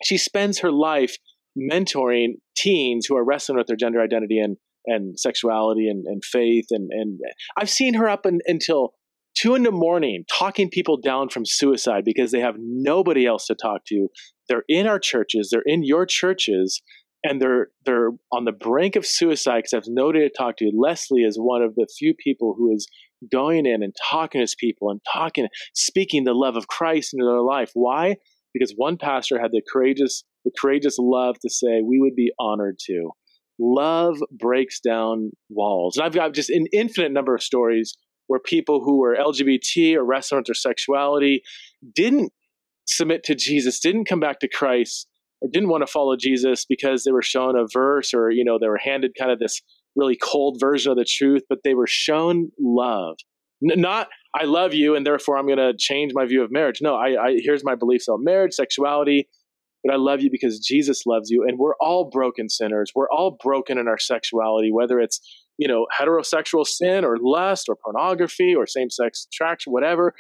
she 0.03 0.17
spends 0.17 0.59
her 0.59 0.71
life 0.71 1.17
mentoring 1.57 2.35
teens 2.55 3.05
who 3.05 3.15
are 3.15 3.23
wrestling 3.23 3.57
with 3.57 3.67
their 3.67 3.75
gender 3.75 4.01
identity 4.01 4.39
and, 4.39 4.57
and 4.85 5.19
sexuality 5.19 5.87
and, 5.87 6.05
and 6.05 6.23
faith. 6.23 6.65
And, 6.71 6.89
and 6.91 7.19
I've 7.57 7.69
seen 7.69 7.93
her 7.95 8.07
up 8.09 8.25
in, 8.25 8.39
until 8.45 8.93
two 9.35 9.55
in 9.55 9.63
the 9.63 9.71
morning 9.71 10.23
talking 10.31 10.69
people 10.69 10.97
down 10.97 11.29
from 11.29 11.45
suicide 11.45 12.03
because 12.05 12.31
they 12.31 12.39
have 12.39 12.55
nobody 12.57 13.25
else 13.25 13.47
to 13.47 13.55
talk 13.55 13.85
to. 13.87 14.07
They're 14.49 14.65
in 14.67 14.87
our 14.87 14.99
churches, 14.99 15.49
they're 15.51 15.63
in 15.65 15.83
your 15.83 16.05
churches, 16.05 16.81
and 17.23 17.41
they're 17.41 17.69
they're 17.85 18.11
on 18.31 18.45
the 18.45 18.51
brink 18.51 18.95
of 18.95 19.05
suicide 19.05 19.63
because 19.63 19.71
have 19.71 19.83
nobody 19.87 20.19
to 20.19 20.29
talk 20.29 20.57
to. 20.57 20.71
Leslie 20.75 21.23
is 21.23 21.37
one 21.37 21.61
of 21.61 21.75
the 21.75 21.87
few 21.97 22.13
people 22.13 22.53
who 22.57 22.73
is 22.73 22.87
going 23.31 23.65
in 23.65 23.81
and 23.81 23.95
talking 24.09 24.45
to 24.45 24.55
people 24.59 24.89
and 24.89 24.99
talking, 25.11 25.47
speaking 25.73 26.23
the 26.23 26.33
love 26.33 26.57
of 26.57 26.67
Christ 26.67 27.13
into 27.13 27.25
their 27.25 27.41
life. 27.41 27.71
Why? 27.73 28.17
Because 28.53 28.73
one 28.75 28.97
pastor 28.97 29.39
had 29.39 29.51
the 29.51 29.61
courageous 29.71 30.23
the 30.45 30.51
courageous 30.59 30.97
love 30.99 31.39
to 31.39 31.49
say, 31.49 31.81
"We 31.81 31.99
would 31.99 32.15
be 32.15 32.31
honored 32.39 32.79
to." 32.85 33.11
Love 33.59 34.17
breaks 34.31 34.79
down 34.79 35.31
walls, 35.49 35.95
and 35.95 36.05
I've 36.05 36.13
got 36.13 36.33
just 36.33 36.49
an 36.49 36.65
infinite 36.73 37.11
number 37.11 37.35
of 37.35 37.43
stories 37.43 37.95
where 38.27 38.39
people 38.39 38.83
who 38.83 38.99
were 38.99 39.15
LGBT 39.15 39.95
or 39.95 40.03
wrestling 40.03 40.39
with 40.39 40.47
their 40.47 40.55
sexuality 40.55 41.43
didn't 41.93 42.31
submit 42.85 43.23
to 43.23 43.35
Jesus, 43.35 43.79
didn't 43.79 44.05
come 44.05 44.19
back 44.19 44.39
to 44.39 44.47
Christ 44.47 45.07
or 45.41 45.49
didn't 45.51 45.69
want 45.69 45.85
to 45.85 45.91
follow 45.91 46.15
Jesus 46.15 46.65
because 46.65 47.03
they 47.03 47.11
were 47.11 47.21
shown 47.21 47.55
a 47.55 47.65
verse 47.71 48.13
or, 48.13 48.31
you 48.31 48.43
know, 48.43 48.57
they 48.59 48.67
were 48.67 48.79
handed 48.83 49.11
kind 49.17 49.31
of 49.31 49.39
this 49.39 49.61
really 49.95 50.17
cold 50.21 50.57
version 50.59 50.91
of 50.91 50.97
the 50.97 51.05
truth, 51.05 51.43
but 51.49 51.59
they 51.63 51.73
were 51.73 51.87
shown 51.87 52.49
love. 52.59 53.17
N- 53.69 53.79
not, 53.79 54.07
I 54.35 54.45
love 54.45 54.73
you 54.73 54.95
and 54.95 55.05
therefore 55.05 55.37
I'm 55.37 55.45
going 55.45 55.57
to 55.57 55.73
change 55.77 56.13
my 56.15 56.25
view 56.25 56.43
of 56.43 56.51
marriage. 56.51 56.79
No, 56.81 56.95
I, 56.95 57.09
I 57.21 57.35
here's 57.37 57.63
my 57.63 57.75
beliefs 57.75 58.07
on 58.07 58.23
marriage, 58.23 58.53
sexuality, 58.53 59.27
but 59.83 59.93
I 59.93 59.97
love 59.97 60.21
you 60.21 60.29
because 60.31 60.59
Jesus 60.59 61.05
loves 61.05 61.29
you. 61.29 61.45
And 61.47 61.57
we're 61.57 61.75
all 61.79 62.09
broken 62.09 62.49
sinners. 62.49 62.91
We're 62.95 63.09
all 63.09 63.37
broken 63.43 63.77
in 63.77 63.87
our 63.87 63.99
sexuality, 63.99 64.71
whether 64.71 64.99
it's, 64.99 65.19
you 65.57 65.67
know, 65.67 65.87
heterosexual 65.99 66.65
sin 66.65 67.03
or 67.03 67.17
lust 67.21 67.67
or 67.67 67.75
pornography 67.75 68.55
or 68.55 68.65
same 68.65 68.89
sex 68.89 69.27
attraction, 69.31 69.73
whatever 69.73 70.13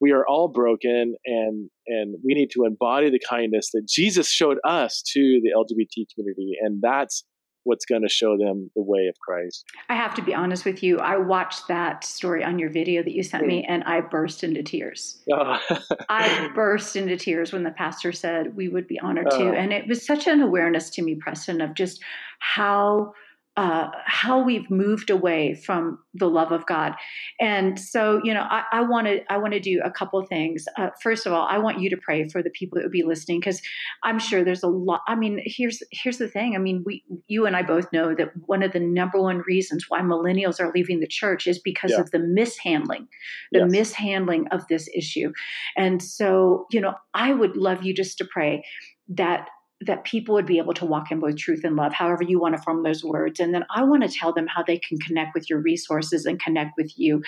we 0.00 0.12
are 0.12 0.26
all 0.26 0.48
broken 0.48 1.14
and 1.26 1.70
and 1.86 2.16
we 2.24 2.34
need 2.34 2.50
to 2.52 2.64
embody 2.64 3.10
the 3.10 3.20
kindness 3.28 3.70
that 3.72 3.86
Jesus 3.88 4.30
showed 4.30 4.58
us 4.64 5.02
to 5.12 5.40
the 5.42 5.50
LGBT 5.54 6.06
community 6.14 6.52
and 6.60 6.80
that's 6.82 7.24
what's 7.70 7.84
going 7.84 8.02
to 8.02 8.08
show 8.08 8.36
them 8.36 8.68
the 8.74 8.82
way 8.82 9.06
of 9.06 9.16
Christ. 9.20 9.64
I 9.88 9.94
have 9.94 10.12
to 10.16 10.22
be 10.22 10.34
honest 10.34 10.64
with 10.64 10.82
you. 10.82 10.98
I 10.98 11.16
watched 11.16 11.68
that 11.68 12.02
story 12.02 12.42
on 12.42 12.58
your 12.58 12.68
video 12.68 13.00
that 13.00 13.12
you 13.12 13.22
sent 13.22 13.46
me 13.46 13.64
hmm. 13.64 13.72
and 13.72 13.84
I 13.84 14.00
burst 14.00 14.42
into 14.42 14.64
tears. 14.64 15.18
Oh. 15.32 15.56
I 16.08 16.50
burst 16.52 16.96
into 16.96 17.16
tears 17.16 17.52
when 17.52 17.62
the 17.62 17.70
pastor 17.70 18.10
said 18.10 18.56
we 18.56 18.68
would 18.68 18.88
be 18.88 18.98
honored 18.98 19.28
oh. 19.30 19.38
to 19.38 19.56
and 19.56 19.72
it 19.72 19.86
was 19.86 20.04
such 20.04 20.26
an 20.26 20.40
awareness 20.40 20.90
to 20.90 21.02
me 21.02 21.14
Preston 21.14 21.60
of 21.60 21.74
just 21.74 22.02
how 22.40 23.14
uh, 23.60 23.90
how 24.06 24.42
we've 24.42 24.70
moved 24.70 25.10
away 25.10 25.52
from 25.52 25.98
the 26.14 26.30
love 26.30 26.50
of 26.50 26.64
God. 26.64 26.94
And 27.38 27.78
so, 27.78 28.18
you 28.24 28.32
know, 28.32 28.46
I 28.48 28.80
want 28.80 29.06
to 29.06 29.20
I 29.30 29.36
want 29.36 29.52
to 29.52 29.60
do 29.60 29.82
a 29.84 29.90
couple 29.90 30.24
things. 30.24 30.64
Uh, 30.78 30.88
first 31.02 31.26
of 31.26 31.34
all, 31.34 31.46
I 31.46 31.58
want 31.58 31.78
you 31.78 31.90
to 31.90 31.96
pray 31.98 32.26
for 32.30 32.42
the 32.42 32.48
people 32.48 32.76
that 32.76 32.84
would 32.86 32.90
be 32.90 33.02
listening 33.02 33.38
because 33.38 33.60
I'm 34.02 34.18
sure 34.18 34.42
there's 34.42 34.62
a 34.62 34.68
lot. 34.68 35.02
I 35.06 35.14
mean, 35.14 35.42
here's 35.44 35.82
here's 35.90 36.16
the 36.16 36.26
thing. 36.26 36.54
I 36.54 36.58
mean, 36.58 36.84
we 36.86 37.04
you 37.26 37.44
and 37.44 37.54
I 37.54 37.60
both 37.60 37.92
know 37.92 38.14
that 38.14 38.30
one 38.46 38.62
of 38.62 38.72
the 38.72 38.80
number 38.80 39.20
one 39.20 39.42
reasons 39.46 39.84
why 39.88 40.00
millennials 40.00 40.58
are 40.58 40.72
leaving 40.74 41.00
the 41.00 41.06
church 41.06 41.46
is 41.46 41.58
because 41.58 41.90
yeah. 41.90 42.00
of 42.00 42.12
the 42.12 42.18
mishandling, 42.18 43.08
the 43.52 43.58
yes. 43.58 43.70
mishandling 43.70 44.48
of 44.52 44.66
this 44.68 44.88
issue. 44.96 45.32
And 45.76 46.02
so, 46.02 46.64
you 46.70 46.80
know, 46.80 46.94
I 47.12 47.34
would 47.34 47.58
love 47.58 47.82
you 47.82 47.92
just 47.92 48.16
to 48.18 48.24
pray 48.24 48.64
that 49.10 49.50
that 49.82 50.04
people 50.04 50.34
would 50.34 50.46
be 50.46 50.58
able 50.58 50.74
to 50.74 50.84
walk 50.84 51.10
in 51.10 51.20
both 51.20 51.36
truth 51.36 51.64
and 51.64 51.76
love, 51.76 51.92
however 51.92 52.22
you 52.22 52.38
want 52.38 52.54
to 52.54 52.62
form 52.62 52.82
those 52.82 53.02
words. 53.02 53.40
And 53.40 53.54
then 53.54 53.64
I 53.74 53.82
want 53.82 54.02
to 54.02 54.08
tell 54.08 54.32
them 54.32 54.46
how 54.46 54.62
they 54.62 54.78
can 54.78 54.98
connect 54.98 55.34
with 55.34 55.48
your 55.48 55.60
resources 55.60 56.26
and 56.26 56.40
connect 56.40 56.72
with 56.76 56.98
you. 56.98 57.22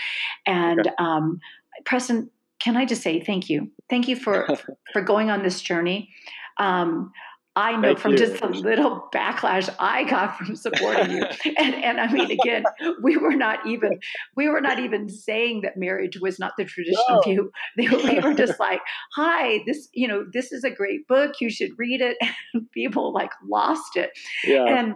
And 0.47 0.81
okay. 0.81 0.91
um, 0.99 1.41
Preston, 1.85 2.31
can 2.59 2.77
I 2.77 2.85
just 2.85 3.03
say 3.03 3.21
thank 3.21 3.49
you? 3.49 3.71
Thank 3.89 4.07
you 4.07 4.17
for 4.17 4.47
for 4.93 5.03
going 5.03 5.31
on 5.31 5.43
this 5.43 5.63
journey. 5.63 6.11
Um, 6.59 7.13
I 7.55 7.77
know 7.77 7.89
Thank 7.89 7.99
from 7.99 8.13
you. 8.13 8.19
just 8.19 8.41
the 8.41 8.49
little 8.49 9.09
backlash 9.15 9.69
I 9.79 10.05
got 10.05 10.39
from 10.39 10.57
supporting 10.57 11.11
you. 11.11 11.23
and, 11.59 11.75
and 11.75 12.01
I 12.01 12.11
mean, 12.11 12.31
again, 12.31 12.65
we 13.03 13.19
were 13.19 13.35
not 13.35 13.67
even 13.67 13.99
we 14.37 14.49
were 14.49 14.63
not 14.63 14.79
even 14.79 15.11
saying 15.11 15.61
that 15.63 15.77
marriage 15.77 16.19
was 16.19 16.39
not 16.39 16.53
the 16.57 16.65
traditional 16.65 17.17
no. 17.17 17.21
view. 17.21 17.53
We 17.77 18.21
were 18.21 18.35
just 18.35 18.59
like, 18.61 18.81
"Hi, 19.17 19.61
this 19.67 19.89
you 19.93 20.09
know 20.09 20.25
this 20.33 20.51
is 20.53 20.65
a 20.65 20.71
great 20.71 21.07
book. 21.09 21.35
You 21.41 21.51
should 21.51 21.71
read 21.77 22.01
it." 22.01 22.17
And 22.55 22.71
people 22.73 23.13
like 23.13 23.31
lost 23.47 23.97
it. 23.97 24.11
Yeah. 24.45 24.65
And 24.65 24.95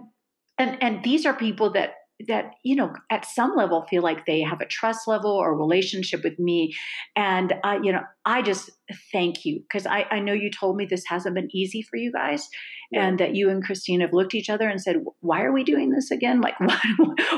and 0.57 0.83
and 0.83 1.05
these 1.05 1.27
are 1.27 1.35
people 1.35 1.71
that 1.73 1.95
that 2.27 2.53
you 2.63 2.75
know 2.75 2.95
at 3.11 3.27
some 3.27 3.55
level 3.55 3.83
feel 3.83 4.03
like 4.03 4.25
they 4.25 4.41
have 4.41 4.61
a 4.61 4.67
trust 4.67 5.07
level 5.07 5.31
or 5.31 5.57
relationship 5.57 6.25
with 6.25 6.39
me 6.39 6.75
and 7.15 7.53
uh, 7.63 7.79
you 7.83 7.93
know 7.93 8.01
i 8.25 8.41
just 8.41 8.71
thank 9.13 9.45
you 9.45 9.61
because 9.61 9.87
I, 9.87 10.07
I 10.11 10.21
know 10.21 10.33
you 10.33 10.51
told 10.51 10.77
me 10.77 10.87
this 10.87 11.05
hasn't 11.07 11.35
been 11.35 11.55
easy 11.55 11.83
for 11.83 11.97
you 11.97 12.11
guys 12.11 12.49
yeah. 12.91 13.07
and 13.07 13.21
that 13.21 13.35
you 13.35 13.51
and 13.51 13.63
christine 13.63 14.01
have 14.01 14.15
looked 14.15 14.35
at 14.35 14.39
each 14.39 14.51
other 14.51 14.69
and 14.69 14.81
said 14.81 15.05
why 15.21 15.43
are 15.43 15.53
we 15.53 15.63
doing 15.63 15.91
this 15.91 16.11
again 16.11 16.41
like 16.41 16.59
what 16.61 16.81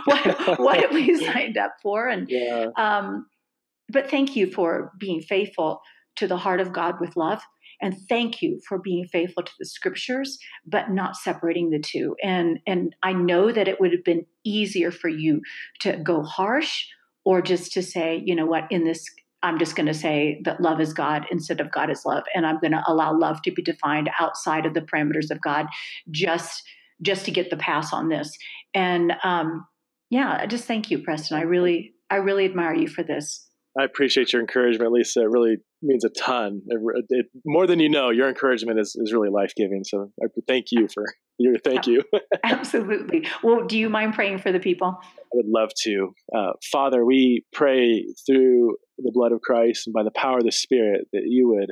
what, 0.04 0.60
what 0.60 0.80
have 0.80 0.92
we 0.92 1.16
signed 1.26 1.58
up 1.58 1.74
for 1.82 2.06
and 2.08 2.28
yeah. 2.30 2.68
um 2.76 3.26
but 3.88 4.08
thank 4.08 4.36
you 4.36 4.50
for 4.50 4.92
being 4.98 5.20
faithful 5.20 5.80
to 6.14 6.28
the 6.28 6.36
heart 6.36 6.60
of 6.60 6.72
god 6.72 7.00
with 7.00 7.16
love 7.16 7.42
and 7.80 7.96
thank 8.08 8.42
you 8.42 8.60
for 8.68 8.78
being 8.78 9.06
faithful 9.06 9.42
to 9.42 9.52
the 9.58 9.66
scriptures 9.66 10.38
but 10.66 10.90
not 10.90 11.16
separating 11.16 11.70
the 11.70 11.78
two. 11.78 12.16
And 12.22 12.58
and 12.66 12.94
i 13.02 13.12
know 13.12 13.52
that 13.52 13.68
it 13.68 13.80
would 13.80 13.92
have 13.92 14.04
been 14.04 14.26
easier 14.44 14.90
for 14.90 15.08
you 15.08 15.42
to 15.80 15.96
go 15.96 16.22
harsh 16.22 16.86
or 17.24 17.42
just 17.42 17.72
to 17.72 17.82
say 17.82 18.22
you 18.24 18.34
know 18.34 18.46
what? 18.46 18.64
In 18.70 18.84
this 18.84 19.04
i'm 19.42 19.58
just 19.58 19.76
going 19.76 19.86
to 19.86 19.94
say 19.94 20.40
that 20.44 20.60
love 20.60 20.80
is 20.80 20.92
god 20.92 21.24
instead 21.30 21.60
of 21.60 21.70
god 21.70 21.90
is 21.90 22.04
love 22.04 22.24
and 22.34 22.44
i'm 22.44 22.58
going 22.58 22.72
to 22.72 22.82
allow 22.88 23.16
love 23.16 23.40
to 23.42 23.52
be 23.52 23.62
defined 23.62 24.10
outside 24.18 24.66
of 24.66 24.74
the 24.74 24.80
parameters 24.80 25.30
of 25.30 25.40
god 25.40 25.66
just 26.10 26.64
just 27.02 27.24
to 27.24 27.30
get 27.30 27.50
the 27.50 27.56
pass 27.56 27.92
on 27.92 28.08
this. 28.08 28.36
And 28.74 29.12
um 29.24 29.66
yeah 30.10 30.46
just 30.46 30.64
thank 30.64 30.90
you 30.90 30.98
preston. 30.98 31.38
I 31.38 31.42
really 31.42 31.94
i 32.10 32.16
really 32.16 32.44
admire 32.44 32.74
you 32.74 32.88
for 32.88 33.02
this 33.02 33.47
I 33.78 33.84
appreciate 33.84 34.32
your 34.32 34.40
encouragement, 34.40 34.92
Lisa. 34.92 35.22
It 35.22 35.30
really 35.30 35.56
means 35.82 36.04
a 36.04 36.08
ton. 36.08 36.62
It, 36.66 37.04
it, 37.10 37.26
more 37.44 37.66
than 37.66 37.80
you 37.80 37.88
know, 37.88 38.10
your 38.10 38.28
encouragement 38.28 38.78
is, 38.78 38.96
is 38.96 39.12
really 39.12 39.30
life 39.30 39.52
giving. 39.56 39.84
So 39.84 40.10
I 40.22 40.26
thank 40.46 40.66
you 40.70 40.88
for 40.92 41.04
your 41.38 41.58
thank 41.58 41.86
you. 41.86 42.02
Absolutely. 42.44 43.26
Well, 43.42 43.66
do 43.66 43.78
you 43.78 43.88
mind 43.88 44.14
praying 44.14 44.38
for 44.38 44.52
the 44.52 44.58
people? 44.58 44.98
I 45.00 45.28
would 45.34 45.46
love 45.46 45.70
to. 45.84 46.14
Uh, 46.34 46.52
Father, 46.72 47.04
we 47.04 47.44
pray 47.52 48.06
through 48.26 48.76
the 48.98 49.12
blood 49.12 49.32
of 49.32 49.40
Christ 49.42 49.86
and 49.86 49.94
by 49.94 50.02
the 50.02 50.10
power 50.10 50.38
of 50.38 50.44
the 50.44 50.52
Spirit 50.52 51.06
that 51.12 51.22
you 51.26 51.48
would 51.48 51.70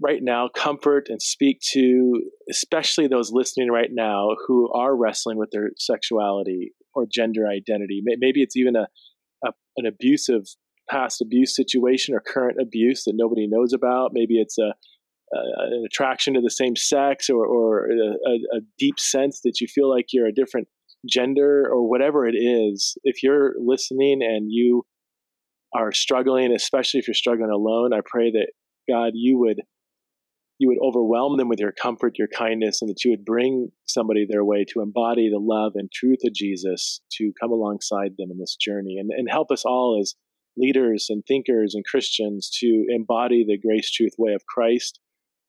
right 0.00 0.22
now 0.22 0.48
comfort 0.54 1.08
and 1.08 1.20
speak 1.20 1.58
to 1.60 2.22
especially 2.48 3.08
those 3.08 3.32
listening 3.32 3.68
right 3.68 3.90
now 3.92 4.28
who 4.46 4.72
are 4.72 4.94
wrestling 4.96 5.38
with 5.38 5.50
their 5.50 5.70
sexuality 5.76 6.72
or 6.94 7.04
gender 7.10 7.46
identity. 7.46 8.00
Maybe 8.04 8.42
it's 8.42 8.56
even 8.56 8.76
a, 8.76 8.86
a 9.44 9.50
an 9.76 9.86
abusive 9.86 10.44
past 10.88 11.20
abuse 11.20 11.54
situation 11.54 12.14
or 12.14 12.20
current 12.20 12.58
abuse 12.60 13.04
that 13.04 13.14
nobody 13.14 13.46
knows 13.46 13.72
about. 13.72 14.10
Maybe 14.12 14.40
it's 14.40 14.58
a, 14.58 14.74
a 15.34 15.38
an 15.58 15.84
attraction 15.86 16.34
to 16.34 16.40
the 16.40 16.50
same 16.50 16.76
sex 16.76 17.28
or, 17.28 17.46
or 17.46 17.86
a, 17.90 18.56
a, 18.56 18.60
deep 18.78 18.98
sense 18.98 19.40
that 19.44 19.60
you 19.60 19.66
feel 19.66 19.90
like 19.90 20.06
you're 20.12 20.26
a 20.26 20.32
different 20.32 20.68
gender 21.08 21.68
or 21.70 21.88
whatever 21.88 22.26
it 22.26 22.34
is. 22.34 22.96
If 23.04 23.22
you're 23.22 23.54
listening 23.58 24.20
and 24.22 24.46
you 24.50 24.84
are 25.74 25.92
struggling, 25.92 26.52
especially 26.54 27.00
if 27.00 27.06
you're 27.06 27.14
struggling 27.14 27.50
alone, 27.50 27.92
I 27.92 28.00
pray 28.04 28.30
that 28.30 28.48
God, 28.88 29.12
you 29.14 29.38
would 29.38 29.60
you 30.58 30.68
would 30.68 30.78
overwhelm 30.82 31.36
them 31.36 31.48
with 31.48 31.60
your 31.60 31.72
comfort, 31.72 32.18
your 32.18 32.28
kindness, 32.28 32.82
and 32.82 32.90
that 32.90 33.04
you 33.04 33.12
would 33.12 33.24
bring 33.24 33.70
somebody 33.86 34.26
their 34.28 34.44
way 34.44 34.64
to 34.64 34.80
embody 34.80 35.30
the 35.30 35.38
love 35.38 35.72
and 35.76 35.90
truth 35.90 36.18
of 36.24 36.34
Jesus 36.34 37.00
to 37.12 37.32
come 37.40 37.52
alongside 37.52 38.12
them 38.18 38.30
in 38.30 38.38
this 38.38 38.56
journey 38.56 38.96
and, 38.98 39.10
and 39.10 39.28
help 39.30 39.50
us 39.52 39.64
all 39.64 39.98
as 40.00 40.14
leaders 40.56 41.06
and 41.08 41.22
thinkers 41.26 41.74
and 41.74 41.84
Christians 41.84 42.50
to 42.60 42.84
embody 42.88 43.44
the 43.46 43.58
grace 43.58 43.90
truth 43.90 44.14
way 44.18 44.34
of 44.34 44.44
Christ 44.46 44.98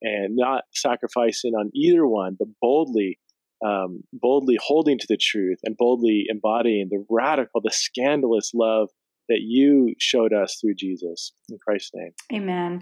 and 0.01 0.35
not 0.35 0.63
sacrificing 0.73 1.53
on 1.53 1.71
either 1.73 2.05
one, 2.05 2.35
but 2.37 2.47
boldly, 2.61 3.19
um, 3.65 4.03
boldly 4.13 4.57
holding 4.61 4.99
to 4.99 5.07
the 5.09 5.17
truth 5.17 5.57
and 5.63 5.75
boldly 5.75 6.25
embodying 6.29 6.87
the 6.89 7.03
radical, 7.09 7.61
the 7.61 7.71
scandalous 7.71 8.51
love 8.53 8.89
that 9.27 9.41
you 9.41 9.93
showed 9.99 10.33
us 10.33 10.57
through 10.61 10.75
Jesus. 10.75 11.33
In 11.49 11.57
Christ's 11.65 11.91
name. 11.95 12.11
Amen. 12.33 12.81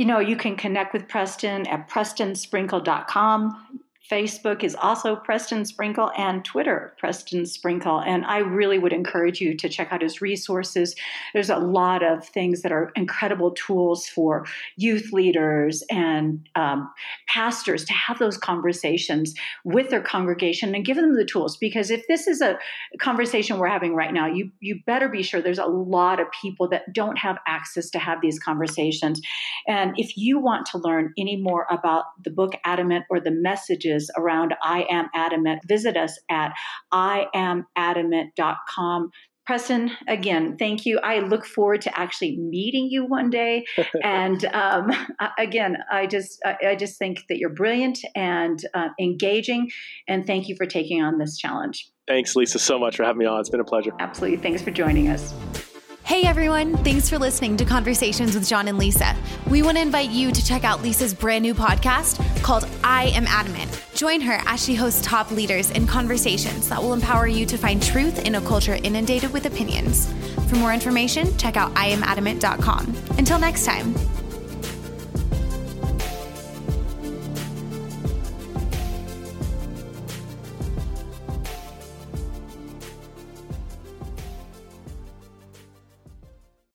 You 0.00 0.06
know, 0.06 0.18
you 0.18 0.34
can 0.34 0.56
connect 0.56 0.94
with 0.94 1.08
Preston 1.08 1.66
at 1.66 1.90
prestonsprinkle.com. 1.90 3.82
Facebook 4.10 4.64
is 4.64 4.74
also 4.74 5.14
Preston 5.14 5.64
Sprinkle 5.64 6.10
and 6.16 6.44
Twitter, 6.44 6.94
Preston 6.98 7.46
Sprinkle. 7.46 8.00
And 8.00 8.24
I 8.24 8.38
really 8.38 8.78
would 8.78 8.92
encourage 8.92 9.40
you 9.40 9.56
to 9.56 9.68
check 9.68 9.92
out 9.92 10.02
his 10.02 10.20
resources. 10.20 10.96
There's 11.32 11.50
a 11.50 11.58
lot 11.58 12.02
of 12.02 12.26
things 12.26 12.62
that 12.62 12.72
are 12.72 12.90
incredible 12.96 13.52
tools 13.52 14.06
for 14.08 14.46
youth 14.76 15.12
leaders 15.12 15.84
and 15.90 16.48
um, 16.56 16.90
pastors 17.28 17.84
to 17.84 17.92
have 17.92 18.18
those 18.18 18.36
conversations 18.36 19.32
with 19.64 19.90
their 19.90 20.02
congregation 20.02 20.74
and 20.74 20.84
give 20.84 20.96
them 20.96 21.14
the 21.14 21.24
tools. 21.24 21.56
Because 21.56 21.90
if 21.90 22.06
this 22.08 22.26
is 22.26 22.40
a 22.40 22.58
conversation 22.98 23.58
we're 23.58 23.68
having 23.68 23.94
right 23.94 24.12
now, 24.12 24.26
you, 24.26 24.50
you 24.58 24.80
better 24.86 25.08
be 25.08 25.22
sure 25.22 25.40
there's 25.40 25.58
a 25.58 25.66
lot 25.66 26.18
of 26.18 26.26
people 26.42 26.68
that 26.70 26.92
don't 26.92 27.18
have 27.18 27.38
access 27.46 27.90
to 27.90 28.00
have 28.00 28.20
these 28.20 28.40
conversations. 28.40 29.20
And 29.68 29.92
if 29.96 30.16
you 30.16 30.40
want 30.40 30.66
to 30.72 30.78
learn 30.78 31.12
any 31.16 31.36
more 31.36 31.66
about 31.70 32.04
the 32.24 32.30
book 32.30 32.54
Adamant 32.64 33.04
or 33.08 33.20
the 33.20 33.30
messages, 33.30 33.99
around 34.16 34.54
I 34.62 34.86
Am 34.88 35.08
Adamant, 35.14 35.62
visit 35.66 35.96
us 35.96 36.16
at 36.30 36.52
iamadamant.com. 36.92 39.10
Preston, 39.46 39.90
again, 40.06 40.56
thank 40.58 40.84
you. 40.86 41.00
I 41.00 41.18
look 41.18 41.44
forward 41.44 41.80
to 41.82 41.98
actually 41.98 42.36
meeting 42.36 42.86
you 42.88 43.04
one 43.04 43.30
day. 43.30 43.64
and 44.04 44.44
um, 44.54 44.92
again, 45.38 45.78
I 45.90 46.06
just 46.06 46.40
I 46.44 46.76
just 46.76 46.98
think 46.98 47.24
that 47.28 47.38
you're 47.38 47.50
brilliant 47.50 47.98
and 48.14 48.64
uh, 48.74 48.90
engaging. 49.00 49.68
And 50.06 50.24
thank 50.24 50.48
you 50.48 50.54
for 50.54 50.66
taking 50.66 51.02
on 51.02 51.18
this 51.18 51.36
challenge. 51.36 51.90
Thanks, 52.06 52.36
Lisa, 52.36 52.60
so 52.60 52.78
much 52.78 52.96
for 52.96 53.02
having 53.02 53.18
me 53.18 53.26
on. 53.26 53.40
It's 53.40 53.50
been 53.50 53.60
a 53.60 53.64
pleasure. 53.64 53.90
Absolutely. 53.98 54.38
Thanks 54.38 54.62
for 54.62 54.70
joining 54.70 55.08
us. 55.08 55.34
Hey 56.10 56.24
everyone, 56.24 56.76
thanks 56.78 57.08
for 57.08 57.20
listening 57.20 57.56
to 57.58 57.64
Conversations 57.64 58.34
with 58.34 58.48
John 58.48 58.66
and 58.66 58.76
Lisa. 58.78 59.14
We 59.48 59.62
want 59.62 59.76
to 59.76 59.80
invite 59.80 60.10
you 60.10 60.32
to 60.32 60.44
check 60.44 60.64
out 60.64 60.82
Lisa's 60.82 61.14
brand 61.14 61.42
new 61.42 61.54
podcast 61.54 62.42
called 62.42 62.68
I 62.82 63.10
Am 63.10 63.28
Adamant. 63.28 63.80
Join 63.94 64.20
her 64.22 64.40
as 64.46 64.60
she 64.60 64.74
hosts 64.74 65.02
top 65.06 65.30
leaders 65.30 65.70
in 65.70 65.86
conversations 65.86 66.68
that 66.68 66.82
will 66.82 66.94
empower 66.94 67.28
you 67.28 67.46
to 67.46 67.56
find 67.56 67.80
truth 67.80 68.26
in 68.26 68.34
a 68.34 68.40
culture 68.40 68.74
inundated 68.74 69.32
with 69.32 69.46
opinions. 69.46 70.12
For 70.48 70.56
more 70.56 70.74
information, 70.74 71.38
check 71.38 71.56
out 71.56 71.72
iamadamant.com. 71.74 72.92
Until 73.16 73.38
next 73.38 73.64
time. 73.64 73.94